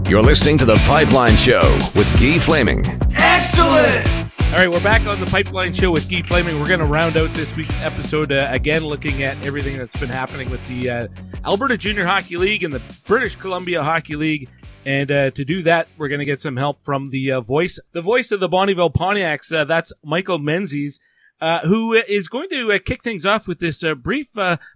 You're 0.06 0.22
listening 0.22 0.58
to 0.58 0.66
The 0.66 0.74
Pipeline 0.86 1.34
Show 1.46 1.62
with 1.96 2.06
Guy 2.20 2.38
Flaming. 2.44 2.84
Excellent! 3.16 4.06
All 4.52 4.58
right, 4.58 4.70
we're 4.70 4.82
back 4.82 5.00
on 5.06 5.18
the 5.18 5.24
Pipeline 5.26 5.72
Show 5.72 5.90
with 5.90 6.10
Guy 6.10 6.20
Flaming. 6.20 6.58
We're 6.58 6.66
going 6.66 6.80
to 6.80 6.86
round 6.86 7.16
out 7.16 7.32
this 7.32 7.56
week's 7.56 7.76
episode 7.78 8.30
uh, 8.30 8.48
again, 8.50 8.84
looking 8.84 9.22
at 9.22 9.46
everything 9.46 9.78
that's 9.78 9.96
been 9.96 10.10
happening 10.10 10.50
with 10.50 10.62
the 10.68 10.90
uh, 10.90 11.08
Alberta 11.46 11.78
Junior 11.78 12.04
Hockey 12.04 12.36
League 12.36 12.62
and 12.64 12.72
the 12.72 12.82
British 13.06 13.36
Columbia 13.36 13.82
Hockey 13.82 14.14
League. 14.14 14.50
And 14.84 15.10
uh, 15.10 15.30
to 15.30 15.44
do 15.44 15.62
that, 15.62 15.88
we're 15.96 16.08
going 16.08 16.18
to 16.18 16.26
get 16.26 16.42
some 16.42 16.58
help 16.58 16.84
from 16.84 17.08
the 17.08 17.32
uh, 17.32 17.40
voice, 17.40 17.80
the 17.92 18.02
voice 18.02 18.30
of 18.30 18.40
the 18.40 18.48
Bonnyville 18.48 18.94
Pontiacs. 18.94 19.56
Uh, 19.56 19.64
that's 19.64 19.90
Michael 20.04 20.38
Menzies, 20.38 21.00
uh, 21.40 21.60
who 21.60 21.92
is 21.92 22.28
going 22.28 22.48
to 22.50 22.78
kick 22.80 23.02
things 23.02 23.26
off 23.26 23.46
with 23.46 23.58
this 23.58 23.84
brief 24.02 24.28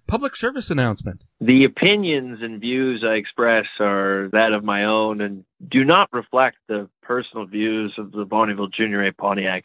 public 0.07 0.37
service 0.37 0.71
announcement. 0.71 1.25
The 1.41 1.65
opinions 1.65 2.39
and 2.43 2.61
views 2.61 3.05
I 3.07 3.15
express 3.15 3.67
are 3.81 4.29
that 4.33 4.53
of 4.53 4.65
my 4.65 4.85
own 4.85 5.21
and 5.21 5.45
do 5.71 5.85
not 5.85 6.09
reflect 6.13 6.57
the 6.69 6.89
personal 7.03 7.47
views 7.47 7.95
of 7.99 8.13
the 8.13 8.25
Bonnyville 8.25 8.73
Junior 8.73 9.07
A 9.07 9.13
Pontiacs. 9.13 9.63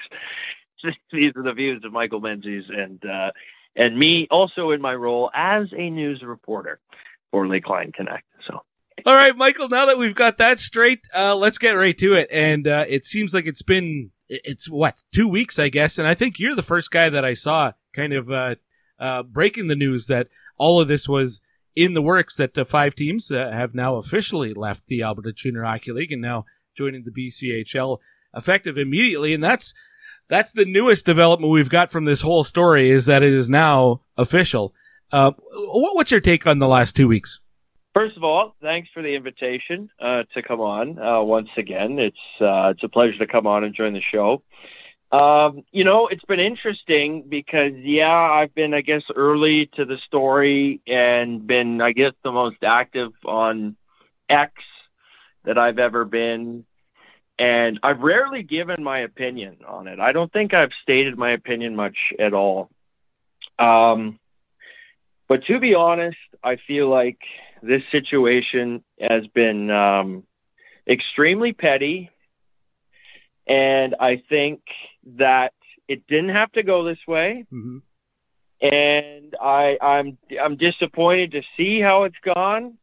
These 1.11 1.31
are 1.35 1.43
the 1.43 1.53
views 1.53 1.81
of 1.85 1.91
Michael 1.93 2.19
Menzies 2.19 2.65
and 2.69 3.01
uh, 3.05 3.31
and 3.75 3.97
me, 3.97 4.27
also 4.29 4.71
in 4.71 4.81
my 4.81 4.93
role 4.93 5.31
as 5.33 5.67
a 5.75 5.89
news 5.89 6.21
reporter 6.23 6.79
for 7.31 7.47
Lakeland 7.47 7.93
Connect. 7.93 8.25
So. 8.47 8.59
All 9.05 9.15
right, 9.15 9.35
Michael. 9.35 9.69
Now 9.69 9.87
that 9.87 9.97
we've 9.97 10.15
got 10.15 10.37
that 10.37 10.59
straight, 10.59 10.99
uh, 11.15 11.35
let's 11.35 11.57
get 11.57 11.71
right 11.71 11.97
to 11.97 12.13
it. 12.13 12.29
And 12.31 12.67
uh, 12.67 12.85
it 12.87 13.05
seems 13.05 13.33
like 13.33 13.47
it's 13.47 13.63
been 13.63 14.11
it's 14.43 14.69
what 14.69 14.95
two 15.13 15.27
weeks, 15.27 15.59
I 15.59 15.69
guess. 15.69 15.97
And 15.97 16.07
I 16.07 16.15
think 16.15 16.39
you're 16.39 16.55
the 16.55 16.61
first 16.61 16.91
guy 16.91 17.09
that 17.09 17.25
I 17.25 17.33
saw 17.33 17.73
kind 17.95 18.13
of 18.13 18.31
uh, 18.31 18.55
uh, 18.99 19.23
breaking 19.23 19.67
the 19.67 19.75
news 19.75 20.07
that 20.07 20.27
all 20.57 20.79
of 20.79 20.87
this 20.87 21.07
was 21.07 21.39
in 21.75 21.93
the 21.93 22.01
works 22.01 22.35
that 22.35 22.57
uh, 22.57 22.65
five 22.65 22.95
teams 22.95 23.31
uh, 23.31 23.49
have 23.51 23.73
now 23.73 23.95
officially 23.95 24.53
left 24.53 24.83
the 24.87 25.03
Alberta 25.03 25.33
Junior 25.33 25.63
Hockey 25.63 25.91
League 25.91 26.11
and 26.11 26.21
now 26.21 26.45
joining 26.75 27.03
the 27.03 27.11
BCHL 27.11 27.97
effective 28.35 28.77
immediately. 28.77 29.33
And 29.33 29.43
that's 29.43 29.73
that's 30.29 30.51
the 30.51 30.65
newest 30.65 31.05
development 31.05 31.51
we've 31.51 31.69
got 31.69 31.91
from 31.91 32.05
this 32.05 32.21
whole 32.21 32.43
story 32.43 32.89
is 32.89 33.05
that 33.05 33.23
it 33.23 33.33
is 33.33 33.49
now 33.49 34.01
official. 34.17 34.73
Uh, 35.11 35.31
what's 35.51 36.11
your 36.11 36.19
take 36.19 36.47
on 36.47 36.59
the 36.59 36.67
last 36.67 36.95
two 36.95 37.07
weeks? 37.07 37.39
First 37.93 38.17
of 38.17 38.23
all, 38.23 38.55
thanks 38.61 38.89
for 38.91 39.03
the 39.03 39.15
invitation 39.15 39.89
uh, 40.01 40.23
to 40.33 40.41
come 40.41 40.59
on 40.59 40.97
uh, 40.97 41.21
once 41.21 41.49
again. 41.57 41.99
It's 41.99 42.17
uh, 42.41 42.69
it's 42.69 42.83
a 42.83 42.89
pleasure 42.89 43.19
to 43.19 43.27
come 43.27 43.45
on 43.45 43.63
and 43.63 43.75
join 43.75 43.93
the 43.93 44.01
show. 44.11 44.41
Um, 45.11 45.63
you 45.71 45.83
know, 45.83 46.07
it's 46.07 46.25
been 46.25 46.39
interesting 46.39 47.25
because, 47.29 47.73
yeah, 47.75 48.09
I've 48.09 48.55
been, 48.55 48.73
I 48.73 48.81
guess, 48.81 49.03
early 49.15 49.69
to 49.75 49.85
the 49.85 49.97
story 50.07 50.81
and 50.87 51.45
been, 51.45 51.81
I 51.81 51.91
guess, 51.91 52.13
the 52.23 52.31
most 52.31 52.57
active 52.63 53.11
on 53.23 53.75
X 54.27 54.53
that 55.45 55.59
I've 55.59 55.77
ever 55.77 56.03
been. 56.03 56.65
And 57.37 57.79
I've 57.83 57.99
rarely 57.99 58.41
given 58.41 58.83
my 58.83 58.99
opinion 59.01 59.57
on 59.67 59.87
it. 59.87 59.99
I 59.99 60.13
don't 60.13 60.33
think 60.33 60.55
I've 60.55 60.71
stated 60.81 61.15
my 61.15 61.33
opinion 61.33 61.75
much 61.75 61.97
at 62.17 62.33
all. 62.33 62.71
Um, 63.59 64.17
but 65.27 65.45
to 65.45 65.59
be 65.59 65.75
honest, 65.75 66.17
I 66.43 66.57
feel 66.67 66.89
like 66.89 67.19
this 67.63 67.81
situation 67.91 68.83
has 68.99 69.25
been 69.33 69.71
um, 69.71 70.23
extremely 70.87 71.53
petty. 71.53 72.09
And 73.47 73.95
I 73.99 74.21
think 74.29 74.61
that 75.17 75.53
it 75.87 76.05
didn't 76.07 76.29
have 76.29 76.51
to 76.53 76.63
go 76.63 76.83
this 76.83 76.99
way. 77.07 77.45
Mm-hmm. 77.51 77.77
And 78.61 79.35
I, 79.41 79.77
I'm 79.81 80.17
I'm 80.41 80.55
disappointed 80.55 81.33
to 81.33 81.41
see 81.57 81.81
how 81.81 82.03
it's 82.03 82.15
gone, 82.23 82.77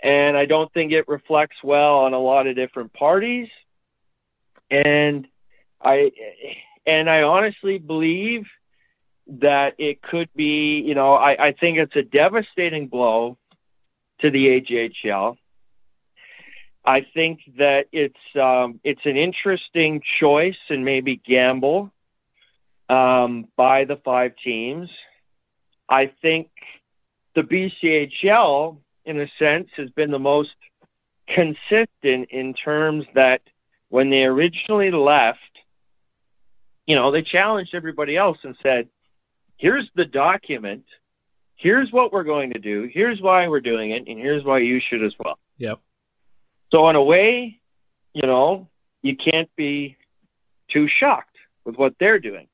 and 0.00 0.36
I 0.36 0.44
don't 0.46 0.72
think 0.72 0.92
it 0.92 1.08
reflects 1.08 1.56
well 1.64 1.96
on 1.96 2.14
a 2.14 2.18
lot 2.20 2.46
of 2.46 2.54
different 2.54 2.92
parties. 2.92 3.48
And 4.70 5.26
I 5.82 6.12
and 6.86 7.10
I 7.10 7.22
honestly 7.22 7.78
believe 7.78 8.44
that 9.26 9.72
it 9.78 10.00
could 10.00 10.28
be, 10.36 10.80
you 10.86 10.94
know, 10.94 11.14
I, 11.14 11.48
I 11.48 11.52
think 11.58 11.78
it's 11.78 11.96
a 11.96 12.02
devastating 12.02 12.86
blow 12.86 13.36
to 14.20 14.30
the 14.30 14.60
AJHL. 14.60 15.36
I 16.84 17.06
think 17.14 17.40
that 17.58 17.86
it's 17.92 18.14
um, 18.40 18.80
it's 18.84 19.04
an 19.04 19.16
interesting 19.16 20.02
choice 20.20 20.58
and 20.68 20.84
maybe 20.84 21.20
gamble 21.26 21.90
um, 22.90 23.46
by 23.56 23.84
the 23.84 23.96
five 24.04 24.32
teams. 24.44 24.90
I 25.88 26.12
think 26.20 26.50
the 27.34 27.42
BCHL, 27.42 28.76
in 29.06 29.20
a 29.20 29.26
sense, 29.38 29.68
has 29.76 29.88
been 29.90 30.10
the 30.10 30.18
most 30.18 30.54
consistent 31.26 32.28
in 32.30 32.54
terms 32.54 33.06
that 33.14 33.40
when 33.88 34.10
they 34.10 34.24
originally 34.24 34.90
left, 34.90 35.38
you 36.86 36.96
know, 36.96 37.10
they 37.12 37.22
challenged 37.22 37.74
everybody 37.74 38.16
else 38.16 38.38
and 38.44 38.56
said, 38.62 38.88
"Here's 39.56 39.88
the 39.94 40.04
document. 40.04 40.84
Here's 41.56 41.90
what 41.90 42.12
we're 42.12 42.24
going 42.24 42.52
to 42.52 42.58
do. 42.58 42.88
Here's 42.92 43.20
why 43.20 43.48
we're 43.48 43.60
doing 43.60 43.92
it, 43.92 44.08
and 44.08 44.18
here's 44.18 44.44
why 44.44 44.58
you 44.58 44.80
should 44.88 45.04
as 45.04 45.12
well." 45.18 45.38
Yep. 45.58 45.80
So 46.70 46.88
in 46.88 46.96
a 46.96 47.02
way, 47.02 47.60
you 48.12 48.26
know, 48.26 48.68
you 49.02 49.16
can't 49.16 49.50
be 49.56 49.96
too 50.72 50.88
shocked 51.00 51.36
with 51.64 51.76
what 51.76 51.94
they're 52.00 52.18
doing. 52.18 52.48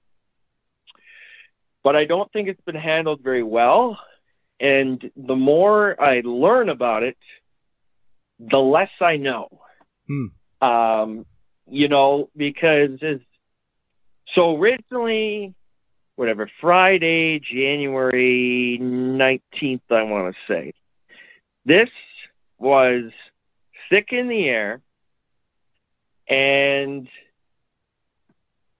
But 1.82 1.96
I 1.96 2.04
don't 2.04 2.30
think 2.32 2.48
it's 2.48 2.60
been 2.60 2.74
handled 2.74 3.20
very 3.22 3.42
well. 3.42 3.98
And 4.60 5.10
the 5.16 5.36
more 5.36 6.00
I 6.00 6.20
learn 6.22 6.68
about 6.68 7.02
it, 7.02 7.16
the 8.38 8.58
less 8.58 8.90
I 9.00 9.16
know. 9.16 9.48
Hmm. 10.06 10.66
Um, 10.66 11.26
you 11.66 11.88
know, 11.88 12.28
because 12.36 12.98
so 14.34 14.56
originally, 14.56 15.54
whatever, 16.20 16.50
Friday, 16.60 17.40
January 17.40 18.78
19th, 18.78 19.80
I 19.90 20.02
want 20.02 20.34
to 20.34 20.52
say, 20.52 20.74
this 21.64 21.88
was 22.58 23.04
thick 23.88 24.08
in 24.10 24.28
the 24.28 24.44
air 24.44 24.82
and 26.28 27.08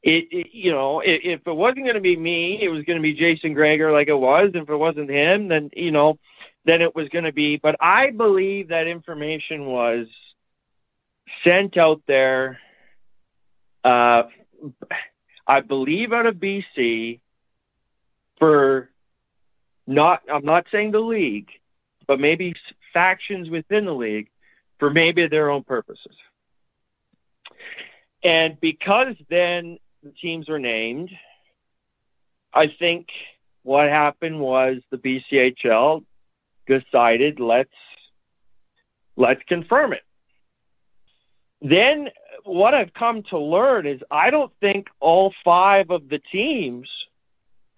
it, 0.03 0.27
it 0.31 0.47
you 0.53 0.71
know 0.71 1.01
it, 1.01 1.21
if 1.25 1.47
it 1.47 1.53
wasn't 1.53 1.85
going 1.85 1.95
to 1.95 2.01
be 2.01 2.17
me 2.17 2.59
it 2.63 2.69
was 2.69 2.85
going 2.85 2.99
to 2.99 3.03
be 3.03 3.15
Jason 3.15 3.55
Gregor 3.55 3.91
like 3.91 4.09
it 4.09 4.15
was. 4.15 4.51
If 4.55 4.69
it 4.69 4.77
wasn't 4.77 5.11
him 5.11 5.49
then 5.49 5.71
you 5.75 5.91
know 5.91 6.19
then 6.67 6.83
it 6.83 6.95
was 6.95 7.09
going 7.09 7.25
to 7.25 7.33
be. 7.33 7.57
But 7.57 7.77
i 7.81 8.11
believe 8.11 8.69
that 8.69 8.87
information 8.87 9.65
was 9.65 10.07
sent 11.43 11.79
out 11.79 12.03
there 12.07 12.61
uh 13.83 14.25
I 15.47 15.61
believe 15.61 16.13
out 16.13 16.27
of 16.27 16.37
BC 16.37 17.21
for 18.41 18.91
not, 19.87 20.23
I'm 20.33 20.45
not 20.45 20.67
saying 20.73 20.91
the 20.91 20.99
league, 20.99 21.49
but 22.09 22.19
maybe 22.19 22.55
factions 22.93 23.49
within 23.49 23.85
the 23.85 23.95
league 23.95 24.29
for 24.81 24.91
maybe 24.91 25.29
their 25.29 25.51
own 25.51 25.63
purposes. 25.63 26.17
And 28.25 28.61
because 28.61 29.15
then 29.29 29.79
the 30.03 30.13
teams 30.21 30.49
were 30.49 30.59
named, 30.59 31.11
I 32.53 32.67
think 32.79 33.07
what 33.63 33.89
happened 33.89 34.41
was 34.41 34.79
the 34.91 34.97
BCHL 34.97 36.05
decided 36.67 37.41
let's 37.41 37.71
let's 39.17 39.43
confirm 39.47 39.93
it. 39.93 40.03
Then 41.63 42.09
what 42.45 42.75
I've 42.75 42.95
come 42.95 43.23
to 43.31 43.39
learn 43.39 43.87
is 43.87 44.01
I 44.11 44.31
don't 44.31 44.53
think 44.61 44.89
all 44.99 45.33
five 45.45 45.91
of 45.91 46.09
the 46.09 46.21
teams 46.33 46.89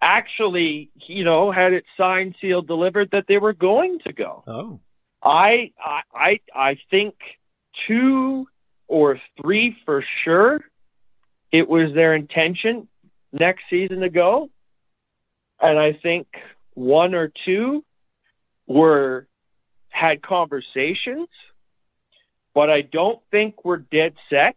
actually, 0.03 0.91
you 1.07 1.23
know, 1.23 1.51
had 1.51 1.71
it 1.71 1.85
signed, 1.97 2.35
sealed, 2.41 2.67
delivered 2.67 3.09
that 3.11 3.23
they 3.27 3.37
were 3.37 3.53
going 3.53 3.99
to 4.05 4.11
go. 4.11 4.43
Oh. 4.45 4.79
I 5.23 5.71
I 6.13 6.39
I 6.53 6.77
think 6.91 7.15
two 7.87 8.45
or 8.87 9.19
three 9.41 9.77
for 9.85 10.03
sure. 10.23 10.59
It 11.51 11.69
was 11.69 11.93
their 11.93 12.13
intention 12.15 12.89
next 13.31 13.63
season 13.69 14.01
to 14.01 14.09
go. 14.09 14.49
And 15.61 15.79
I 15.79 15.93
think 15.93 16.27
one 16.73 17.15
or 17.15 17.31
two 17.45 17.85
were 18.67 19.27
had 19.89 20.21
conversations, 20.21 21.29
but 22.53 22.69
I 22.69 22.81
don't 22.81 23.19
think 23.31 23.63
we're 23.63 23.77
dead 23.77 24.15
set 24.29 24.55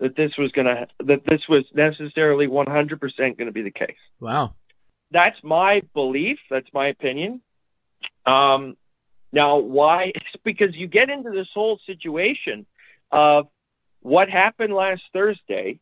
that 0.00 0.16
this 0.16 0.32
was 0.36 0.50
gonna 0.52 0.88
that 0.98 1.22
this 1.24 1.40
was 1.48 1.64
necessarily 1.72 2.48
100% 2.48 3.00
going 3.18 3.46
to 3.46 3.52
be 3.52 3.62
the 3.62 3.70
case. 3.70 3.96
Wow, 4.20 4.54
that's 5.12 5.36
my 5.42 5.82
belief. 5.94 6.38
That's 6.50 6.68
my 6.72 6.88
opinion. 6.88 7.40
Um, 8.26 8.76
now, 9.32 9.58
why? 9.58 10.12
It's 10.34 10.42
because 10.44 10.74
you 10.74 10.86
get 10.86 11.10
into 11.10 11.30
this 11.30 11.48
whole 11.52 11.78
situation 11.86 12.66
of 13.10 13.46
what 14.00 14.28
happened 14.28 14.74
last 14.74 15.02
Thursday, 15.12 15.78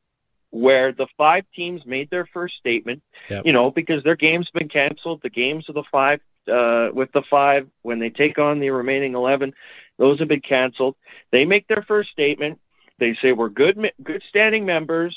where 0.50 0.92
the 0.92 1.06
five 1.16 1.44
teams 1.54 1.82
made 1.86 2.10
their 2.10 2.28
first 2.32 2.54
statement. 2.58 3.02
Yep. 3.30 3.46
You 3.46 3.52
know, 3.52 3.70
because 3.70 4.02
their 4.02 4.16
game's 4.16 4.50
been 4.52 4.68
canceled. 4.68 5.20
The 5.22 5.30
games 5.30 5.64
of 5.68 5.74
the 5.74 5.84
five 5.90 6.20
uh, 6.52 6.88
with 6.92 7.12
the 7.12 7.22
five 7.30 7.68
when 7.82 7.98
they 7.98 8.10
take 8.10 8.38
on 8.38 8.60
the 8.60 8.70
remaining 8.70 9.14
eleven, 9.14 9.54
those 9.98 10.18
have 10.18 10.28
been 10.28 10.40
canceled. 10.40 10.96
They 11.30 11.44
make 11.44 11.68
their 11.68 11.84
first 11.86 12.10
statement. 12.10 12.58
They 12.98 13.16
say 13.22 13.32
we're 13.32 13.48
good, 13.48 13.78
good 14.02 14.22
standing 14.28 14.66
members. 14.66 15.16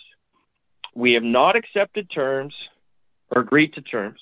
We 0.95 1.13
have 1.13 1.23
not 1.23 1.55
accepted 1.55 2.09
terms 2.09 2.53
or 3.33 3.41
agreed 3.41 3.73
to 3.73 3.81
terms, 3.81 4.19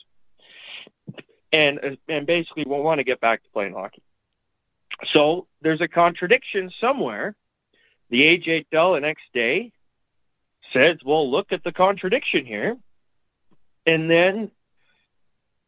and 1.51 1.97
and 2.07 2.25
basically 2.25 2.63
we 2.65 2.79
want 2.79 2.99
to 2.99 3.03
get 3.03 3.19
back 3.19 3.43
to 3.43 3.49
playing 3.51 3.73
hockey. 3.73 4.01
So 5.13 5.47
there's 5.61 5.81
a 5.81 5.87
contradiction 5.87 6.71
somewhere. 6.79 7.35
The 8.09 8.21
AJHL 8.21 8.95
the 8.95 8.99
next 9.01 9.23
day 9.33 9.71
says, 10.73 10.97
"Well, 11.05 11.29
look 11.29 11.51
at 11.51 11.63
the 11.63 11.71
contradiction 11.71 12.45
here," 12.45 12.77
and 13.85 14.09
then 14.09 14.51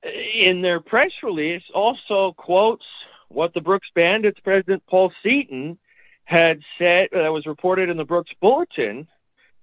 in 0.04 0.62
their 0.62 0.80
press 0.80 1.12
release 1.24 1.64
also 1.74 2.34
quotes 2.38 2.86
what 3.30 3.54
the 3.54 3.62
Brooks 3.62 3.88
Bandits 3.96 4.40
president 4.42 4.84
Paul 4.88 5.12
Seaton 5.24 5.78
had 6.26 6.60
said 6.78 7.10
uh, 7.14 7.24
that 7.24 7.34
was 7.34 7.46
reported 7.46 7.90
in 7.90 7.98
the 7.98 8.06
Brooks 8.06 8.32
Bulletin. 8.42 9.08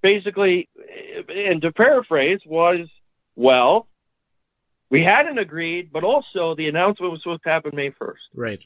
Basically, 0.03 0.69
and 1.29 1.61
to 1.61 1.73
paraphrase, 1.73 2.41
was 2.47 2.89
well, 3.41 3.89
we 4.91 5.03
hadn't 5.03 5.39
agreed, 5.39 5.91
but 5.93 6.05
also 6.05 6.55
the 6.55 6.69
announcement 6.69 7.13
was 7.13 7.23
supposed 7.23 7.43
to 7.45 7.49
happen 7.49 7.73
May 7.75 7.91
first. 7.91 8.23
Right. 8.35 8.61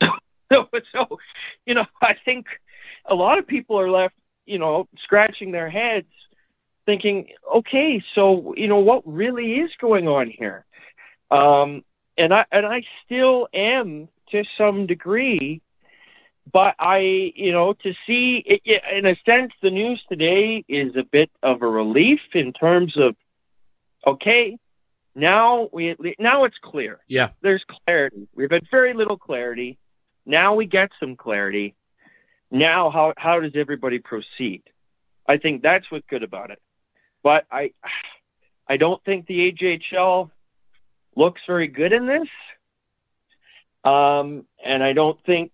So, 0.52 0.66
so, 0.92 1.18
you 1.64 1.74
know, 1.74 1.84
I 2.02 2.14
think 2.24 2.46
a 3.08 3.14
lot 3.14 3.38
of 3.38 3.46
people 3.46 3.78
are 3.78 3.88
left, 3.88 4.16
you 4.46 4.58
know, 4.58 4.88
scratching 5.04 5.52
their 5.52 5.70
heads, 5.70 6.08
thinking, 6.86 7.28
okay, 7.54 8.02
so 8.16 8.52
you 8.56 8.66
know, 8.66 8.80
what 8.80 9.06
really 9.06 9.60
is 9.60 9.70
going 9.80 10.08
on 10.08 10.28
here? 10.28 10.64
Um, 11.30 11.84
and 12.18 12.34
I 12.34 12.46
and 12.50 12.66
I 12.66 12.82
still 13.04 13.46
am 13.54 14.08
to 14.32 14.42
some 14.58 14.88
degree, 14.88 15.62
but 16.52 16.74
I, 16.80 17.32
you 17.36 17.52
know, 17.52 17.74
to 17.74 17.94
see 18.04 18.42
it, 18.44 18.82
in 18.92 19.06
a 19.06 19.16
sense, 19.24 19.52
the 19.62 19.70
news 19.70 20.02
today 20.08 20.64
is 20.68 20.96
a 20.96 21.04
bit 21.04 21.30
of 21.44 21.62
a 21.62 21.68
relief 21.68 22.20
in 22.34 22.52
terms 22.52 22.96
of, 22.96 23.14
okay, 24.06 24.58
now 25.14 25.68
we 25.72 25.96
now 26.18 26.44
it's 26.44 26.58
clear. 26.62 27.00
Yeah, 27.08 27.30
there's 27.42 27.64
clarity. 27.86 28.28
We've 28.34 28.50
had 28.50 28.66
very 28.70 28.94
little 28.94 29.18
clarity. 29.18 29.78
Now 30.26 30.54
we 30.54 30.66
get 30.66 30.90
some 31.00 31.16
clarity. 31.16 31.74
Now, 32.50 32.90
how 32.90 33.14
how 33.16 33.40
does 33.40 33.52
everybody 33.54 33.98
proceed? 33.98 34.62
I 35.28 35.36
think 35.36 35.62
that's 35.62 35.90
what's 35.90 36.06
good 36.08 36.22
about 36.22 36.50
it. 36.50 36.60
But 37.22 37.44
I 37.50 37.72
I 38.68 38.76
don't 38.76 39.02
think 39.04 39.26
the 39.26 39.52
AJHL 39.52 40.30
looks 41.16 41.40
very 41.46 41.68
good 41.68 41.92
in 41.92 42.06
this. 42.06 42.28
Um, 43.84 44.44
and 44.64 44.82
I 44.82 44.92
don't 44.92 45.18
think, 45.24 45.52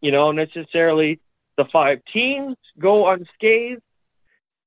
you 0.00 0.10
know, 0.10 0.32
necessarily 0.32 1.20
the 1.56 1.66
five 1.72 2.00
teams 2.12 2.56
go 2.78 3.08
unscathed. 3.08 3.82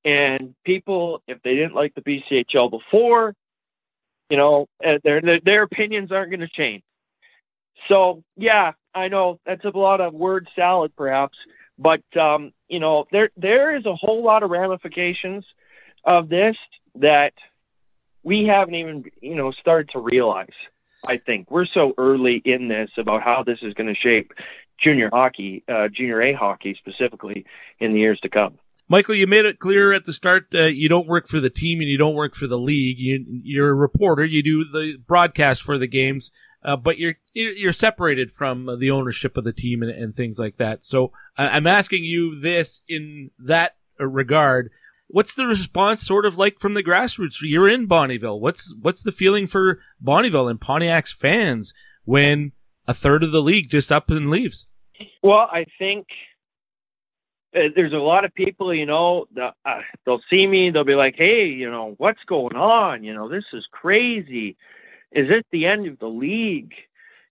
And 0.06 0.54
people, 0.64 1.20
if 1.26 1.42
they 1.42 1.56
didn't 1.56 1.74
like 1.74 1.92
the 1.96 2.00
BCHL 2.00 2.70
before, 2.70 3.34
you 4.30 4.36
know, 4.36 4.68
uh, 4.84 4.98
their 5.02 5.20
their, 5.20 5.40
their 5.40 5.62
opinions 5.64 6.12
aren't 6.12 6.30
going 6.30 6.40
to 6.40 6.48
change. 6.48 6.84
So 7.88 8.22
yeah, 8.36 8.72
I 8.94 9.08
know 9.08 9.40
that's 9.44 9.64
a 9.64 9.76
lot 9.76 10.00
of 10.00 10.14
word 10.14 10.48
salad, 10.54 10.92
perhaps, 10.96 11.36
but 11.76 12.02
um, 12.16 12.52
you 12.68 12.78
know, 12.78 13.06
there 13.10 13.30
there 13.36 13.76
is 13.76 13.84
a 13.84 13.96
whole 13.96 14.22
lot 14.22 14.44
of 14.44 14.50
ramifications 14.50 15.44
of 16.04 16.28
this 16.28 16.56
that 16.94 17.32
we 18.22 18.44
haven't 18.44 18.76
even 18.76 19.04
you 19.20 19.34
know 19.34 19.50
started 19.50 19.90
to 19.90 19.98
realize. 19.98 20.54
I 21.04 21.18
think 21.18 21.50
we're 21.50 21.66
so 21.66 21.94
early 21.98 22.42
in 22.44 22.68
this 22.68 22.90
about 22.96 23.22
how 23.22 23.42
this 23.42 23.58
is 23.62 23.74
going 23.74 23.92
to 23.92 24.00
shape 24.00 24.32
junior 24.80 25.10
hockey, 25.12 25.64
uh, 25.68 25.88
junior 25.88 26.22
A 26.22 26.32
hockey 26.32 26.76
specifically 26.78 27.44
in 27.80 27.92
the 27.92 27.98
years 27.98 28.20
to 28.20 28.28
come. 28.28 28.58
Michael, 28.88 29.16
you 29.16 29.26
made 29.26 29.44
it 29.44 29.58
clear 29.58 29.92
at 29.92 30.04
the 30.04 30.12
start 30.12 30.46
uh, 30.54 30.64
you 30.64 30.88
don't 30.88 31.08
work 31.08 31.26
for 31.26 31.40
the 31.40 31.50
team 31.50 31.80
and 31.80 31.88
you 31.88 31.98
don't 31.98 32.14
work 32.14 32.34
for 32.34 32.46
the 32.46 32.58
league. 32.58 32.98
You, 32.98 33.24
you're 33.42 33.70
a 33.70 33.74
reporter. 33.74 34.24
You 34.24 34.42
do 34.42 34.64
the 34.64 34.96
broadcast 35.06 35.62
for 35.62 35.76
the 35.76 35.88
games, 35.88 36.30
uh, 36.64 36.76
but 36.76 36.98
you're 36.98 37.14
you're 37.32 37.72
separated 37.72 38.30
from 38.30 38.78
the 38.78 38.90
ownership 38.90 39.36
of 39.36 39.44
the 39.44 39.52
team 39.52 39.82
and, 39.82 39.90
and 39.90 40.14
things 40.14 40.38
like 40.38 40.58
that. 40.58 40.84
So 40.84 41.12
I'm 41.36 41.66
asking 41.66 42.04
you 42.04 42.40
this 42.40 42.80
in 42.88 43.30
that 43.38 43.76
regard. 43.98 44.70
What's 45.08 45.34
the 45.34 45.46
response 45.46 46.02
sort 46.02 46.24
of 46.24 46.38
like 46.38 46.58
from 46.58 46.74
the 46.74 46.82
grassroots? 46.82 47.38
You're 47.42 47.68
in 47.68 47.88
Bonnyville. 47.88 48.40
What's 48.40 48.74
what's 48.80 49.02
the 49.02 49.12
feeling 49.12 49.46
for 49.46 49.80
Bonnyville 50.04 50.50
and 50.50 50.60
Pontiac's 50.60 51.12
fans 51.12 51.74
when 52.04 52.52
a 52.86 52.94
third 52.94 53.24
of 53.24 53.32
the 53.32 53.42
league 53.42 53.70
just 53.70 53.90
up 53.90 54.10
and 54.10 54.30
leaves? 54.30 54.66
Well, 55.22 55.48
I 55.50 55.66
think 55.78 56.06
there's 57.74 57.92
a 57.92 57.96
lot 57.96 58.24
of 58.24 58.34
people, 58.34 58.74
you 58.74 58.86
know, 58.86 59.26
uh, 59.40 59.80
they'll 60.04 60.20
see 60.28 60.46
me, 60.46 60.70
they'll 60.70 60.84
be 60.84 60.94
like, 60.94 61.14
"Hey, 61.16 61.46
you 61.46 61.70
know, 61.70 61.94
what's 61.98 62.22
going 62.26 62.56
on? 62.56 63.04
You 63.04 63.14
know, 63.14 63.28
this 63.28 63.44
is 63.52 63.66
crazy. 63.70 64.56
Is 65.12 65.28
it 65.30 65.46
the 65.50 65.66
end 65.66 65.86
of 65.86 65.98
the 65.98 66.08
league? 66.08 66.74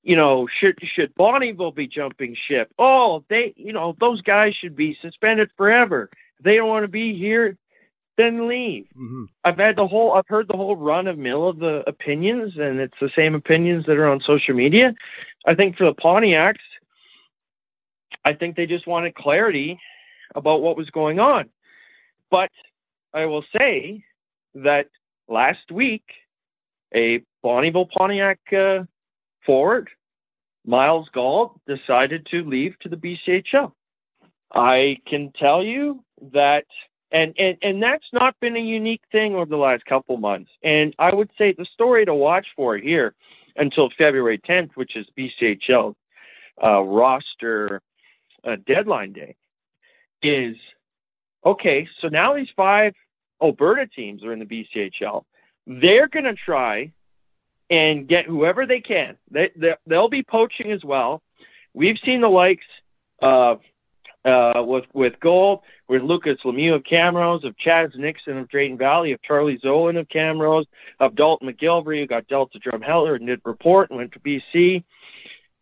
You 0.03 0.15
know, 0.15 0.47
should 0.59 0.77
should 0.83 1.13
Bonnyville 1.15 1.75
be 1.75 1.87
jumping 1.87 2.35
ship? 2.47 2.71
Oh, 2.77 3.23
they, 3.29 3.53
you 3.55 3.73
know, 3.73 3.95
those 3.99 4.21
guys 4.21 4.53
should 4.55 4.75
be 4.75 4.97
suspended 5.01 5.49
forever. 5.57 6.09
If 6.39 6.45
they 6.45 6.55
don't 6.55 6.69
want 6.69 6.83
to 6.83 6.89
be 6.89 7.17
here, 7.17 7.57
then 8.17 8.47
leave. 8.47 8.85
Mm-hmm. 8.97 9.25
I've 9.43 9.57
had 9.57 9.75
the 9.75 9.87
whole, 9.87 10.13
I've 10.13 10.27
heard 10.27 10.47
the 10.47 10.57
whole 10.57 10.75
run 10.75 11.07
of 11.07 11.17
mill 11.17 11.47
of 11.47 11.59
the 11.59 11.83
opinions, 11.87 12.53
and 12.57 12.79
it's 12.79 12.97
the 13.01 13.09
same 13.15 13.35
opinions 13.35 13.85
that 13.87 13.97
are 13.97 14.07
on 14.07 14.21
social 14.21 14.53
media. 14.53 14.93
I 15.45 15.55
think 15.55 15.75
for 15.75 15.85
the 15.85 15.95
Pontiacs, 15.95 16.55
I 18.23 18.33
think 18.33 18.55
they 18.55 18.65
just 18.65 18.87
wanted 18.87 19.15
clarity 19.15 19.79
about 20.33 20.61
what 20.61 20.77
was 20.77 20.89
going 20.89 21.19
on. 21.19 21.49
But 22.31 22.51
I 23.13 23.25
will 23.25 23.43
say 23.57 24.03
that 24.55 24.87
last 25.27 25.71
week, 25.71 26.03
a 26.93 27.21
Bonnyville 27.43 27.89
Pontiac 27.89 28.39
uh, 28.51 28.83
forward, 29.45 29.89
Miles 30.65 31.07
Gall, 31.13 31.59
decided 31.67 32.27
to 32.31 32.43
leave 32.43 32.77
to 32.79 32.89
the 32.89 32.97
BCHL. 32.97 33.71
I 34.53 34.97
can 35.07 35.31
tell 35.37 35.63
you 35.63 36.03
that, 36.33 36.65
and, 37.11 37.33
and, 37.37 37.57
and 37.61 37.83
that's 37.83 38.05
not 38.13 38.39
been 38.39 38.55
a 38.55 38.61
unique 38.61 39.03
thing 39.11 39.35
over 39.35 39.45
the 39.45 39.57
last 39.57 39.85
couple 39.85 40.17
months. 40.17 40.49
And 40.63 40.95
I 40.97 41.13
would 41.13 41.29
say 41.37 41.53
the 41.53 41.65
story 41.65 42.05
to 42.05 42.15
watch 42.15 42.47
for 42.55 42.77
here 42.77 43.13
until 43.57 43.89
February 43.97 44.39
10th, 44.39 44.71
which 44.75 44.95
is 44.95 45.05
BCHL 45.17 45.95
uh, 46.63 46.81
roster 46.81 47.81
uh, 48.43 48.55
deadline 48.65 49.13
day, 49.13 49.35
is 50.25 50.55
okay. 51.45 51.87
So 52.01 52.07
now 52.07 52.35
these 52.35 52.47
five 52.55 52.93
Alberta 53.41 53.87
teams 53.87 54.23
are 54.23 54.33
in 54.33 54.39
the 54.39 54.45
BCHL, 54.45 55.23
they're 55.67 56.07
going 56.07 56.25
to 56.25 56.35
try 56.35 56.91
and 57.69 58.07
get 58.07 58.25
whoever 58.25 58.65
they 58.65 58.81
can. 58.81 59.17
They, 59.31 59.51
they 59.55 59.75
they'll 59.87 60.09
be 60.09 60.23
poaching 60.23 60.71
as 60.71 60.83
well. 60.83 61.21
We've 61.73 61.97
seen 62.05 62.21
the 62.21 62.29
likes 62.29 62.65
of 63.21 63.61
uh, 64.23 64.63
with 64.63 64.85
with 64.93 65.19
Gold, 65.19 65.59
with 65.87 66.01
Lucas 66.01 66.37
Lemieux 66.43 66.75
of 66.75 66.83
Camrose, 66.83 67.45
of 67.45 67.55
Chaz 67.57 67.95
Nixon 67.95 68.37
of 68.37 68.49
Drayton 68.49 68.77
Valley, 68.77 69.11
of 69.11 69.21
Charlie 69.21 69.59
Zolan 69.63 69.99
of 69.99 70.07
Camrose, 70.07 70.65
of 70.99 71.15
Dalton 71.15 71.47
McGilvery, 71.47 71.99
who 71.99 72.07
got 72.07 72.27
Delta 72.27 72.59
Drumheller 72.59 73.15
and 73.15 73.27
did 73.27 73.41
report 73.45 73.89
and 73.89 73.97
went 73.97 74.11
to 74.13 74.19
BC, 74.19 74.83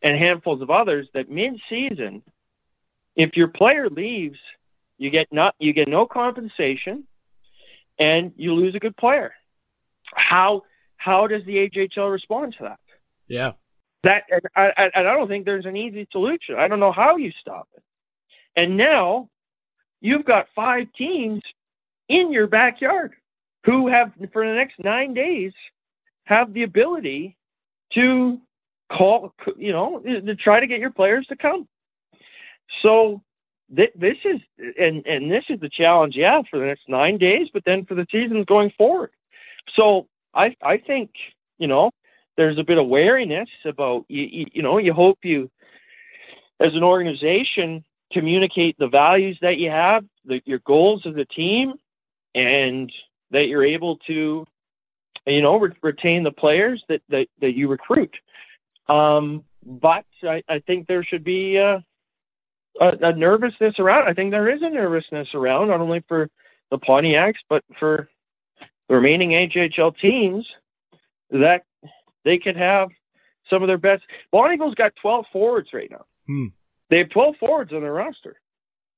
and 0.02 0.18
handfuls 0.18 0.62
of 0.62 0.70
others. 0.70 1.08
That 1.14 1.30
mid-season, 1.30 2.24
if 3.16 3.36
your 3.36 3.48
player 3.48 3.90
leaves, 3.90 4.40
you 4.98 5.10
get 5.10 5.28
not 5.32 5.56
you 5.60 5.74
get 5.74 5.88
no 5.88 6.06
compensation, 6.06 7.06
and 8.00 8.32
you 8.36 8.54
lose 8.54 8.76
a 8.76 8.80
good 8.80 8.98
player. 8.98 9.34
How 10.06 10.64
how 10.98 11.28
does 11.28 11.44
the 11.46 11.56
AJHL 11.56 12.12
respond 12.12 12.56
to 12.58 12.64
that? 12.64 12.80
Yeah. 13.28 13.54
That 14.04 14.24
and 14.30 14.42
I, 14.56 14.90
and 14.96 15.08
I 15.08 15.16
don't 15.16 15.28
think 15.28 15.46
there's 15.46 15.66
an 15.66 15.78
easy 15.78 16.08
solution. 16.12 16.56
I 16.58 16.68
don't 16.68 16.80
know 16.80 16.92
how 16.92 17.18
you 17.18 17.32
stop 17.42 17.68
it. 17.76 17.84
And 18.56 18.78
now 18.78 19.30
you've 20.02 20.26
got 20.26 20.48
five 20.56 20.88
teams 20.98 21.42
in 22.10 22.32
your 22.32 22.48
backyard 22.48 23.14
who 23.66 23.88
have, 23.88 24.12
for 24.32 24.46
the 24.46 24.54
next 24.54 24.76
nine 24.80 25.14
days, 25.14 25.54
have 26.26 26.54
the 26.54 26.64
ability 26.64 27.38
to 27.94 28.40
call, 28.92 29.34
you 29.58 29.72
know, 29.72 30.00
to 30.00 30.36
try 30.36 30.60
to 30.60 30.68
get 30.68 30.80
your 30.80 30.92
players 30.92 31.26
to 31.28 31.36
come. 31.36 31.68
So 32.82 33.22
th- 33.76 33.94
this 33.96 34.18
is, 34.26 34.42
and 34.80 35.06
and 35.06 35.32
this 35.32 35.46
is 35.50 35.60
the 35.60 35.70
challenge, 35.70 36.16
yeah, 36.16 36.42
for 36.50 36.60
the 36.60 36.66
next 36.66 36.88
nine 36.88 37.18
days, 37.18 37.48
but 37.54 37.64
then 37.66 37.86
for 37.86 37.96
the 37.96 38.08
seasons 38.12 38.46
going 38.46 38.72
forward. 38.78 39.12
So 39.76 40.08
I 40.34 40.56
I 40.62 40.78
think 40.78 41.12
you 41.58 41.68
know 41.68 41.92
there's 42.36 42.58
a 42.58 42.64
bit 42.64 42.78
of 42.78 42.88
wariness 42.88 43.50
about 43.66 44.06
you, 44.08 44.24
you, 44.24 44.46
you 44.54 44.62
know 44.62 44.78
you 44.78 44.94
hope 44.94 45.20
you 45.24 45.50
as 46.60 46.74
an 46.74 46.84
organization 46.84 47.84
communicate 48.14 48.78
the 48.78 48.88
values 48.88 49.38
that 49.42 49.58
you 49.58 49.70
have, 49.70 50.06
the, 50.26 50.42
your 50.46 50.60
goals 50.60 51.02
as 51.06 51.16
a 51.18 51.26
team, 51.26 51.74
and 52.36 52.92
that 53.32 53.48
you're 53.48 53.66
able 53.66 53.98
to, 54.08 54.46
you 55.26 55.42
know, 55.42 55.60
re- 55.60 55.76
retain 55.82 56.24
the 56.24 56.32
players 56.32 56.84
that, 56.88 57.02
that, 57.10 57.28
that 57.42 57.54
you 57.54 57.68
recruit. 57.68 58.16
Um, 58.88 59.44
but 59.66 60.06
I, 60.22 60.44
I 60.48 60.60
think 60.60 60.88
there 60.88 61.04
should 61.04 61.24
be 61.24 61.58
uh, 61.58 61.80
a, 62.80 62.92
a 63.02 63.16
nervousness 63.16 63.76
around. 63.80 64.08
I 64.08 64.14
think 64.14 64.32
there 64.32 64.54
is 64.54 64.62
a 64.62 64.70
nervousness 64.70 65.30
around, 65.34 65.70
not 65.70 65.82
only 65.82 66.04
for 66.08 66.30
the 66.72 66.78
Pontiacs, 66.78 67.40
but 67.50 67.64
for 67.80 68.10
the 68.90 68.96
remaining 68.96 69.32
AJHL 69.32 69.98
teams 69.98 70.46
that 71.30 71.64
they 72.26 72.38
could 72.38 72.56
have 72.56 72.90
some 73.50 73.62
of 73.62 73.68
their 73.68 73.78
best. 73.78 74.04
Bonnyville's 74.34 74.76
got 74.76 74.94
12 75.02 75.26
forwards 75.32 75.70
right 75.74 75.92
now. 75.92 76.06
Hmm. 76.28 76.48
They 76.90 77.00
have 77.00 77.10
12 77.10 77.36
forwards 77.40 77.74
on 77.74 77.82
their 77.82 77.94
roster. 77.94 78.40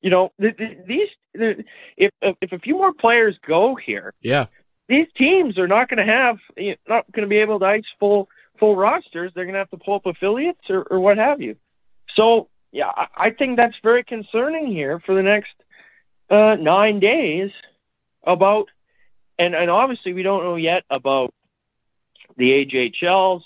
You 0.02 0.12
know, 0.12 0.32
th- 0.40 0.58
th- 0.58 0.78
these 0.88 1.08
if 1.34 2.12
if 2.22 2.52
a 2.52 2.60
few 2.60 2.76
more 2.76 2.94
players 2.94 3.36
go 3.48 3.76
here, 3.76 4.14
yeah, 4.22 4.46
these 4.88 5.08
teams 5.18 5.58
are 5.58 5.68
not 5.68 5.90
going 5.90 6.06
to 6.06 6.14
have 6.14 6.38
you 6.58 6.72
know, 6.72 6.96
not 6.96 7.12
going 7.12 7.24
to 7.24 7.30
be 7.30 7.38
able 7.38 7.60
to 7.60 7.66
ice 7.66 7.84
full 8.00 8.30
full 8.60 8.76
rosters. 8.76 9.32
They're 9.34 9.46
going 9.46 9.54
to 9.54 9.60
have 9.60 9.70
to 9.72 9.78
pull 9.78 9.96
up 9.96 10.06
affiliates 10.06 10.70
or, 10.70 10.84
or 10.92 11.00
what 11.00 11.18
have 11.18 11.42
you. 11.42 11.56
So 12.16 12.50
yeah, 12.72 12.91
I, 12.95 13.07
I 13.16 13.30
think 13.32 13.57
that's 13.57 13.76
very 13.84 14.03
concerning 14.03 14.68
here 14.68 14.99
for 15.05 15.16
the 15.16 15.24
next 15.24 15.53
uh, 16.30 16.55
nine 16.55 16.99
days 16.99 17.51
about 18.24 18.68
and 19.38 19.53
and 19.53 19.70
obviously 19.70 20.13
we 20.13 20.24
don't 20.24 20.43
know 20.43 20.55
yet 20.55 20.84
about 20.89 21.34
the 22.38 22.51
AJHL's 22.51 23.43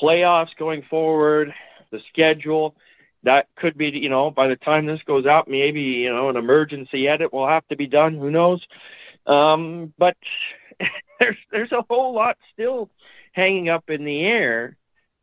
playoffs 0.00 0.56
going 0.58 0.82
forward, 0.88 1.52
the 1.90 2.00
schedule 2.12 2.74
that 3.22 3.46
could 3.56 3.76
be, 3.76 3.90
you 3.90 4.08
know, 4.08 4.30
by 4.30 4.48
the 4.48 4.56
time 4.56 4.86
this 4.86 5.00
goes 5.06 5.26
out, 5.26 5.46
maybe, 5.46 5.80
you 5.80 6.12
know, 6.12 6.30
an 6.30 6.36
emergency 6.36 7.06
edit 7.06 7.32
will 7.32 7.46
have 7.46 7.66
to 7.68 7.76
be 7.76 7.86
done. 7.86 8.16
Who 8.16 8.30
knows? 8.30 8.64
Um, 9.26 9.92
but 9.98 10.16
there's 11.20 11.36
there's 11.50 11.72
a 11.72 11.84
whole 11.88 12.14
lot 12.14 12.38
still 12.52 12.90
hanging 13.32 13.68
up 13.68 13.90
in 13.90 14.04
the 14.04 14.22
air 14.22 14.76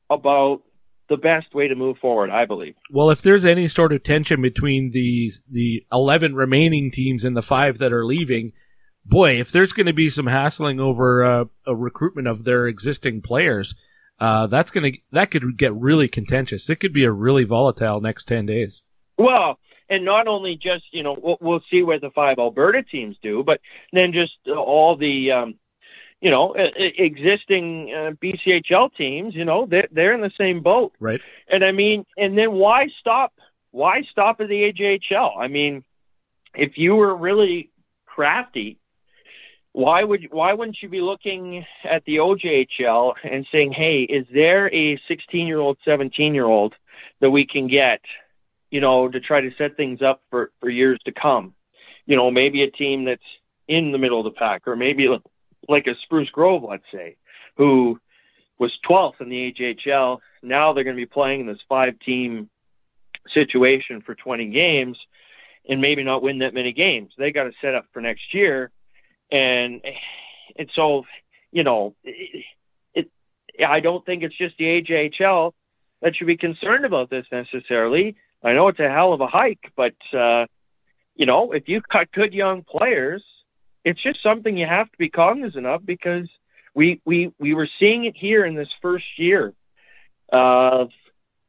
about 0.09 0.61
the 1.09 1.17
best 1.17 1.53
way 1.53 1.67
to 1.67 1.75
move 1.75 1.97
forward, 1.97 2.29
I 2.29 2.45
believe. 2.45 2.75
Well, 2.91 3.09
if 3.09 3.21
there's 3.21 3.45
any 3.45 3.67
sort 3.67 3.93
of 3.93 4.03
tension 4.03 4.41
between 4.41 4.91
the 4.91 5.31
the 5.49 5.85
11 5.91 6.35
remaining 6.35 6.91
teams 6.91 7.23
and 7.23 7.35
the 7.35 7.41
five 7.41 7.77
that 7.77 7.93
are 7.93 8.05
leaving, 8.05 8.53
boy, 9.05 9.39
if 9.39 9.51
there's 9.51 9.73
going 9.73 9.85
to 9.85 9.93
be 9.93 10.09
some 10.09 10.27
hassling 10.27 10.79
over 10.79 11.23
uh, 11.23 11.45
a 11.65 11.75
recruitment 11.75 12.27
of 12.27 12.43
their 12.43 12.67
existing 12.67 13.21
players, 13.21 13.75
uh, 14.19 14.47
that's 14.47 14.71
going 14.71 14.91
to 14.91 14.99
that 15.11 15.31
could 15.31 15.57
get 15.57 15.73
really 15.73 16.07
contentious. 16.07 16.69
It 16.69 16.77
could 16.77 16.93
be 16.93 17.03
a 17.03 17.11
really 17.11 17.43
volatile 17.43 18.01
next 18.01 18.25
ten 18.25 18.45
days. 18.45 18.81
Well, 19.17 19.59
and 19.89 20.03
not 20.03 20.27
only 20.27 20.55
just 20.55 20.85
you 20.91 21.03
know 21.03 21.17
we'll, 21.21 21.37
we'll 21.39 21.63
see 21.71 21.83
what 21.83 22.01
the 22.01 22.11
five 22.11 22.37
Alberta 22.39 22.83
teams 22.83 23.15
do, 23.21 23.43
but 23.45 23.61
then 23.93 24.11
just 24.13 24.33
all 24.47 24.97
the 24.97 25.31
um, 25.31 25.55
you 26.21 26.31
know 26.31 26.53
existing 26.55 27.93
uh, 27.93 28.11
BCHL 28.23 28.93
teams. 28.95 29.35
You 29.35 29.45
know 29.45 29.65
they're 29.65 29.87
they're 29.91 30.13
in 30.13 30.21
the 30.21 30.31
same 30.37 30.61
boat, 30.61 30.93
right? 30.99 31.21
And 31.49 31.63
I 31.63 31.71
mean, 31.71 32.05
and 32.17 32.37
then 32.37 32.53
why 32.53 32.87
stop? 32.99 33.33
Why 33.71 34.01
stop 34.11 34.39
at 34.41 34.47
the 34.47 34.71
AJHL? 34.71 35.37
I 35.37 35.47
mean, 35.47 35.83
if 36.55 36.77
you 36.77 36.95
were 36.95 37.15
really 37.15 37.69
crafty 38.05 38.79
why 39.77 40.03
would 40.03 40.29
why 40.31 40.53
wouldn't 40.53 40.81
you 40.81 40.89
be 40.89 41.01
looking 41.01 41.63
at 41.83 42.03
the 42.05 42.15
OJHL 42.15 43.13
and 43.23 43.45
saying, 43.51 43.73
"Hey, 43.73 44.01
is 44.01 44.25
there 44.33 44.73
a 44.73 44.99
16-year-old, 45.07 45.77
17-year-old 45.85 46.73
that 47.21 47.29
we 47.29 47.45
can 47.45 47.67
get, 47.67 48.01
you 48.71 48.81
know, 48.81 49.07
to 49.07 49.19
try 49.19 49.39
to 49.39 49.51
set 49.55 49.77
things 49.77 50.01
up 50.01 50.23
for 50.31 50.49
for 50.59 50.71
years 50.71 50.99
to 51.05 51.11
come? 51.11 51.53
You 52.07 52.15
know, 52.15 52.31
maybe 52.31 52.63
a 52.63 52.71
team 52.71 53.05
that's 53.05 53.21
in 53.67 53.91
the 53.91 53.99
middle 53.99 54.17
of 54.19 54.23
the 54.23 54.39
pack, 54.39 54.67
or 54.67 54.75
maybe 54.75 55.07
like 55.67 55.87
a 55.87 55.95
Spruce 56.03 56.29
Grove, 56.29 56.63
let's 56.67 56.83
say, 56.91 57.15
who 57.57 57.99
was 58.59 58.71
12th 58.89 59.21
in 59.21 59.29
the 59.29 59.53
AJHL. 59.53 60.19
Now 60.41 60.73
they're 60.73 60.83
going 60.83 60.95
to 60.95 61.01
be 61.01 61.05
playing 61.05 61.41
in 61.41 61.47
this 61.47 61.59
five-team 61.67 62.49
situation 63.33 64.01
for 64.01 64.15
20 64.15 64.49
games, 64.49 64.97
and 65.69 65.81
maybe 65.81 66.03
not 66.03 66.23
win 66.23 66.39
that 66.39 66.53
many 66.53 66.71
games. 66.71 67.13
They 67.17 67.31
got 67.31 67.43
to 67.43 67.51
set 67.61 67.75
up 67.75 67.85
for 67.93 68.01
next 68.01 68.33
year." 68.33 68.71
and 69.31 69.81
and 70.57 70.69
so 70.75 71.05
you 71.51 71.63
know 71.63 71.95
it, 72.03 72.45
it 72.93 73.11
I 73.65 73.79
don't 73.79 74.05
think 74.05 74.23
it's 74.23 74.37
just 74.37 74.57
the 74.57 74.81
AJHL 74.81 75.53
that 76.01 76.15
should 76.15 76.27
be 76.27 76.37
concerned 76.37 76.85
about 76.85 77.09
this 77.09 77.25
necessarily. 77.31 78.15
I 78.43 78.53
know 78.53 78.67
it's 78.67 78.79
a 78.79 78.89
hell 78.89 79.13
of 79.13 79.21
a 79.21 79.27
hike, 79.27 79.71
but 79.75 79.95
uh, 80.13 80.45
you 81.15 81.25
know 81.25 81.51
if 81.51 81.67
you 81.67 81.81
cut 81.81 82.11
good 82.11 82.33
young 82.33 82.63
players, 82.63 83.23
it's 83.87 84.03
just 84.03 84.21
something 84.21 84.57
you 84.57 84.67
have 84.67 84.91
to 84.91 84.97
be 84.97 85.09
cognizant 85.09 85.65
of 85.65 85.85
because 85.85 86.27
we 86.75 87.01
we 87.05 87.31
we 87.39 87.53
were 87.53 87.69
seeing 87.79 88.03
it 88.03 88.15
here 88.17 88.45
in 88.45 88.53
this 88.53 88.67
first 88.81 89.05
year 89.17 89.53
of 90.29 90.89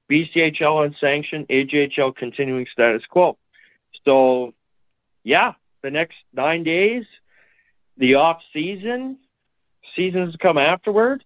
BCHL 0.08 0.86
unsanctioned, 0.86 1.48
AJHL 1.48 2.14
continuing 2.14 2.66
status 2.72 3.02
quo. 3.10 3.36
So, 4.04 4.54
yeah, 5.24 5.54
the 5.82 5.90
next 5.90 6.14
nine 6.32 6.62
days, 6.62 7.04
the 7.96 8.14
off 8.14 8.38
season, 8.52 9.18
seasons 9.96 10.32
to 10.32 10.38
come 10.38 10.58
afterward, 10.58 11.24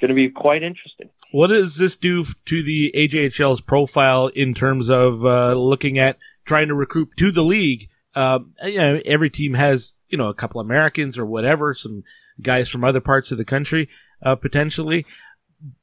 going 0.00 0.08
to 0.08 0.14
be 0.14 0.28
quite 0.28 0.64
interesting. 0.64 1.08
What 1.30 1.46
does 1.46 1.76
this 1.76 1.96
do 1.96 2.24
to 2.24 2.62
the 2.64 2.92
AJHL's 2.96 3.60
profile 3.60 4.26
in 4.26 4.54
terms 4.54 4.90
of 4.90 5.24
uh, 5.24 5.54
looking 5.54 6.00
at 6.00 6.18
trying 6.44 6.66
to 6.66 6.74
recruit 6.74 7.10
to 7.18 7.30
the 7.30 7.44
league? 7.44 7.88
Um, 8.16 8.54
you 8.64 8.78
know, 8.78 9.00
every 9.04 9.30
team 9.30 9.54
has 9.54 9.92
you 10.08 10.18
know 10.18 10.28
a 10.28 10.34
couple 10.34 10.60
Americans 10.60 11.18
or 11.18 11.26
whatever, 11.26 11.74
some 11.74 12.04
guys 12.40 12.68
from 12.68 12.84
other 12.84 13.00
parts 13.00 13.32
of 13.32 13.38
the 13.38 13.44
country 13.44 13.88
uh, 14.22 14.34
potentially. 14.34 15.06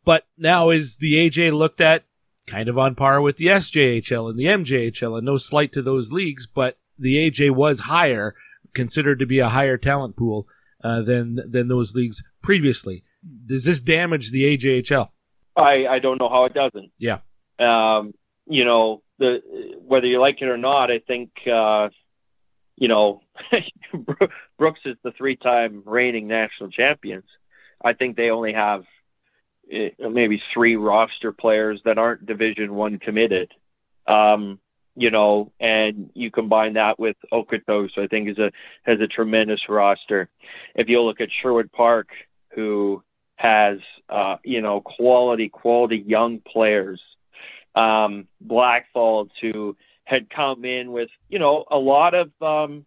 But 0.05 0.26
now 0.38 0.69
is 0.69 0.97
the 0.97 1.13
AJ 1.13 1.57
looked 1.57 1.82
at 1.82 2.03
kind 2.45 2.69
of 2.69 2.78
on 2.78 2.95
par 2.95 3.21
with 3.21 3.38
the 3.38 3.47
SJHL 3.47 4.30
and 4.30 4.38
the 4.38 4.45
MJHL, 4.45 5.17
and 5.17 5.26
no 5.26 5.38
slight 5.38 5.71
to 5.74 5.82
those 5.82 6.11
leagues, 6.11 6.45
but 6.45 6.78
the 6.97 7.15
AJ 7.15 7.51
was 7.51 7.82
higher 7.82 8.36
considered 8.74 9.19
to 9.19 9.26
be 9.26 9.39
a 9.39 9.49
higher 9.49 9.78
talent 9.78 10.15
pool 10.15 10.47
uh, 10.84 11.01
than 11.01 11.39
than 11.49 11.67
those 11.67 11.95
leagues 11.95 12.24
previously. 12.41 13.03
Does 13.45 13.65
this 13.65 13.82
damage 13.82 14.32
the 14.32 14.57
AJHL? 14.57 15.09
I 15.55 15.86
I 15.89 15.99
don't 15.99 16.19
know 16.19 16.30
how 16.30 16.45
it 16.45 16.53
doesn't. 16.53 16.91
Yeah. 16.97 17.19
Um, 17.59 18.13
you 18.45 18.65
know 18.65 19.01
the 19.19 19.39
whether 19.80 20.07
you 20.07 20.19
like 20.19 20.41
it 20.41 20.47
or 20.47 20.57
not, 20.57 20.91
I 20.91 20.99
think 20.99 21.32
uh, 21.47 21.89
you 22.76 22.88
know 22.88 23.21
Brooks 24.57 24.82
is 24.86 24.97
the 25.03 25.11
three-time 25.11 25.84
reigning 25.86 26.28
national 26.28 26.69
champions. 26.69 27.26
I 27.84 27.93
think 27.93 28.15
they 28.15 28.30
only 28.30 28.53
have 28.53 28.84
uh, 29.71 30.09
maybe 30.09 30.41
three 30.53 30.76
roster 30.76 31.32
players 31.32 31.82
that 31.86 31.97
aren't 31.97 32.26
Division 32.26 32.74
One 32.74 32.99
committed. 32.99 33.51
Um, 34.07 34.59
you 34.95 35.09
know, 35.09 35.51
and 35.59 36.11
you 36.13 36.30
combine 36.30 36.74
that 36.74 36.99
with 36.99 37.15
Okotoks, 37.32 37.97
I 37.97 38.07
think 38.07 38.30
is 38.30 38.38
a 38.38 38.51
has 38.84 38.99
a 38.99 39.07
tremendous 39.07 39.61
roster. 39.67 40.30
If 40.76 40.88
you 40.88 41.01
look 41.01 41.19
at 41.19 41.30
Sherwood 41.41 41.71
Park, 41.71 42.09
who 42.53 43.03
has 43.36 43.80
uh, 44.09 44.38
you 44.43 44.61
know 44.61 44.82
quality 44.82 45.49
quality 45.49 46.03
young 46.05 46.39
players, 46.39 47.01
um, 47.76 48.28
Blackfalds 48.45 49.32
who 49.41 49.76
had 50.06 50.30
come 50.30 50.66
in 50.66 50.91
with 50.91 51.10
you 51.30 51.39
know 51.39 51.66
a 51.70 51.78
lot 51.78 52.14
of 52.14 52.30
um, 52.41 52.86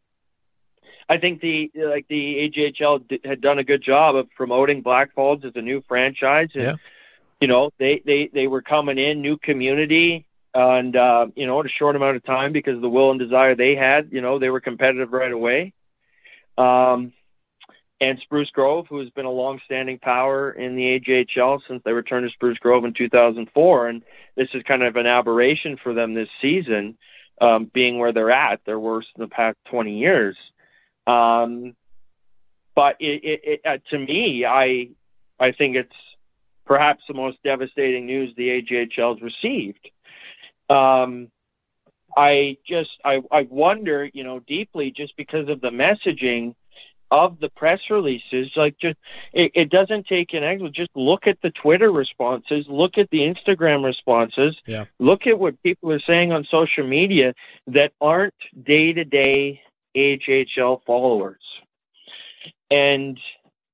I 1.09 1.19
think 1.19 1.41
the 1.41 1.71
like 1.75 2.07
the 2.09 2.51
AJHL 2.51 3.09
d- 3.09 3.21
had 3.25 3.41
done 3.41 3.59
a 3.59 3.65
good 3.65 3.83
job 3.83 4.17
of 4.17 4.29
promoting 4.31 4.83
Blackfalds 4.83 5.45
as 5.45 5.53
a 5.55 5.63
new 5.63 5.83
franchise 5.89 6.49
and 6.55 6.63
Yeah. 6.63 6.75
you 7.41 7.49
know 7.49 7.71
they 7.79 8.03
they 8.05 8.29
they 8.33 8.47
were 8.47 8.63
coming 8.63 8.99
in 8.99 9.21
new 9.23 9.37
community 9.37 10.27
and 10.55 10.97
uh, 10.97 11.27
you 11.35 11.47
know 11.47 11.61
in 11.61 11.67
a 11.67 11.71
short 11.71 11.97
amount 11.97 12.17
of 12.17 12.25
time 12.25 12.53
because 12.53 12.77
of 12.77 12.83
the 12.83 12.89
will 12.89 13.11
and 13.11 13.21
desire 13.21 13.55
they 13.55 13.75
had 13.77 14.09
you 14.13 14.21
know 14.21 14.39
they 14.39 14.51
were 14.51 14.61
competitive 14.61 15.13
right 15.13 15.33
away 15.33 15.73
um 16.59 17.13
and 18.01 18.19
Spruce 18.21 18.51
Grove 18.51 18.87
who 18.89 18.99
has 19.01 19.11
been 19.11 19.25
a 19.25 19.31
long-standing 19.31 19.99
power 19.99 20.51
in 20.51 20.77
the 20.77 21.01
AJHL 21.01 21.61
since 21.67 21.83
they 21.85 21.93
returned 21.93 22.29
to 22.29 22.33
Spruce 22.33 22.59
Grove 22.59 22.85
in 22.85 22.95
2004 22.95 23.89
and 23.89 24.03
this 24.37 24.49
is 24.55 24.63
kind 24.65 24.83
of 24.83 24.97
an 24.97 25.07
aberration 25.07 25.77
for 25.83 25.95
them 25.95 26.15
this 26.15 26.29
season 26.41 26.97
um 27.41 27.71
being 27.73 27.99
where 27.99 28.13
they're 28.13 28.31
at 28.31 28.61
they're 28.65 28.79
worse 28.79 29.07
in 29.17 29.23
the 29.23 29.29
past 29.29 29.57
20 29.71 29.99
years 29.99 30.37
um 31.07 31.75
but 32.75 32.97
it, 33.01 33.25
it, 33.25 33.41
it 33.45 33.61
uh, 33.65 33.79
to 33.91 33.99
me 33.99 34.45
I 34.45 34.89
I 35.39 35.53
think 35.53 35.77
it's 35.77 35.93
perhaps 36.67 37.03
the 37.09 37.15
most 37.15 37.39
devastating 37.43 38.07
news 38.07 38.35
the 38.37 38.49
AJHL 38.49 39.15
has 39.15 39.23
received. 39.23 39.91
Um, 40.69 41.31
I 42.17 42.57
just 42.67 42.91
I, 43.05 43.21
I 43.31 43.47
wonder, 43.49 44.11
you 44.13 44.25
know, 44.25 44.41
deeply 44.41 44.93
just 44.95 45.17
because 45.17 45.49
of 45.49 45.61
the 45.61 45.71
messaging 45.71 46.55
of 47.11 47.39
the 47.41 47.49
press 47.51 47.81
releases, 47.91 48.51
like 48.57 48.77
just 48.79 48.97
it, 49.33 49.53
it 49.55 49.71
doesn't 49.71 50.07
take 50.07 50.35
an 50.35 50.43
angle. 50.43 50.69
Just 50.71 50.91
look 50.95 51.27
at 51.27 51.39
the 51.43 51.51
Twitter 51.51 51.93
responses, 51.93 52.67
look 52.69 52.99
at 52.99 53.09
the 53.11 53.21
Instagram 53.21 53.85
responses, 53.85 54.57
Yeah. 54.67 54.87
look 54.99 55.27
at 55.27 55.39
what 55.39 55.63
people 55.63 55.93
are 55.93 56.01
saying 56.01 56.33
on 56.33 56.45
social 56.51 56.87
media 56.87 57.35
that 57.69 57.93
aren't 58.01 58.35
day 58.65 58.93
to 58.93 59.05
day 59.05 59.61
AHL 59.97 60.83
followers. 60.87 61.43
And 62.71 63.19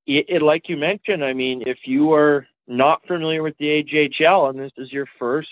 it, 0.07 0.27
it, 0.29 0.43
like 0.43 0.69
you 0.69 0.77
mentioned, 0.77 1.25
I 1.25 1.33
mean, 1.33 1.63
if 1.67 1.79
you 1.85 2.13
are 2.13 2.47
not 2.69 3.07
familiar 3.07 3.43
with 3.43 3.57
the 3.59 3.83
AJHL 3.83 4.51
and 4.51 4.59
this 4.59 4.73
is 4.77 4.93
your 4.93 5.07
first 5.19 5.49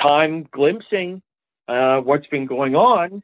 time 0.00 0.46
glimpsing 0.50 1.22
uh, 1.68 1.98
what's 2.00 2.26
been 2.26 2.46
going 2.46 2.74
on, 2.74 3.22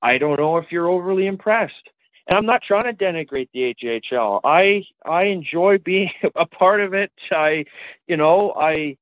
I 0.00 0.18
don't 0.18 0.38
know 0.38 0.56
if 0.58 0.66
you're 0.70 0.88
overly 0.88 1.26
impressed. 1.26 1.88
And 2.28 2.38
I'm 2.38 2.46
not 2.46 2.62
trying 2.62 2.84
to 2.84 2.92
denigrate 2.92 3.48
the 3.52 3.74
AJHL. 3.74 4.40
I 4.44 4.84
I 5.04 5.24
enjoy 5.24 5.78
being 5.78 6.10
a 6.36 6.46
part 6.46 6.80
of 6.80 6.94
it. 6.94 7.12
I, 7.30 7.64
you 8.06 8.16
know, 8.16 8.54
I, 8.56 8.96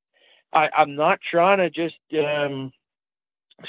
I 0.53 0.69
I'm 0.75 0.95
not 0.95 1.19
trying 1.29 1.59
to 1.59 1.69
just 1.69 1.95
um, 2.13 2.71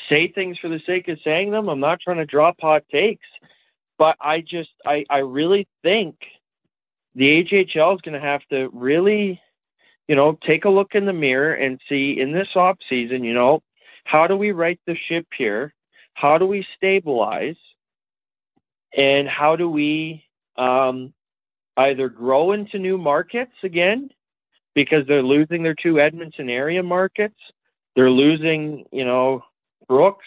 say 0.09 0.29
things 0.29 0.59
for 0.59 0.69
the 0.69 0.81
sake 0.87 1.09
of 1.09 1.19
saying 1.25 1.51
them. 1.51 1.69
I'm 1.69 1.81
not 1.81 2.01
trying 2.01 2.19
to 2.19 2.27
drop 2.27 2.57
hot 2.61 2.85
takes, 2.91 3.27
but 3.99 4.17
I 4.21 4.41
just 4.41 4.71
I 4.87 5.05
I 5.11 5.19
really 5.19 5.69
think 5.83 6.17
the 7.15 7.45
AJHL 7.45 7.95
is 7.95 8.01
going 8.01 8.15
to 8.15 8.27
have 8.27 8.41
to 8.51 8.71
really, 8.73 9.41
you 10.09 10.17
know, 10.17 10.39
take 10.47 10.65
a 10.65 10.71
look 10.71 10.95
in 10.95 11.05
the 11.05 11.13
mirror 11.13 11.53
and 11.53 11.79
see 11.89 12.19
in 12.19 12.33
this 12.33 12.49
off 12.57 12.79
season, 12.89 13.23
you 13.23 13.35
know, 13.35 13.63
how 14.05 14.27
do 14.27 14.37
we 14.37 14.53
right 14.53 14.81
the 14.87 14.97
ship 15.09 15.27
here? 15.37 15.75
How 16.15 16.39
do 16.39 16.47
we 16.47 16.67
stabilize? 16.77 17.57
And 18.97 19.29
how 19.29 19.57
do 19.57 19.69
we 19.69 20.25
um, 20.57 21.13
either 21.77 22.09
grow 22.09 22.53
into 22.53 22.79
new 22.79 22.99
markets 22.99 23.53
again 23.63 24.11
because 24.75 25.07
they're 25.07 25.23
losing 25.23 25.63
their 25.63 25.75
two 25.75 26.01
Edmonton 26.01 26.51
area 26.51 26.83
markets? 26.83 27.39
They're 27.97 28.11
losing, 28.11 28.87
you 28.91 29.05
know, 29.05 29.45
Brooks, 29.89 30.27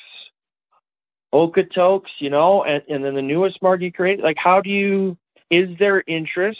Okotoks, 1.33 2.09
you 2.19 2.29
know, 2.29 2.63
and, 2.63 2.81
and 2.87 3.03
then 3.03 3.15
the 3.15 3.21
newest 3.21 3.61
market 3.61 3.95
create. 3.95 4.21
Like, 4.21 4.37
how 4.37 4.61
do 4.61 4.69
you? 4.69 5.17
Is 5.51 5.69
there 5.79 6.03
interest? 6.07 6.59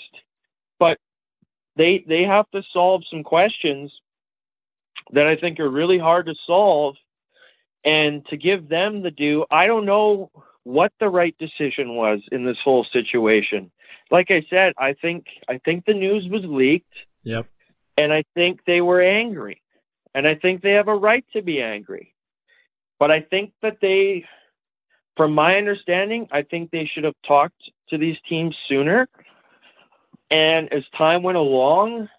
But 0.80 1.00
they 1.76 2.04
they 2.08 2.24
have 2.24 2.50
to 2.52 2.62
solve 2.74 3.04
some 3.10 3.24
questions 3.24 3.92
that 5.12 5.28
I 5.28 5.36
think 5.36 5.60
are 5.60 5.70
really 5.70 6.00
hard 6.00 6.26
to 6.26 6.36
solve, 6.46 6.96
and 7.84 8.26
to 8.28 8.38
give 8.38 8.68
them 8.68 9.02
the 9.02 9.12
due. 9.12 9.46
I 9.50 9.68
don't 9.68 9.86
know 9.86 10.32
what 10.66 10.92
the 11.00 11.08
right 11.08 11.36
decision 11.38 11.96
was 11.96 12.20
in 12.32 12.44
this 12.44 12.58
whole 12.62 12.86
situation. 12.92 13.72
Like 14.12 14.32
I 14.32 14.46
said, 14.50 14.74
I 14.78 14.94
think 14.94 15.28
I 15.48 15.60
think 15.64 15.86
the 15.86 15.94
news 15.94 16.28
was 16.30 16.44
leaked, 16.44 16.94
Yep. 17.24 17.48
and 17.98 18.12
I 18.12 18.24
think 18.34 18.60
they 18.66 18.82
were 18.82 19.02
angry, 19.02 19.62
and 20.14 20.28
I 20.28 20.36
think 20.36 20.62
they 20.62 20.72
have 20.72 20.90
a 20.90 20.96
right 20.96 21.26
to 21.34 21.42
be 21.42 21.62
angry. 21.62 22.14
But 23.00 23.12
I 23.12 23.22
think 23.22 23.54
that 23.62 23.78
they, 23.82 24.26
from 25.16 25.34
my 25.34 25.56
understanding, 25.58 26.28
I 26.32 26.42
think 26.42 26.72
they 26.72 26.90
should 26.92 27.04
have 27.04 27.16
talked 27.26 27.62
to 27.90 27.98
these 27.98 28.18
teams 28.28 28.56
sooner. 28.68 29.08
And 30.32 30.72
as 30.74 30.84
time 30.98 31.22
went 31.22 31.38
along, 31.38 32.10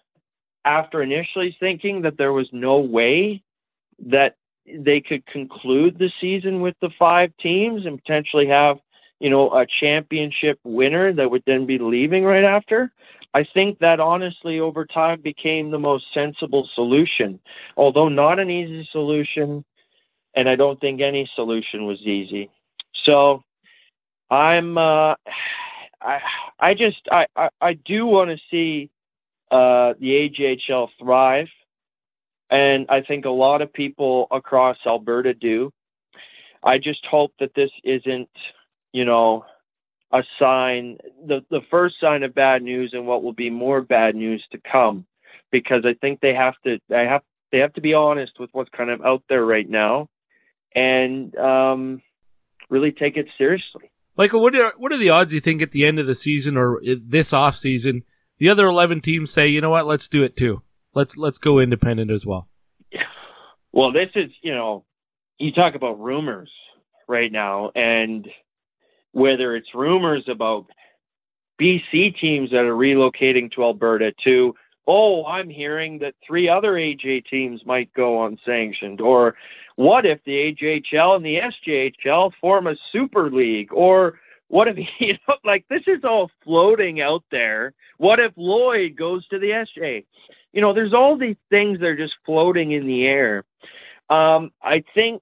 after 0.63 1.01
initially 1.01 1.55
thinking 1.59 2.03
that 2.03 2.17
there 2.17 2.33
was 2.33 2.47
no 2.51 2.79
way 2.79 3.43
that 4.05 4.35
they 4.67 5.01
could 5.01 5.25
conclude 5.25 5.97
the 5.97 6.11
season 6.19 6.61
with 6.61 6.75
the 6.81 6.89
five 6.99 7.31
teams 7.41 7.85
and 7.85 8.01
potentially 8.03 8.47
have, 8.47 8.77
you 9.19 9.29
know, 9.29 9.49
a 9.51 9.65
championship 9.65 10.59
winner 10.63 11.13
that 11.13 11.31
would 11.31 11.43
then 11.45 11.65
be 11.65 11.77
leaving 11.77 12.23
right 12.23 12.43
after. 12.43 12.91
I 13.33 13.45
think 13.53 13.79
that 13.79 13.99
honestly 13.99 14.59
over 14.59 14.85
time 14.85 15.21
became 15.21 15.71
the 15.71 15.79
most 15.79 16.05
sensible 16.13 16.67
solution, 16.73 17.39
although 17.75 18.09
not 18.09 18.39
an 18.39 18.49
easy 18.49 18.87
solution. 18.91 19.63
And 20.35 20.49
I 20.49 20.55
don't 20.55 20.79
think 20.79 21.01
any 21.01 21.29
solution 21.35 21.85
was 21.85 21.99
easy. 22.01 22.49
So 23.05 23.43
I'm, 24.29 24.77
uh, 24.77 25.15
I, 26.01 26.19
I 26.59 26.73
just, 26.75 27.01
I, 27.11 27.25
I, 27.35 27.49
I 27.59 27.73
do 27.73 28.05
want 28.05 28.29
to 28.29 28.37
see 28.51 28.91
uh, 29.49 29.93
the 29.99 30.29
AJHL 30.29 30.89
thrive. 30.99 31.47
And 32.49 32.87
I 32.89 33.01
think 33.01 33.25
a 33.25 33.29
lot 33.29 33.61
of 33.61 33.73
people 33.73 34.27
across 34.31 34.77
Alberta 34.85 35.33
do. 35.33 35.71
I 36.63 36.77
just 36.77 37.05
hope 37.09 37.33
that 37.39 37.53
this 37.55 37.71
isn't, 37.83 38.29
you 38.91 39.05
know, 39.05 39.45
a 40.11 40.23
sign, 40.39 40.97
the, 41.25 41.41
the 41.49 41.61
first 41.69 41.95
sign 41.99 42.23
of 42.23 42.33
bad 42.33 42.61
news 42.61 42.91
and 42.93 43.05
what 43.05 43.23
will 43.23 43.33
be 43.33 43.49
more 43.49 43.81
bad 43.81 44.15
news 44.15 44.43
to 44.51 44.59
come. 44.59 45.05
Because 45.51 45.85
I 45.85 45.93
think 45.99 46.19
they 46.19 46.33
have 46.33 46.55
to, 46.65 46.79
they 46.89 47.05
have, 47.05 47.21
they 47.51 47.59
have 47.59 47.73
to 47.73 47.81
be 47.81 47.93
honest 47.93 48.33
with 48.39 48.49
what's 48.53 48.69
kind 48.69 48.89
of 48.89 49.01
out 49.01 49.23
there 49.29 49.45
right 49.45 49.69
now 49.69 50.09
and 50.75 51.35
um, 51.37 52.01
really 52.69 52.91
take 52.91 53.17
it 53.17 53.27
seriously. 53.37 53.91
Michael, 54.17 54.41
what 54.41 54.55
are 54.55 54.73
what 54.77 54.91
are 54.91 54.97
the 54.97 55.11
odds 55.11 55.33
you 55.33 55.39
think 55.39 55.61
at 55.61 55.71
the 55.71 55.85
end 55.85 55.99
of 55.99 56.07
the 56.07 56.15
season 56.15 56.57
or 56.57 56.81
this 56.83 57.33
off 57.33 57.55
season, 57.55 58.03
the 58.39 58.49
other 58.49 58.67
eleven 58.67 58.99
teams 58.99 59.31
say, 59.31 59.47
you 59.47 59.61
know 59.61 59.69
what, 59.69 59.85
let's 59.85 60.07
do 60.07 60.23
it 60.23 60.35
too. 60.35 60.63
Let's 60.97 61.15
let's 61.15 61.37
go 61.37 61.59
independent 61.59 62.09
as 62.09 62.25
well. 62.25 62.49
Well, 63.71 63.91
this 63.91 64.09
is, 64.15 64.31
you 64.41 64.51
know, 64.51 64.83
you 65.37 65.51
talk 65.51 65.75
about 65.75 65.99
rumors 65.99 66.49
right 67.07 67.31
now, 67.31 67.69
and 67.75 68.27
whether 69.11 69.55
it's 69.55 69.75
rumors 69.75 70.23
about 70.27 70.65
BC 71.61 72.19
teams 72.19 72.49
that 72.49 72.65
are 72.65 72.73
relocating 72.73 73.51
to 73.51 73.63
Alberta 73.63 74.11
to, 74.23 74.55
oh, 74.87 75.23
I'm 75.27 75.51
hearing 75.51 75.99
that 75.99 76.15
three 76.25 76.49
other 76.49 76.71
AJ 76.71 77.25
teams 77.27 77.63
might 77.63 77.93
go 77.93 78.25
unsanctioned, 78.25 78.99
or 78.99 79.35
what 79.75 80.03
if 80.03 80.17
the 80.25 80.31
AJHL 80.31 81.17
and 81.17 81.23
the 81.23 81.37
SJHL 81.67 82.31
form 82.41 82.65
a 82.65 82.75
super 82.91 83.29
league, 83.29 83.71
or 83.71 84.19
what 84.47 84.67
if, 84.67 84.77
you 84.99 85.13
know, 85.27 85.35
like 85.45 85.63
this 85.69 85.83
is 85.85 86.03
all 86.03 86.31
floating 86.43 87.01
out 87.01 87.23
there. 87.29 87.75
What 87.99 88.19
if 88.19 88.31
Lloyd 88.35 88.95
goes 88.95 89.27
to 89.27 89.37
the 89.37 89.63
SJ? 89.77 90.03
You 90.57 90.61
know, 90.61 90.73
there's 90.73 90.95
all 90.95 91.19
these 91.19 91.35
things 91.51 91.79
that 91.81 91.85
are 91.85 91.95
just 91.95 92.15
floating 92.25 92.71
in 92.71 92.87
the 92.87 93.05
air. 93.05 93.43
Um, 94.09 94.49
I 94.59 94.83
think, 94.95 95.21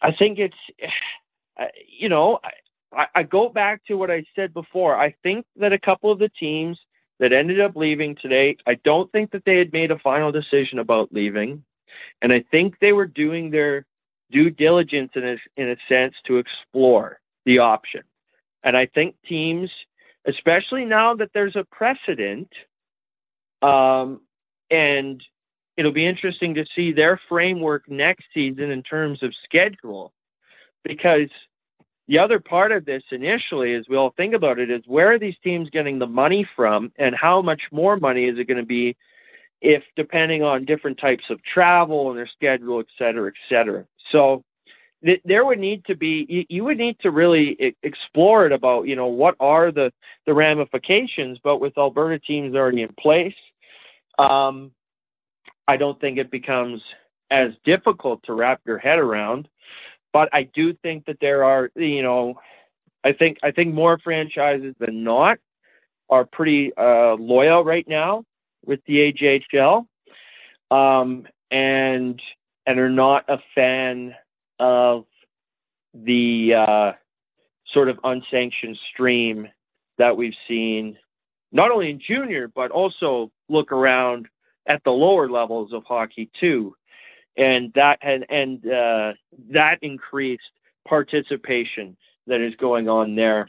I 0.00 0.12
think 0.12 0.38
it's, 0.38 0.56
you 1.86 2.08
know, 2.08 2.38
I, 2.90 3.04
I 3.14 3.22
go 3.22 3.50
back 3.50 3.84
to 3.88 3.98
what 3.98 4.10
I 4.10 4.24
said 4.34 4.54
before. 4.54 4.96
I 4.96 5.14
think 5.22 5.44
that 5.56 5.74
a 5.74 5.78
couple 5.78 6.10
of 6.10 6.18
the 6.18 6.30
teams 6.30 6.78
that 7.20 7.34
ended 7.34 7.60
up 7.60 7.76
leaving 7.76 8.16
today, 8.16 8.56
I 8.66 8.76
don't 8.82 9.12
think 9.12 9.32
that 9.32 9.44
they 9.44 9.58
had 9.58 9.74
made 9.74 9.90
a 9.90 9.98
final 9.98 10.32
decision 10.32 10.78
about 10.78 11.12
leaving, 11.12 11.64
and 12.22 12.32
I 12.32 12.44
think 12.50 12.78
they 12.80 12.94
were 12.94 13.06
doing 13.06 13.50
their 13.50 13.84
due 14.30 14.48
diligence 14.48 15.12
in 15.16 15.22
a, 15.22 15.36
in 15.58 15.68
a 15.68 15.76
sense 15.86 16.14
to 16.28 16.38
explore 16.38 17.20
the 17.44 17.58
option. 17.58 18.04
And 18.62 18.74
I 18.74 18.86
think 18.86 19.16
teams, 19.28 19.68
especially 20.26 20.86
now 20.86 21.14
that 21.16 21.32
there's 21.34 21.56
a 21.56 21.66
precedent, 21.70 22.48
um, 23.64 24.20
and 24.70 25.22
it'll 25.76 25.92
be 25.92 26.06
interesting 26.06 26.54
to 26.54 26.64
see 26.76 26.92
their 26.92 27.20
framework 27.28 27.82
next 27.88 28.24
season 28.32 28.70
in 28.70 28.82
terms 28.82 29.22
of 29.22 29.30
schedule, 29.44 30.12
because 30.84 31.30
the 32.06 32.18
other 32.18 32.38
part 32.38 32.70
of 32.76 32.84
this 32.84 33.02
initially, 33.10 33.74
as 33.74 33.84
we 33.88 33.96
all 33.96 34.12
think 34.16 34.34
about 34.34 34.58
it, 34.58 34.70
is 34.70 34.82
where 34.86 35.12
are 35.12 35.18
these 35.18 35.38
teams 35.42 35.70
getting 35.70 35.98
the 35.98 36.06
money 36.06 36.46
from, 36.56 36.92
and 36.98 37.14
how 37.26 37.42
much 37.42 37.62
more 37.72 37.96
money 37.96 38.24
is 38.30 38.38
it 38.38 38.46
going 38.46 38.60
to 38.60 38.66
be 38.66 38.96
if 39.60 39.82
depending 39.96 40.42
on 40.42 40.66
different 40.66 40.98
types 40.98 41.24
of 41.30 41.38
travel 41.42 42.10
and 42.10 42.18
their 42.18 42.28
schedule, 42.38 42.80
et 42.80 42.86
cetera, 42.98 43.28
et 43.32 43.40
cetera. 43.48 43.86
So 44.12 44.44
th- 45.04 45.22
there 45.24 45.44
would 45.46 45.58
need 45.58 45.80
to 45.86 45.96
be 45.96 46.46
you, 46.50 46.64
would 46.64 46.76
need 46.76 46.98
to 47.00 47.10
really 47.10 47.74
explore 47.82 48.44
it 48.46 48.52
about 48.52 48.86
you 48.88 48.96
know 48.96 49.06
what 49.06 49.34
are 49.40 49.72
the 49.72 49.90
the 50.26 50.34
ramifications. 50.34 51.38
But 51.42 51.60
with 51.62 51.78
Alberta 51.78 52.18
teams 52.18 52.54
already 52.54 52.82
in 52.82 52.94
place, 53.00 53.40
um, 54.18 54.72
I 55.66 55.76
don't 55.76 56.00
think 56.00 56.18
it 56.18 56.30
becomes 56.30 56.82
as 57.30 57.52
difficult 57.64 58.22
to 58.24 58.34
wrap 58.34 58.60
your 58.66 58.78
head 58.78 58.98
around. 58.98 59.48
But 60.12 60.28
I 60.32 60.44
do 60.44 60.74
think 60.74 61.06
that 61.06 61.18
there 61.20 61.44
are 61.44 61.70
you 61.74 62.02
know 62.02 62.40
I 63.04 63.12
think 63.12 63.38
I 63.42 63.50
think 63.50 63.74
more 63.74 63.98
franchises 63.98 64.74
than 64.78 65.04
not 65.04 65.38
are 66.08 66.24
pretty 66.24 66.72
uh, 66.76 67.14
loyal 67.14 67.64
right 67.64 67.86
now 67.86 68.24
with 68.64 68.80
the 68.86 69.12
AJHL, 69.12 69.86
um, 70.70 71.26
and 71.50 72.20
and 72.66 72.78
are 72.78 72.90
not 72.90 73.24
a 73.28 73.38
fan 73.54 74.14
of 74.58 75.04
the 75.92 76.54
uh, 76.54 76.92
sort 77.72 77.88
of 77.88 77.98
unsanctioned 78.04 78.78
stream 78.92 79.48
that 79.98 80.16
we've 80.16 80.34
seen, 80.48 80.96
not 81.52 81.70
only 81.70 81.90
in 81.90 82.00
junior 82.00 82.48
but 82.48 82.70
also 82.70 83.30
look 83.48 83.72
around 83.72 84.28
at 84.66 84.82
the 84.84 84.90
lower 84.90 85.28
levels 85.28 85.72
of 85.72 85.84
hockey 85.84 86.30
too, 86.40 86.74
and 87.36 87.72
that 87.74 87.98
and 88.02 88.24
and 88.30 88.66
uh, 88.66 89.12
that 89.50 89.78
increased 89.82 90.42
participation 90.86 91.96
that 92.26 92.40
is 92.40 92.54
going 92.56 92.88
on 92.88 93.14
there. 93.16 93.48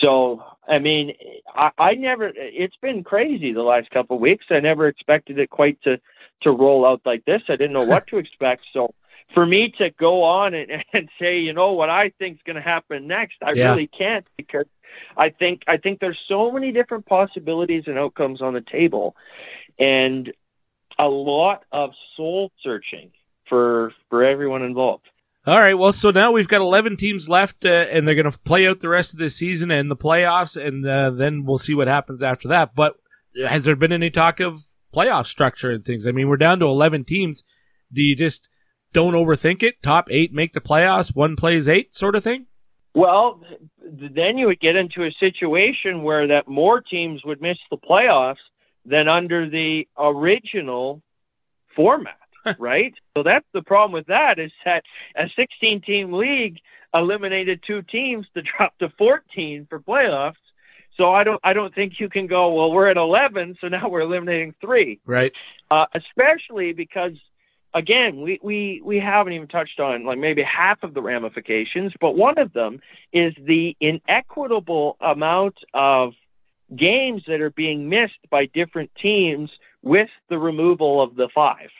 So, 0.00 0.42
I 0.68 0.78
mean, 0.78 1.14
I, 1.54 1.70
I 1.78 1.94
never, 1.94 2.30
it's 2.34 2.76
been 2.82 3.02
crazy 3.02 3.52
the 3.52 3.62
last 3.62 3.90
couple 3.90 4.16
of 4.16 4.20
weeks. 4.20 4.46
I 4.50 4.60
never 4.60 4.88
expected 4.88 5.38
it 5.38 5.50
quite 5.50 5.80
to, 5.82 5.98
to 6.42 6.50
roll 6.50 6.84
out 6.84 7.00
like 7.04 7.24
this. 7.24 7.42
I 7.48 7.52
didn't 7.56 7.72
know 7.72 7.82
what 7.84 8.06
to 8.08 8.18
expect. 8.18 8.62
So 8.72 8.94
for 9.32 9.46
me 9.46 9.72
to 9.78 9.90
go 9.90 10.22
on 10.22 10.54
and, 10.54 10.84
and 10.92 11.08
say, 11.18 11.38
you 11.38 11.52
know, 11.52 11.72
what 11.72 11.88
I 11.88 12.10
think 12.18 12.36
is 12.36 12.42
going 12.44 12.56
to 12.56 12.62
happen 12.62 13.06
next, 13.06 13.36
I 13.42 13.52
Yeah. 13.52 13.70
really 13.70 13.86
can't 13.88 14.26
because 14.36 14.66
I 15.16 15.30
think, 15.30 15.62
I 15.66 15.76
think 15.76 16.00
there's 16.00 16.18
so 16.28 16.50
many 16.50 16.72
different 16.72 17.06
possibilities 17.06 17.84
and 17.86 17.98
outcomes 17.98 18.42
on 18.42 18.54
the 18.54 18.60
table 18.60 19.16
and 19.78 20.32
a 20.98 21.06
lot 21.06 21.64
of 21.72 21.90
soul 22.16 22.50
searching 22.62 23.10
for, 23.48 23.92
for 24.08 24.24
everyone 24.24 24.62
involved. 24.62 25.04
All 25.46 25.60
right. 25.60 25.74
Well, 25.74 25.92
so 25.92 26.10
now 26.10 26.32
we've 26.32 26.48
got 26.48 26.60
11 26.60 26.96
teams 26.96 27.28
left, 27.28 27.64
uh, 27.64 27.68
and 27.68 28.06
they're 28.06 28.16
going 28.16 28.30
to 28.30 28.38
play 28.38 28.66
out 28.66 28.80
the 28.80 28.88
rest 28.88 29.12
of 29.12 29.20
the 29.20 29.30
season 29.30 29.70
and 29.70 29.88
the 29.88 29.96
playoffs, 29.96 30.60
and 30.60 30.84
uh, 30.84 31.10
then 31.10 31.44
we'll 31.44 31.58
see 31.58 31.74
what 31.74 31.86
happens 31.86 32.20
after 32.20 32.48
that. 32.48 32.74
But 32.74 32.96
has 33.48 33.64
there 33.64 33.76
been 33.76 33.92
any 33.92 34.10
talk 34.10 34.40
of 34.40 34.64
playoff 34.92 35.26
structure 35.26 35.70
and 35.70 35.84
things? 35.84 36.06
I 36.06 36.10
mean, 36.10 36.28
we're 36.28 36.36
down 36.36 36.58
to 36.60 36.66
11 36.66 37.04
teams. 37.04 37.44
Do 37.92 38.02
you 38.02 38.16
just 38.16 38.48
don't 38.92 39.14
overthink 39.14 39.62
it? 39.62 39.82
Top 39.82 40.08
eight 40.10 40.32
make 40.32 40.52
the 40.52 40.60
playoffs, 40.60 41.14
one 41.14 41.36
plays 41.36 41.68
eight, 41.68 41.94
sort 41.94 42.16
of 42.16 42.24
thing? 42.24 42.46
Well, 42.96 43.42
then 43.82 44.38
you 44.38 44.46
would 44.46 44.58
get 44.58 44.74
into 44.74 45.04
a 45.04 45.12
situation 45.20 46.02
where 46.02 46.26
that 46.28 46.48
more 46.48 46.80
teams 46.80 47.22
would 47.26 47.42
miss 47.42 47.58
the 47.70 47.76
playoffs 47.76 48.36
than 48.86 49.06
under 49.06 49.50
the 49.50 49.86
original 49.98 51.02
format, 51.74 52.16
right? 52.58 52.94
So 53.14 53.22
that's 53.22 53.44
the 53.52 53.60
problem 53.60 53.92
with 53.92 54.06
that 54.06 54.38
is 54.38 54.50
that 54.64 54.82
a 55.14 55.28
16 55.36 55.82
team 55.82 56.14
league 56.14 56.56
eliminated 56.94 57.62
two 57.66 57.82
teams 57.82 58.26
to 58.32 58.40
drop 58.56 58.78
to 58.78 58.88
14 58.96 59.66
for 59.68 59.78
playoffs. 59.78 60.36
So 60.96 61.12
I 61.12 61.22
don't 61.22 61.40
I 61.44 61.52
don't 61.52 61.74
think 61.74 62.00
you 62.00 62.08
can 62.08 62.26
go, 62.26 62.54
well, 62.54 62.72
we're 62.72 62.88
at 62.88 62.96
11, 62.96 63.58
so 63.60 63.68
now 63.68 63.90
we're 63.90 64.00
eliminating 64.00 64.54
3 64.62 65.00
Right. 65.04 65.32
uh, 65.70 65.84
especially 65.92 66.72
because 66.72 67.12
again 67.74 68.20
we, 68.20 68.38
we 68.42 68.80
we 68.84 68.98
haven't 68.98 69.32
even 69.32 69.48
touched 69.48 69.80
on 69.80 70.04
like 70.04 70.18
maybe 70.18 70.42
half 70.42 70.82
of 70.82 70.94
the 70.94 71.02
ramifications 71.02 71.92
but 72.00 72.16
one 72.16 72.38
of 72.38 72.52
them 72.52 72.80
is 73.12 73.34
the 73.44 73.76
inequitable 73.80 74.96
amount 75.00 75.56
of 75.74 76.12
games 76.74 77.22
that 77.26 77.40
are 77.40 77.50
being 77.50 77.88
missed 77.88 78.18
by 78.30 78.46
different 78.46 78.90
teams 79.00 79.50
with 79.82 80.08
the 80.28 80.38
removal 80.38 81.02
of 81.02 81.14
the 81.16 81.28
five 81.34 81.70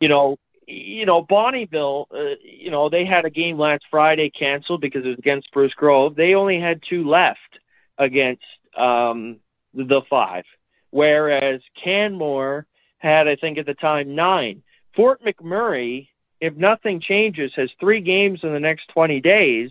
you 0.00 0.08
know 0.08 0.36
you 0.66 1.06
know 1.06 1.24
Bonnyville 1.24 2.06
uh, 2.12 2.36
you 2.42 2.70
know 2.70 2.88
they 2.88 3.04
had 3.04 3.24
a 3.24 3.30
game 3.30 3.58
last 3.58 3.84
Friday 3.90 4.30
canceled 4.30 4.80
because 4.80 5.04
it 5.04 5.08
was 5.08 5.18
against 5.18 5.48
Spruce 5.48 5.74
Grove 5.74 6.14
they 6.14 6.34
only 6.34 6.60
had 6.60 6.82
two 6.88 7.08
left 7.08 7.58
against 7.98 8.44
um 8.76 9.38
the 9.74 10.02
five 10.08 10.44
whereas 10.90 11.60
Canmore 11.82 12.66
had, 12.98 13.28
I 13.28 13.36
think 13.36 13.58
at 13.58 13.66
the 13.66 13.74
time, 13.74 14.14
nine. 14.14 14.62
Fort 14.98 15.22
McMurray, 15.22 16.08
if 16.40 16.56
nothing 16.56 17.00
changes, 17.00 17.52
has 17.54 17.70
three 17.78 18.00
games 18.00 18.40
in 18.42 18.52
the 18.52 18.58
next 18.58 18.88
20 18.88 19.20
days 19.20 19.70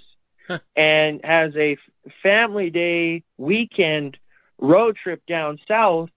and 0.77 1.19
has 1.21 1.53
a 1.57 1.77
family 2.23 2.69
day 2.69 3.23
weekend 3.37 4.15
road 4.57 4.95
trip 4.95 5.21
down 5.27 5.59
south 5.67 6.09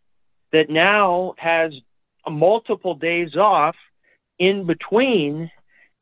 that 0.52 0.70
now 0.70 1.34
has 1.38 1.72
multiple 2.28 2.94
days 2.94 3.34
off 3.34 3.74
in 4.38 4.64
between. 4.64 5.50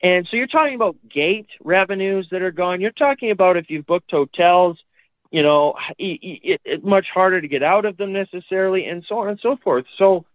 And 0.02 0.28
so 0.30 0.36
you're 0.36 0.46
talking 0.46 0.74
about 0.74 0.96
gate 1.08 1.48
revenues 1.64 2.28
that 2.30 2.42
are 2.42 2.50
gone. 2.50 2.82
You're 2.82 2.90
talking 2.90 3.30
about 3.30 3.56
if 3.56 3.70
you've 3.70 3.86
booked 3.86 4.10
hotels, 4.10 4.76
you 5.30 5.42
know, 5.42 5.76
it, 5.98 6.20
it, 6.22 6.60
it's 6.62 6.84
much 6.84 7.06
harder 7.12 7.40
to 7.40 7.48
get 7.48 7.62
out 7.62 7.86
of 7.86 7.96
them 7.96 8.12
necessarily, 8.12 8.84
and 8.84 9.02
so 9.08 9.20
on 9.20 9.28
and 9.28 9.40
so 9.40 9.56
forth. 9.56 9.86
So, 9.96 10.26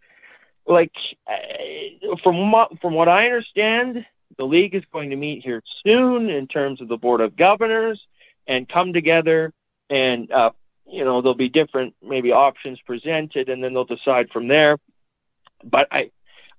like, 0.65 0.91
uh, 1.27 2.15
from 2.23 2.51
what, 2.51 2.79
from 2.81 2.93
what 2.93 3.09
I 3.09 3.25
understand, 3.25 4.05
the 4.37 4.45
league 4.45 4.75
is 4.75 4.83
going 4.91 5.09
to 5.11 5.15
meet 5.15 5.43
here 5.43 5.61
soon 5.85 6.29
in 6.29 6.47
terms 6.47 6.81
of 6.81 6.87
the 6.87 6.97
board 6.97 7.21
of 7.21 7.35
governors 7.35 8.01
and 8.47 8.67
come 8.67 8.93
together, 8.93 9.53
and 9.89 10.31
uh, 10.31 10.51
you 10.87 11.05
know, 11.05 11.21
there'll 11.21 11.35
be 11.35 11.49
different 11.49 11.95
maybe 12.01 12.31
options 12.31 12.79
presented, 12.85 13.49
and 13.49 13.63
then 13.63 13.73
they'll 13.73 13.85
decide 13.85 14.29
from 14.31 14.47
there. 14.47 14.77
But 15.63 15.87
I, 15.91 16.11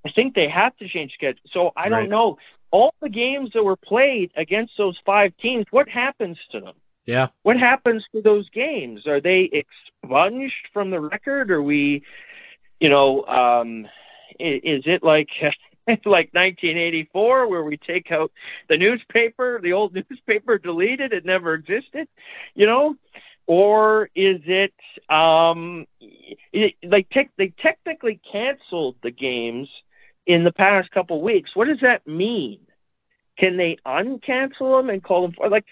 I 0.04 0.10
think 0.10 0.34
they 0.34 0.48
have 0.48 0.76
to 0.78 0.88
change 0.88 1.12
schedule. 1.12 1.40
So 1.52 1.72
I 1.76 1.88
Right. 1.88 2.00
don't 2.00 2.08
know. 2.10 2.38
All 2.70 2.92
the 3.00 3.08
games 3.08 3.50
that 3.54 3.62
were 3.62 3.76
played 3.76 4.32
against 4.36 4.72
those 4.76 4.98
five 5.06 5.36
teams, 5.36 5.66
what 5.70 5.88
happens 5.88 6.38
to 6.52 6.60
them? 6.60 6.74
Yeah. 7.06 7.28
What 7.42 7.58
happens 7.58 8.02
to 8.14 8.22
those 8.22 8.48
games? 8.50 9.06
Are 9.06 9.20
they 9.20 9.48
expunged 9.52 10.68
from 10.72 10.90
the 10.90 11.00
record? 11.00 11.50
Are 11.50 11.62
we, 11.62 12.02
you 12.80 12.88
know, 12.88 13.24
um, 13.24 13.86
i- 14.40 14.60
is 14.64 14.82
it 14.86 15.02
like 15.02 15.28
like 16.04 16.30
1984 16.32 17.48
where 17.48 17.62
we 17.64 17.76
take 17.76 18.10
out 18.10 18.32
the 18.68 18.76
newspaper, 18.76 19.60
the 19.62 19.72
old 19.72 19.94
newspaper, 20.10 20.58
deleted, 20.58 21.12
it, 21.12 21.24
never 21.24 21.54
existed, 21.54 22.08
you 22.54 22.66
know? 22.66 22.94
Or 23.46 24.08
is 24.14 24.40
it 24.46 24.72
um, 25.10 25.86
it, 26.00 26.74
like 26.82 27.08
tech 27.10 27.30
they 27.36 27.52
technically 27.60 28.20
canceled 28.32 28.96
the 29.02 29.10
games 29.10 29.68
in 30.26 30.44
the 30.44 30.52
past 30.52 30.90
couple 30.92 31.20
weeks? 31.20 31.50
What 31.54 31.68
does 31.68 31.80
that 31.82 32.06
mean? 32.06 32.60
Can 33.38 33.56
they 33.58 33.76
uncancel 33.86 34.78
them 34.78 34.88
and 34.90 35.02
call 35.02 35.22
them 35.22 35.32
for 35.36 35.48
like? 35.50 35.64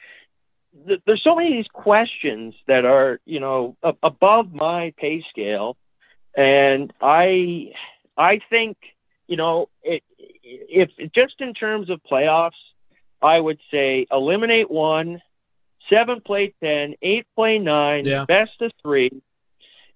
th- 0.87 1.01
there's 1.07 1.23
so 1.25 1.35
many 1.35 1.49
of 1.49 1.55
these 1.55 1.73
questions 1.73 2.55
that 2.67 2.85
are 2.85 3.21
you 3.25 3.41
know 3.41 3.77
above 4.03 4.53
my 4.53 4.93
pay 4.97 5.23
scale 5.31 5.77
and 6.37 6.93
i 7.01 7.71
i 8.17 8.41
think 8.51 8.77
you 9.27 9.37
know 9.37 9.69
it, 9.83 10.03
if 10.43 10.91
just 11.15 11.41
in 11.41 11.55
terms 11.55 11.91
of 11.91 12.01
playoffs 12.11 12.53
i 13.21 13.39
would 13.39 13.59
say 13.71 14.07
eliminate 14.11 14.71
one 14.71 15.21
seven 15.91 16.21
play 16.21 16.55
ten 16.63 16.95
eight 17.03 17.27
play 17.35 17.59
nine 17.59 18.05
Yeah. 18.05 18.25
best 18.27 18.61
of 18.61 18.73
three 18.83 19.11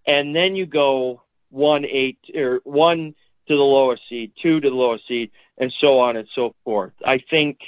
and 0.06 0.34
then 0.34 0.54
you 0.56 0.66
go 0.66 1.22
one 1.50 1.84
eight 1.84 2.18
or 2.34 2.60
one 2.64 3.14
to 3.48 3.56
the 3.56 3.62
lowest 3.62 4.02
seed 4.08 4.32
two 4.42 4.60
to 4.60 4.68
the 4.70 4.74
lowest 4.74 5.06
seed 5.08 5.30
and 5.58 5.72
so 5.80 5.98
on 5.98 6.16
and 6.16 6.28
so 6.34 6.54
forth 6.64 6.92
i 7.04 7.18
think 7.30 7.58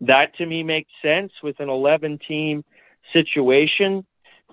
that 0.00 0.34
to 0.36 0.46
me 0.46 0.62
makes 0.62 0.90
sense 1.02 1.32
with 1.42 1.58
an 1.60 1.70
11 1.70 2.18
team 2.28 2.62
situation. 3.12 4.04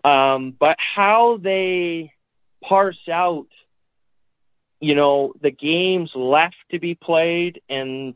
Um, 0.03 0.55
but 0.59 0.77
how 0.79 1.37
they 1.41 2.13
parse 2.67 3.07
out, 3.11 3.47
you 4.79 4.95
know, 4.95 5.33
the 5.41 5.51
games 5.51 6.11
left 6.15 6.55
to 6.71 6.79
be 6.79 6.95
played 6.95 7.61
and 7.69 8.15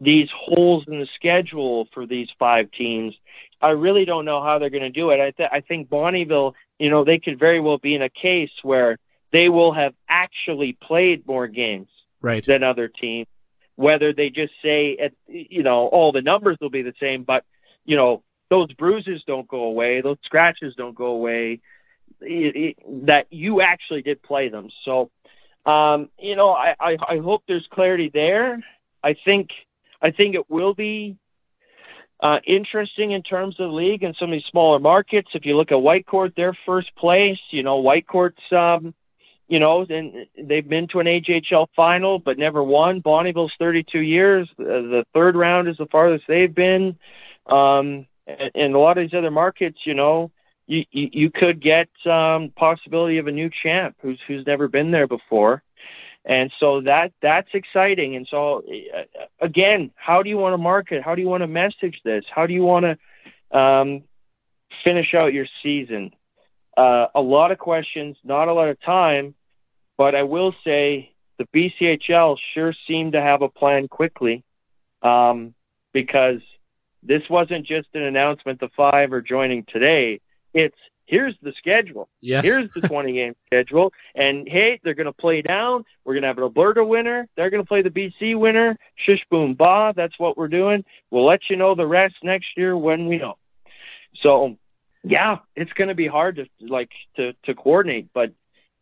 these 0.00 0.28
holes 0.36 0.84
in 0.86 0.98
the 1.00 1.08
schedule 1.14 1.88
for 1.94 2.06
these 2.06 2.28
five 2.38 2.70
teams, 2.70 3.14
I 3.60 3.70
really 3.70 4.04
don't 4.04 4.24
know 4.24 4.42
how 4.42 4.58
they're 4.58 4.70
going 4.70 4.82
to 4.82 4.90
do 4.90 5.10
it. 5.10 5.20
I, 5.20 5.30
th- 5.30 5.48
I 5.50 5.60
think 5.60 5.88
Bonnyville, 5.88 6.52
you 6.78 6.90
know, 6.90 7.04
they 7.04 7.18
could 7.18 7.38
very 7.38 7.60
well 7.60 7.78
be 7.78 7.94
in 7.94 8.02
a 8.02 8.10
case 8.10 8.50
where 8.62 8.98
they 9.32 9.48
will 9.48 9.72
have 9.72 9.94
actually 10.08 10.76
played 10.80 11.26
more 11.26 11.46
games 11.46 11.88
right. 12.20 12.44
than 12.46 12.62
other 12.62 12.88
teams. 12.88 13.26
Whether 13.76 14.12
they 14.12 14.30
just 14.30 14.52
say, 14.62 14.96
at, 14.96 15.12
you 15.26 15.62
know, 15.62 15.86
all 15.86 16.12
the 16.12 16.22
numbers 16.22 16.56
will 16.60 16.70
be 16.70 16.82
the 16.82 16.94
same, 17.00 17.24
but 17.24 17.44
you 17.84 17.96
know, 17.96 18.22
those 18.50 18.72
bruises 18.74 19.22
don't 19.26 19.48
go 19.48 19.64
away, 19.64 20.00
those 20.00 20.18
scratches 20.24 20.74
don't 20.76 20.94
go 20.94 21.06
away. 21.06 21.60
That 22.20 23.26
you 23.30 23.60
actually 23.60 24.02
did 24.02 24.22
play 24.22 24.48
them. 24.48 24.68
So, 24.84 25.10
um, 25.64 26.08
you 26.18 26.36
know, 26.36 26.50
I, 26.50 26.74
I, 26.80 26.96
I 27.08 27.18
hope 27.18 27.42
there's 27.46 27.66
clarity 27.70 28.10
there. 28.12 28.62
I 29.02 29.14
think 29.24 29.50
I 30.00 30.10
think 30.10 30.34
it 30.34 30.50
will 30.50 30.74
be 30.74 31.16
uh, 32.20 32.38
interesting 32.46 33.10
in 33.12 33.22
terms 33.22 33.56
of 33.58 33.70
the 33.70 33.74
league 33.74 34.02
and 34.02 34.16
some 34.18 34.30
of 34.30 34.32
these 34.32 34.50
smaller 34.50 34.78
markets. 34.78 35.28
If 35.34 35.44
you 35.44 35.56
look 35.56 35.72
at 35.72 35.78
Whitecourt, 35.78 36.34
they're 36.36 36.56
first 36.64 36.94
place. 36.96 37.38
You 37.50 37.62
know, 37.62 37.82
Whitecourt's, 37.82 38.52
um, 38.52 38.94
you 39.48 39.58
know, 39.58 39.86
and 39.88 40.26
they've 40.36 40.68
been 40.68 40.88
to 40.88 41.00
an 41.00 41.06
AJHL 41.06 41.68
final 41.76 42.18
but 42.18 42.38
never 42.38 42.62
won. 42.62 43.02
Bonnyville's 43.02 43.52
32 43.58 44.00
years. 44.00 44.48
The 44.56 45.04
third 45.14 45.36
round 45.36 45.68
is 45.68 45.76
the 45.76 45.86
farthest 45.86 46.24
they've 46.26 46.54
been. 46.54 46.96
Um, 47.46 48.06
and, 48.26 48.50
and 48.54 48.74
a 48.74 48.78
lot 48.78 48.98
of 48.98 49.04
these 49.04 49.16
other 49.16 49.30
markets, 49.30 49.78
you 49.84 49.94
know, 49.94 50.30
you, 50.66 50.84
you, 50.90 51.30
could 51.30 51.60
get 51.60 51.88
um, 52.06 52.50
possibility 52.56 53.18
of 53.18 53.26
a 53.26 53.32
new 53.32 53.50
champ 53.62 53.96
who's 54.02 54.20
who's 54.26 54.46
never 54.46 54.68
been 54.68 54.90
there 54.90 55.06
before. 55.06 55.62
And 56.24 56.50
so 56.58 56.80
that 56.80 57.12
that's 57.22 57.48
exciting. 57.54 58.16
And 58.16 58.26
so 58.28 58.64
uh, 58.94 59.24
again 59.40 59.92
how 59.94 60.22
do 60.22 60.28
you 60.28 60.38
want 60.38 60.54
to 60.54 60.58
market? 60.58 61.02
How 61.02 61.14
do 61.14 61.22
you 61.22 61.28
want 61.28 61.42
to 61.42 61.46
message 61.46 62.00
this? 62.04 62.24
How 62.34 62.46
do 62.46 62.52
you 62.52 62.64
want 62.64 62.84
to 63.52 63.58
um, 63.58 64.02
finish 64.82 65.14
out 65.14 65.32
your 65.32 65.46
season? 65.62 66.12
Uh, 66.76 67.06
a 67.14 67.22
lot 67.22 67.52
of 67.52 67.58
questions 67.58 68.18
not 68.22 68.48
a 68.48 68.52
lot 68.52 68.68
of 68.68 68.78
time 68.82 69.34
but 69.96 70.14
i 70.14 70.22
will 70.22 70.54
say 70.62 71.10
the 71.38 71.46
bchl 71.46 72.36
sure 72.52 72.74
seemed 72.86 73.14
to 73.14 73.20
have 73.20 73.40
a 73.40 73.48
plan 73.48 73.88
quickly 73.88 74.44
um, 75.02 75.54
because 75.94 76.40
this 77.02 77.22
wasn't 77.30 77.66
just 77.66 77.88
an 77.94 78.02
announcement 78.02 78.60
the 78.60 78.68
five 78.76 79.10
are 79.14 79.22
joining 79.22 79.64
today 79.64 80.20
it's 80.56 80.76
here's 81.04 81.34
the 81.42 81.52
schedule. 81.58 82.08
Yes. 82.20 82.44
Here's 82.44 82.70
the 82.74 82.80
20 82.80 83.12
game 83.12 83.34
schedule. 83.46 83.92
And 84.14 84.48
hey, 84.48 84.80
they're 84.82 84.94
going 84.94 85.06
to 85.06 85.12
play 85.12 85.42
down. 85.42 85.84
We're 86.04 86.14
going 86.14 86.22
to 86.22 86.28
have 86.28 86.38
an 86.38 86.44
Alberta 86.44 86.84
winner. 86.84 87.28
They're 87.36 87.50
going 87.50 87.62
to 87.62 87.68
play 87.68 87.82
the 87.82 87.90
BC 87.90 88.38
winner. 88.38 88.76
Shish 88.96 89.20
boom 89.30 89.54
ba. 89.54 89.92
That's 89.94 90.18
what 90.18 90.36
we're 90.36 90.48
doing. 90.48 90.84
We'll 91.10 91.26
let 91.26 91.40
you 91.48 91.56
know 91.56 91.74
the 91.74 91.86
rest 91.86 92.16
next 92.22 92.48
year 92.56 92.76
when 92.76 93.06
we 93.06 93.18
know. 93.18 93.36
So, 94.22 94.56
yeah, 95.04 95.38
it's 95.54 95.72
going 95.72 95.88
to 95.88 95.94
be 95.94 96.06
hard 96.06 96.36
to 96.36 96.46
like 96.60 96.90
to 97.16 97.34
to 97.44 97.54
coordinate, 97.54 98.08
but 98.14 98.32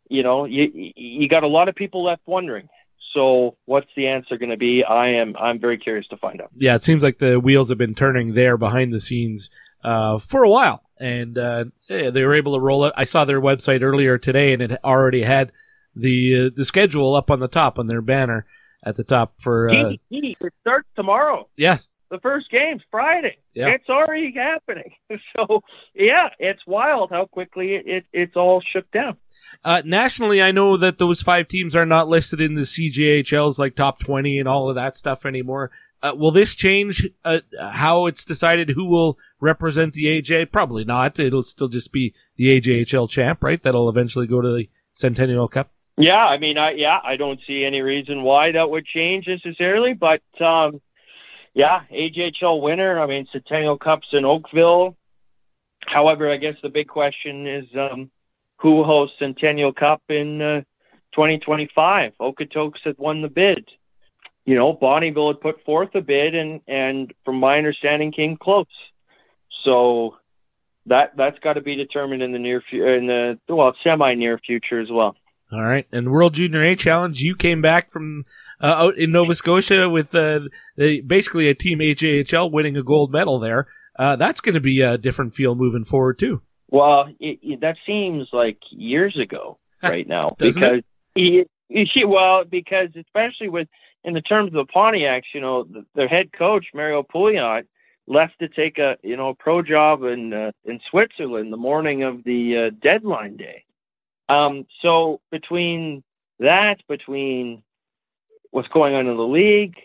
you 0.09 0.23
know, 0.23 0.45
you 0.45 0.71
you 0.73 1.29
got 1.29 1.43
a 1.43 1.49
lot 1.49 1.69
of 1.69 1.75
people 1.75 2.05
left 2.05 2.23
wondering. 2.25 2.69
So, 3.13 3.57
what's 3.65 3.89
the 3.97 4.07
answer 4.07 4.39
going 4.39 4.51
to 4.51 4.57
be? 4.57 4.85
I 4.85 5.09
am 5.15 5.35
I'm 5.37 5.59
very 5.59 5.77
curious 5.77 6.07
to 6.09 6.17
find 6.17 6.41
out. 6.41 6.51
Yeah, 6.57 6.77
it 6.77 6.85
seems 6.85 7.03
like 7.03 7.19
the 7.19 7.41
wheels 7.41 7.69
have 7.71 7.79
been 7.79 7.97
turning 7.97 8.35
there 8.35 8.57
behind 8.57 8.93
the 8.93 9.01
scenes 9.01 9.51
uh, 9.83 10.19
for 10.19 10.45
a 10.45 10.49
while 10.49 10.84
and 10.99 11.37
uh, 11.39 11.65
they 11.89 12.25
were 12.25 12.35
able 12.35 12.55
to 12.55 12.61
roll 12.61 12.85
it. 12.85 12.93
I 12.97 13.05
saw 13.05 13.25
their 13.25 13.41
website 13.41 13.83
earlier 13.83 14.19
today, 14.19 14.53
and 14.53 14.63
it 14.63 14.79
already 14.85 15.23
had 15.23 15.53
the 15.95 16.47
uh, 16.47 16.51
the 16.55 16.65
schedule 16.65 17.15
up 17.15 17.31
on 17.31 17.41
the 17.41 17.49
top 17.49 17.79
on 17.79 17.87
their 17.87 18.03
banner 18.03 18.47
at 18.85 18.97
the 18.97 19.05
top 19.05 19.35
for. 19.41 19.71
Uh, 19.71 19.93
it 20.11 20.53
starts 20.61 20.89
tomorrow. 20.97 21.49
Yes, 21.57 21.89
the 22.11 22.21
first 22.21 22.51
game's 22.51 22.83
Friday. 22.91 23.39
Yeah. 23.55 23.69
It's 23.69 23.89
already 23.89 24.33
happening. 24.35 24.93
So 25.37 25.63
yeah, 25.95 26.29
it's 26.39 26.65
wild 26.67 27.11
how 27.11 27.27
quickly 27.27 27.75
it, 27.75 27.87
it 27.87 28.05
it's 28.13 28.37
all 28.37 28.63
shook 28.73 28.89
down. 28.93 29.17
Uh, 29.65 29.83
nationally, 29.85 30.43
I 30.43 30.53
know 30.53 30.77
that 30.77 30.99
those 30.99 31.23
five 31.23 31.49
teams 31.49 31.75
are 31.77 31.87
not 31.87 32.09
listed 32.09 32.41
in 32.41 32.55
the 32.55 32.63
CJHLs 32.63 33.59
like 33.59 33.77
top 33.77 34.01
20 34.01 34.39
and 34.39 34.49
all 34.49 34.69
of 34.69 34.77
that 34.77 34.97
stuff 34.97 35.27
anymore. 35.27 35.71
Uh, 36.03 36.13
will 36.17 36.31
this 36.31 36.55
change 36.55 37.09
uh, 37.25 37.39
how 37.59 38.07
it's 38.07 38.25
decided 38.25 38.71
who 38.71 38.85
will 38.85 39.19
represent 39.45 39.93
the 39.93 40.07
AJ? 40.07 40.51
Probably 40.51 40.85
not. 40.85 41.19
It'll 41.19 41.43
still 41.43 41.69
just 41.69 41.93
be 41.93 42.15
the 42.37 42.61
AJHL 42.61 43.09
champ, 43.09 43.43
right? 43.43 43.63
That'll 43.63 43.89
eventually 43.89 44.27
go 44.27 44.41
to 44.41 44.53
the 44.53 44.69
Centennial 44.93 45.49
Cup. 45.49 45.71
Yeah, 45.97 46.25
I 46.25 46.39
mean, 46.39 46.59
I 46.59 46.73
yeah, 46.73 46.99
I 47.05 47.17
don't 47.17 47.39
see 47.47 47.65
any 47.65 47.81
reason 47.81 48.23
why 48.23 48.51
that 48.53 48.69
would 48.69 48.85
change 48.85 49.29
necessarily, 49.29 49.93
but 49.95 50.23
um, 50.41 50.81
yeah, 51.53 51.83
AJHL 51.93 52.61
winner. 52.61 52.99
I 52.99 53.07
mean, 53.07 53.27
Centennial 53.31 53.79
Cups 53.79 54.09
in 54.13 54.25
Oakville. 54.25 54.97
However, 55.87 56.33
I 56.33 56.39
guess 56.39 56.57
the 56.63 56.71
big 56.71 56.89
question 56.89 57.47
is 57.47 57.65
um, 57.79 58.11
who 58.57 58.83
hosts 58.83 59.17
Centennial 59.21 59.73
Cup 59.73 60.03
in 60.09 60.43
uh, 60.43 60.61
2025. 61.13 62.13
Okotoks 62.21 62.81
had 62.85 62.99
won 62.99 63.23
the 63.23 63.29
bid 63.29 63.65
you 64.45 64.55
know, 64.55 64.75
Bonnyville 64.75 65.29
had 65.29 65.41
put 65.41 65.65
forth 65.65 65.95
a 65.95 66.01
bid, 66.01 66.35
and 66.35 66.61
and 66.69 67.13
from 67.25 67.37
my 67.37 67.57
understanding, 67.57 68.13
came 68.13 68.37
close. 68.37 68.67
So 69.65 70.17
that 70.87 71.13
that's 71.17 71.39
got 71.39 71.55
to 71.55 71.61
be 71.61 71.77
determined 71.77 72.23
in 72.23 72.33
the 72.33 72.39
near 72.39 72.63
future, 72.69 72.97
in 72.97 73.07
the 73.07 73.39
well, 73.49 73.75
semi 73.83 74.15
near 74.15 74.39
future 74.39 74.81
as 74.81 74.89
well. 74.91 75.17
All 75.53 75.63
right, 75.63 75.87
and 75.93 76.11
World 76.11 76.35
Junior 76.35 76.63
A 76.63 76.75
Challenge, 76.75 77.21
you 77.21 77.37
came 77.37 77.63
back 77.63 77.93
from 77.93 78.25
uh, 78.63 78.67
out 78.67 78.97
in 78.97 79.13
Nova 79.13 79.35
Scotia 79.35 79.89
with 79.89 80.15
uh, 80.15 80.41
the, 80.77 81.01
basically 81.03 81.49
a 81.49 81.55
team 81.55 81.79
AJHL 81.79 82.51
winning 82.51 82.77
a 82.77 82.83
gold 82.83 83.13
medal 83.13 83.39
there. 83.39 83.69
Uh, 83.97 84.17
that's 84.17 84.41
going 84.41 84.55
to 84.55 84.61
be 84.61 84.81
a 84.81 84.99
different 84.99 85.35
feel 85.35 85.55
moving 85.55 85.85
forward 85.85 86.19
too. 86.19 86.43
Well, 86.69 87.07
it, 87.21 87.39
it, 87.43 87.61
that 87.61 87.77
seems 87.87 88.29
like 88.33 88.59
years 88.71 89.17
ago 89.21 89.59
right 89.83 90.09
now 90.09 90.35
because 90.39 90.83
it? 91.15 91.49
He, 91.69 92.05
well, 92.05 92.45
because 92.45 92.89
especially 92.97 93.49
with 93.49 93.69
in 94.03 94.15
the 94.15 94.21
terms 94.21 94.49
of 94.49 94.67
the 94.67 94.73
Pontiacs, 94.75 95.33
you 95.33 95.41
know, 95.41 95.65
the, 95.65 95.85
their 95.95 96.09
head 96.09 96.31
coach 96.37 96.67
Mario 96.75 97.03
Pouliot 97.03 97.65
left 98.07 98.39
to 98.41 98.49
take 98.49 98.79
a 98.79 98.97
you 99.03 99.17
know 99.17 99.35
pro 99.35 99.63
job 99.63 100.03
in 100.05 100.33
uh, 100.33 100.53
in 100.65 100.81
Switzerland 100.91 101.53
the 101.53 101.57
morning 101.57 102.03
of 102.03 102.25
the 102.25 102.67
uh, 102.67 102.71
deadline 102.83 103.37
day. 103.37 103.65
Um, 104.29 104.67
so 104.81 105.21
between 105.31 106.03
that, 106.39 106.77
between 106.89 107.63
what's 108.51 108.69
going 108.69 108.95
on 108.95 109.07
in 109.07 109.17
the 109.17 109.23
league, 109.23 109.77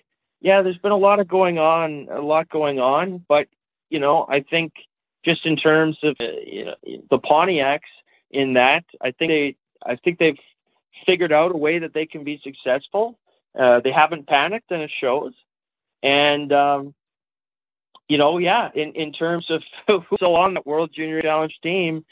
yeah, 0.41 0.61
there's 0.61 0.77
been 0.77 0.91
a 0.91 0.97
lot 0.97 1.19
of 1.19 1.27
going 1.27 1.59
on, 1.59 2.07
a 2.09 2.21
lot 2.21 2.49
going 2.49 2.79
on. 2.79 3.23
But 3.27 3.47
you 3.89 3.99
know, 3.99 4.25
I 4.29 4.41
think 4.41 4.73
just 5.25 5.45
in 5.45 5.55
terms 5.55 5.97
of 6.03 6.15
uh, 6.21 6.25
you 6.45 6.65
know 6.65 6.75
the 7.09 7.19
Pontiacs, 7.19 7.81
in 8.31 8.53
that, 8.53 8.85
I 9.01 9.11
think 9.11 9.29
they, 9.29 9.55
I 9.85 9.95
think 9.95 10.19
they've 10.19 10.37
figured 11.05 11.31
out 11.31 11.51
a 11.53 11.57
way 11.57 11.79
that 11.79 11.93
they 11.93 12.05
can 12.05 12.23
be 12.23 12.39
successful. 12.43 13.17
Uh, 13.57 13.79
they 13.79 13.91
haven't 13.91 14.27
panicked, 14.27 14.71
and 14.71 14.81
it 14.81 14.91
shows. 15.01 15.33
And 16.03 16.51
um, 16.53 16.93
you 18.09 18.17
know, 18.17 18.39
yeah, 18.39 18.69
in 18.75 18.91
in 18.95 19.13
terms 19.13 19.49
of 19.49 19.63
who's 20.09 20.21
on 20.21 20.55
that 20.55 20.67
World 20.67 20.91
Junior 20.93 21.21
Challenge 21.21 21.57
team, 21.63 22.03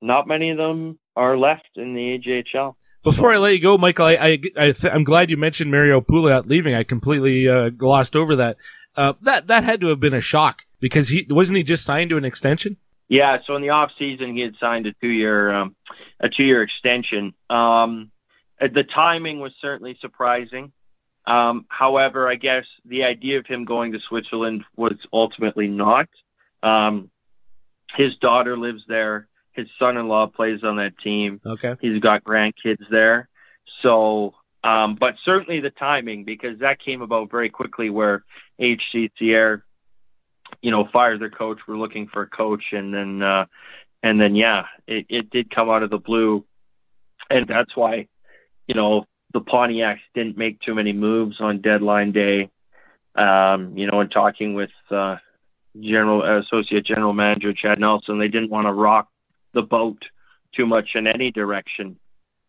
not 0.00 0.26
many 0.26 0.50
of 0.50 0.56
them 0.56 0.98
are 1.14 1.36
left 1.36 1.68
in 1.76 1.94
the 1.94 2.18
AJHL. 2.18 2.76
Before 3.02 3.32
I 3.32 3.38
let 3.38 3.52
you 3.52 3.60
go, 3.60 3.78
Michael, 3.78 4.06
I, 4.06 4.14
I, 4.14 4.38
I 4.58 4.74
am 4.88 5.04
glad 5.04 5.30
you 5.30 5.36
mentioned 5.36 5.70
Mario 5.70 6.00
Pouliot 6.00 6.46
leaving. 6.46 6.74
I 6.74 6.82
completely 6.82 7.48
uh, 7.48 7.68
glossed 7.70 8.16
over 8.16 8.34
that. 8.36 8.56
Uh, 8.96 9.12
that 9.20 9.48
that 9.48 9.64
had 9.64 9.80
to 9.82 9.88
have 9.88 10.00
been 10.00 10.14
a 10.14 10.20
shock 10.20 10.62
because 10.80 11.08
he 11.08 11.26
wasn't 11.28 11.56
he 11.56 11.62
just 11.62 11.84
signed 11.84 12.10
to 12.10 12.16
an 12.16 12.24
extension. 12.24 12.76
Yeah, 13.08 13.38
so 13.46 13.54
in 13.54 13.62
the 13.62 13.70
off 13.70 13.90
season 13.98 14.34
he 14.34 14.42
had 14.42 14.54
signed 14.58 14.86
a 14.86 14.92
two 15.00 15.08
year 15.08 15.54
um, 15.54 15.76
a 16.20 16.28
two 16.28 16.44
year 16.44 16.62
extension. 16.62 17.34
Um, 17.50 18.10
the 18.58 18.84
timing 18.94 19.38
was 19.38 19.52
certainly 19.60 19.96
surprising. 20.00 20.72
Um, 21.26 21.66
however, 21.68 22.28
I 22.28 22.36
guess 22.36 22.64
the 22.84 23.04
idea 23.04 23.38
of 23.38 23.46
him 23.46 23.64
going 23.64 23.92
to 23.92 23.98
Switzerland 24.08 24.64
was 24.76 24.94
ultimately 25.12 25.66
not. 25.66 26.08
Um, 26.62 27.10
his 27.96 28.16
daughter 28.20 28.56
lives 28.56 28.82
there. 28.88 29.28
His 29.52 29.66
son-in-law 29.78 30.28
plays 30.28 30.60
on 30.62 30.76
that 30.76 30.98
team. 31.02 31.40
Okay. 31.44 31.74
He's 31.80 32.00
got 32.00 32.22
grandkids 32.22 32.84
there. 32.90 33.28
So, 33.82 34.34
um, 34.62 34.96
but 34.98 35.14
certainly 35.24 35.60
the 35.60 35.70
timing 35.70 36.24
because 36.24 36.60
that 36.60 36.78
came 36.78 37.02
about 37.02 37.30
very 37.30 37.48
quickly 37.48 37.90
where 37.90 38.24
HCCR, 38.60 39.62
you 40.60 40.70
know, 40.70 40.88
fired 40.92 41.20
their 41.20 41.30
coach. 41.30 41.58
We're 41.66 41.78
looking 41.78 42.08
for 42.08 42.22
a 42.22 42.28
coach, 42.28 42.64
and 42.72 42.92
then, 42.92 43.22
uh, 43.22 43.46
and 44.02 44.20
then, 44.20 44.34
yeah, 44.36 44.64
it, 44.86 45.06
it 45.08 45.30
did 45.30 45.50
come 45.50 45.70
out 45.70 45.82
of 45.82 45.90
the 45.90 45.98
blue, 45.98 46.44
and 47.30 47.46
that's 47.46 47.74
why, 47.74 48.08
you 48.66 48.74
know, 48.74 49.06
the 49.36 49.42
Pontiacs 49.42 50.00
didn't 50.14 50.38
make 50.38 50.58
too 50.60 50.74
many 50.74 50.94
moves 50.94 51.36
on 51.40 51.60
deadline 51.60 52.10
day. 52.12 52.48
Um, 53.14 53.76
you 53.76 53.86
know, 53.86 54.00
in 54.00 54.08
talking 54.08 54.54
with 54.54 54.70
uh, 54.90 55.16
general 55.78 56.40
associate 56.40 56.86
general 56.86 57.12
manager 57.12 57.52
Chad 57.52 57.78
Nelson, 57.78 58.18
they 58.18 58.28
didn't 58.28 58.48
want 58.48 58.66
to 58.66 58.72
rock 58.72 59.10
the 59.52 59.60
boat 59.60 59.98
too 60.54 60.64
much 60.64 60.90
in 60.94 61.06
any 61.06 61.32
direction 61.32 61.98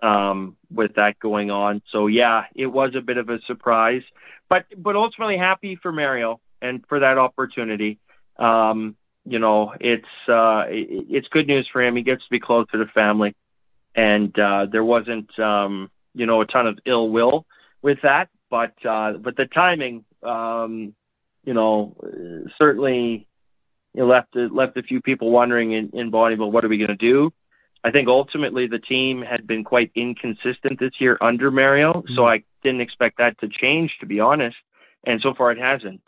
um, 0.01 0.55
with 0.73 0.95
that 0.95 1.19
going 1.19 1.51
on. 1.51 1.81
So 1.91 2.07
yeah, 2.07 2.45
it 2.55 2.67
was 2.67 2.95
a 2.95 3.01
bit 3.01 3.17
of 3.17 3.27
a 3.27 3.39
surprise, 3.47 4.03
but 4.47 4.63
but 4.77 4.95
ultimately 4.95 5.37
happy 5.37 5.77
for 5.81 5.91
Mario 5.91 6.39
and 6.61 6.85
for 6.87 7.01
that 7.01 7.17
opportunity. 7.17 7.99
Um, 8.37 8.95
you 9.25 9.39
know, 9.39 9.73
it's 9.81 10.05
uh, 10.29 10.63
it, 10.69 11.07
it's 11.09 11.27
good 11.27 11.47
news 11.47 11.67
for 11.69 11.83
him. 11.83 11.97
He 11.97 12.03
gets 12.03 12.23
to 12.23 12.29
be 12.31 12.39
close 12.39 12.65
to 12.71 12.77
the 12.77 12.85
family, 12.85 13.35
and 13.93 14.37
uh, 14.39 14.67
there 14.71 14.85
wasn't 14.85 15.37
um, 15.37 15.89
you 16.17 16.25
know 16.25 16.41
a 16.41 16.45
ton 16.45 16.67
of 16.67 16.79
ill 16.85 17.09
will 17.09 17.45
with 17.81 17.99
that. 18.03 18.29
But 18.49 18.73
uh, 18.85 19.13
but 19.13 19.35
the 19.35 19.45
timing, 19.45 20.05
um, 20.23 20.93
you 21.43 21.53
know, 21.53 21.95
certainly 22.57 23.27
you 23.93 24.01
know, 24.01 24.07
left 24.07 24.35
left 24.35 24.77
a 24.77 24.83
few 24.83 25.01
people 25.01 25.31
wondering 25.31 25.71
in, 25.71 25.89
in 25.93 26.11
Bonnyville, 26.11 26.51
what 26.51 26.63
are 26.63 26.69
we 26.69 26.77
going 26.77 26.89
to 26.89 26.95
do? 26.95 27.31
I 27.83 27.91
think 27.91 28.07
ultimately 28.07 28.67
the 28.67 28.79
team 28.79 29.21
had 29.21 29.47
been 29.47 29.63
quite 29.63 29.91
inconsistent 29.95 30.79
this 30.79 30.93
year 30.99 31.17
under 31.21 31.51
Mario, 31.51 31.93
mm-hmm. 31.93 32.15
so 32.15 32.27
I 32.27 32.43
didn't 32.63 32.81
expect 32.81 33.17
that 33.19 33.39
to 33.39 33.47
change, 33.47 33.91
to 33.99 34.05
be 34.05 34.19
honest. 34.19 34.57
And 35.05 35.21
so 35.21 35.33
far, 35.33 35.51
it 35.51 35.59
hasn't. 35.59 36.01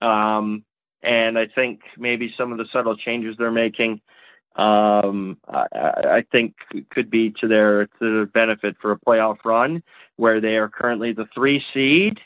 Um, 0.00 0.64
and 1.02 1.38
I 1.38 1.46
think 1.46 1.80
maybe 1.96 2.34
some 2.36 2.52
of 2.52 2.58
the 2.58 2.66
subtle 2.72 2.96
changes 2.96 3.36
they're 3.38 3.52
making, 3.52 4.00
um, 4.56 5.38
I, 5.48 5.66
I 5.74 6.24
think 6.30 6.54
could 6.90 7.10
be 7.10 7.32
to 7.40 7.48
their 7.48 7.86
to 7.86 7.90
their 8.00 8.26
benefit 8.26 8.76
for 8.80 8.92
a 8.92 8.98
playoff 8.98 9.38
run, 9.44 9.82
where 10.16 10.40
they 10.40 10.56
are 10.56 10.68
currently 10.68 11.12
the 11.12 11.26
three 11.34 11.62
seed 11.72 12.18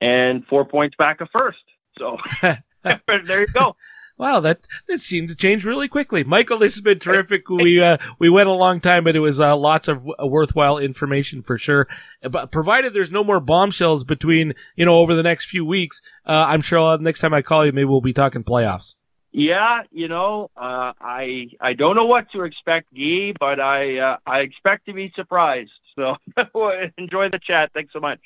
and 0.00 0.44
four 0.46 0.64
points 0.64 0.96
back 0.96 1.20
of 1.20 1.28
first. 1.32 1.58
So 1.98 2.18
there 3.26 3.40
you 3.40 3.46
go. 3.48 3.76
Wow, 4.18 4.40
that 4.40 4.66
that 4.88 5.02
seemed 5.02 5.28
to 5.28 5.34
change 5.34 5.62
really 5.64 5.88
quickly. 5.88 6.24
Michael, 6.24 6.58
this 6.58 6.74
has 6.74 6.80
been 6.80 6.98
terrific. 6.98 7.50
We 7.50 7.82
uh, 7.82 7.98
we 8.18 8.30
went 8.30 8.48
a 8.48 8.52
long 8.52 8.80
time, 8.80 9.04
but 9.04 9.14
it 9.14 9.20
was 9.20 9.40
uh, 9.40 9.54
lots 9.54 9.88
of 9.88 10.06
worthwhile 10.18 10.78
information 10.78 11.42
for 11.42 11.58
sure. 11.58 11.86
But 12.22 12.50
provided 12.50 12.94
there's 12.94 13.10
no 13.10 13.22
more 13.22 13.40
bombshells 13.40 14.04
between 14.04 14.54
you 14.74 14.86
know 14.86 14.96
over 14.96 15.14
the 15.14 15.22
next 15.22 15.50
few 15.50 15.66
weeks, 15.66 16.00
uh, 16.24 16.46
I'm 16.48 16.62
sure 16.62 16.94
uh, 16.94 16.96
next 16.96 17.20
time 17.20 17.34
I 17.34 17.42
call 17.42 17.66
you, 17.66 17.72
maybe 17.72 17.84
we'll 17.84 18.00
be 18.00 18.14
talking 18.14 18.42
playoffs. 18.42 18.94
Yeah, 19.38 19.82
you 19.90 20.08
know, 20.08 20.50
uh, 20.56 20.96
I 20.98 21.48
I 21.60 21.74
don't 21.74 21.94
know 21.94 22.06
what 22.06 22.24
to 22.32 22.44
expect, 22.44 22.86
Guy, 22.94 23.34
but 23.38 23.60
I 23.60 23.98
uh, 23.98 24.16
I 24.26 24.38
expect 24.38 24.86
to 24.86 24.94
be 24.94 25.12
surprised. 25.14 25.72
So 25.94 26.14
enjoy 26.96 27.28
the 27.28 27.38
chat. 27.46 27.70
Thanks 27.74 27.92
so 27.92 28.00
much. 28.00 28.20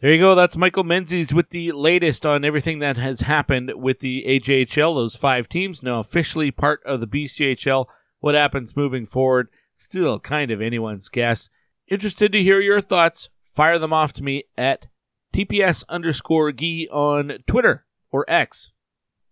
There 0.00 0.10
you 0.10 0.18
go. 0.18 0.34
That's 0.34 0.56
Michael 0.56 0.84
Menzies 0.84 1.34
with 1.34 1.50
the 1.50 1.72
latest 1.72 2.24
on 2.24 2.46
everything 2.46 2.78
that 2.78 2.96
has 2.96 3.20
happened 3.20 3.72
with 3.74 3.98
the 3.98 4.24
AJHL. 4.26 4.94
Those 4.94 5.14
five 5.14 5.46
teams 5.46 5.82
now 5.82 6.00
officially 6.00 6.50
part 6.50 6.80
of 6.86 7.00
the 7.00 7.06
BCHL. 7.06 7.84
What 8.20 8.34
happens 8.34 8.74
moving 8.74 9.06
forward? 9.06 9.48
Still 9.78 10.18
kind 10.18 10.50
of 10.50 10.62
anyone's 10.62 11.10
guess. 11.10 11.50
Interested 11.88 12.32
to 12.32 12.42
hear 12.42 12.60
your 12.60 12.80
thoughts? 12.80 13.28
Fire 13.54 13.78
them 13.78 13.92
off 13.92 14.14
to 14.14 14.22
me 14.22 14.44
at 14.56 14.86
TPS 15.34 15.84
underscore 15.88 16.52
Gee 16.52 16.88
on 16.90 17.38
Twitter 17.46 17.84
or 18.10 18.28
X. 18.28 18.72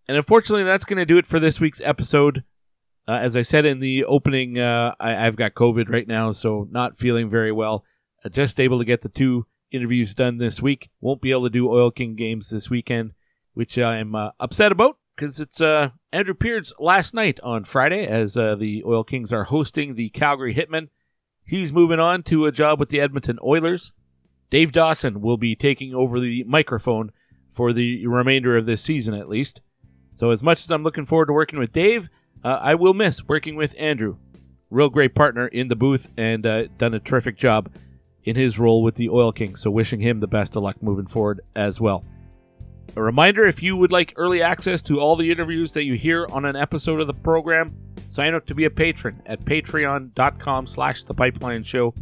And 0.07 0.17
unfortunately, 0.17 0.65
that's 0.65 0.85
going 0.85 0.99
to 0.99 1.05
do 1.05 1.19
it 1.19 1.27
for 1.27 1.39
this 1.39 1.61
week's 1.61 1.81
episode. 1.83 2.45
Uh, 3.07 3.13
as 3.13 3.37
I 3.37 3.43
said 3.43 3.65
in 3.65 3.81
the 3.81 4.05
opening, 4.05 4.59
uh, 4.59 4.95
I, 5.01 5.13
have 5.13 5.37
got 5.37 5.55
COVID 5.55 5.89
right 5.89 6.07
now, 6.07 6.33
so 6.33 6.69
not 6.71 6.99
feeling 6.99 7.31
very 7.31 7.53
well. 7.53 7.85
Uh, 8.25 8.29
just 8.29 8.61
able 8.61 8.79
to 8.79 8.85
get 8.85 9.03
the 9.03 9.09
two 9.09 9.47
interviews 9.71 10.15
done 10.15 10.39
this 10.39 10.61
week. 10.63 10.91
Won't 11.01 11.23
be 11.23 11.31
able 11.31 11.45
to 11.45 11.51
do 11.51 11.71
Oil 11.71 11.91
King 11.91 12.17
games 12.17 12.51
this 12.51 12.71
weekend, 12.71 13.13
which 13.55 13.79
I'm 13.79 14.15
uh, 14.15 14.31
upset 14.41 14.73
about 14.73 14.99
because 15.17 15.41
it's 15.41 15.61
uh, 15.61 15.89
Andrew 16.13 16.35
Peard's 16.35 16.73
last 16.79 17.13
night 17.13 17.41
on 17.43 17.65
Friday 17.65 18.07
as 18.07 18.37
uh, 18.37 18.55
the 18.55 18.85
Oil 18.87 19.05
Kings 19.05 19.33
are 19.33 19.45
hosting 19.45 19.95
the 19.95 20.11
Calgary 20.11 20.55
Hitmen. 20.55 20.89
He's 21.45 21.73
moving 21.73 21.99
on 21.99 22.23
to 22.25 22.47
a 22.47 22.53
job 22.53 22.79
with 22.79 22.91
the 22.91 23.01
Edmonton 23.01 23.39
Oilers. 23.43 23.93
Dave 24.51 24.73
Dawson 24.73 25.21
will 25.21 25.37
be 25.37 25.55
taking 25.55 25.95
over 25.95 26.19
the 26.19 26.45
microphone 26.45 27.13
for 27.53 27.73
the 27.73 28.07
remainder 28.07 28.57
of 28.57 28.67
this 28.67 28.83
season, 28.83 29.15
at 29.15 29.29
least. 29.29 29.61
So, 30.17 30.31
as 30.31 30.43
much 30.43 30.65
as 30.65 30.71
I'm 30.71 30.83
looking 30.83 31.07
forward 31.07 31.27
to 31.27 31.33
working 31.33 31.59
with 31.59 31.73
Dave, 31.73 32.09
uh, 32.45 32.59
I 32.61 32.75
will 32.75 32.95
miss 32.95 33.27
working 33.27 33.57
with 33.57 33.75
Andrew. 33.79 34.17
Real 34.71 34.89
great 34.89 35.15
partner 35.15 35.47
in 35.47 35.69
the 35.69 35.77
booth 35.77 36.09
and 36.17 36.45
uh, 36.45 36.67
done 36.79 36.95
a 36.95 37.01
terrific 37.01 37.37
job 37.37 37.71
in 38.25 38.37
his 38.37 38.59
role 38.59 38.83
with 38.83 38.97
the 38.97 39.09
Oil 39.09 39.33
King. 39.33 39.57
So, 39.57 39.71
wishing 39.71 40.01
him 40.01 40.21
the 40.21 40.27
best 40.27 40.57
of 40.57 40.63
luck 40.63 40.83
moving 40.83 41.07
forward 41.07 41.41
as 41.55 41.81
well. 41.81 42.05
A 42.97 43.03
reminder 43.03 43.47
if 43.47 43.63
you 43.63 43.77
would 43.77 43.93
like 43.93 44.15
early 44.17 44.43
access 44.43 44.83
to 44.83 44.99
all 44.99 45.15
the 45.15 45.31
interviews 45.31 45.73
that 45.73 45.85
you 45.85 45.95
hear 45.95 46.27
on 46.33 46.45
an 46.45 46.57
episode 46.57 47.01
of 47.01 47.07
the 47.07 47.15
program, 47.15 47.77
sign 48.09 48.35
up 48.35 48.47
to 48.47 48.55
be 48.55 48.65
a 48.65 48.71
patron 48.71 49.23
at 49.27 49.45
patreon.com 49.45 50.67
slash 50.67 51.03
the 51.05 51.15
pipeline 51.15 51.63
show. 51.63 51.95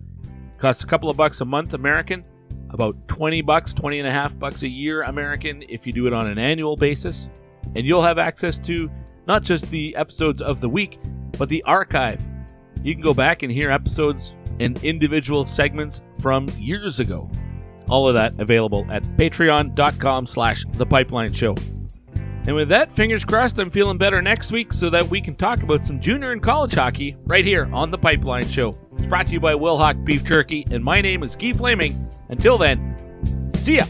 Costs 0.59 0.85
a 0.85 0.87
couple 0.87 1.11
of 1.11 1.17
bucks 1.17 1.41
a 1.41 1.45
month 1.45 1.75
American, 1.75 2.25
about 2.71 2.97
20 3.09 3.43
bucks, 3.43 3.73
20 3.73 4.01
and 4.01 4.09
a 4.09 4.12
half 4.12 4.39
bucks 4.39 4.62
a 4.62 4.69
year 4.69 5.03
American 5.03 5.62
if 5.69 5.87
you 5.87 5.93
do 5.93 6.07
it 6.07 6.12
on 6.12 6.27
an 6.27 6.39
annual 6.39 6.77
basis. 6.77 7.29
And 7.75 7.85
you'll 7.85 8.03
have 8.03 8.19
access 8.19 8.59
to 8.61 8.91
not 9.27 9.43
just 9.43 9.71
the 9.71 9.95
episodes 9.97 10.41
of 10.41 10.61
the 10.61 10.69
week, 10.69 10.99
but 11.39 11.49
the 11.49 11.62
archive. 11.64 12.23
You 12.83 12.95
can 12.95 13.03
go 13.03 13.14
back 13.14 13.43
and 13.43 13.53
hear 13.53 13.71
episodes 13.71 14.33
and 14.61 14.83
individual 14.85 15.47
segments 15.47 16.01
from 16.21 16.47
years 16.59 17.01
ago. 17.01 17.31
All 17.89 18.09
of 18.09 18.14
that 18.14 18.35
available 18.39 18.87
at 18.91 19.03
patreon.com 19.03 20.27
slash 20.27 20.64
the 20.73 20.87
pipeline 20.87 21.33
show. 21.33 21.55
And 22.47 22.55
with 22.55 22.69
that, 22.69 22.93
fingers 22.93 23.25
crossed, 23.25 23.59
I'm 23.59 23.71
feeling 23.71 23.99
better 23.99 24.23
next 24.23 24.53
week 24.53 24.73
so 24.73 24.89
that 24.91 25.09
we 25.09 25.21
can 25.21 25.35
talk 25.35 25.62
about 25.62 25.85
some 25.85 26.01
junior 26.01 26.31
and 26.31 26.41
college 26.41 26.75
hockey 26.75 27.17
right 27.25 27.45
here 27.45 27.69
on 27.73 27.91
the 27.91 27.99
Pipeline 27.99 28.47
Show. 28.47 28.79
It's 28.97 29.07
brought 29.07 29.27
to 29.29 29.33
you 29.33 29.41
by 29.41 29.55
Wilhauk 29.55 30.05
Beef 30.05 30.25
Jerky, 30.25 30.67
and 30.71 30.83
my 30.83 31.01
name 31.01 31.23
is 31.23 31.37
Guy 31.37 31.53
Flaming. 31.53 32.11
Until 32.29 32.59
then, 32.59 32.97
see 33.55 33.77
ya. 33.77 33.85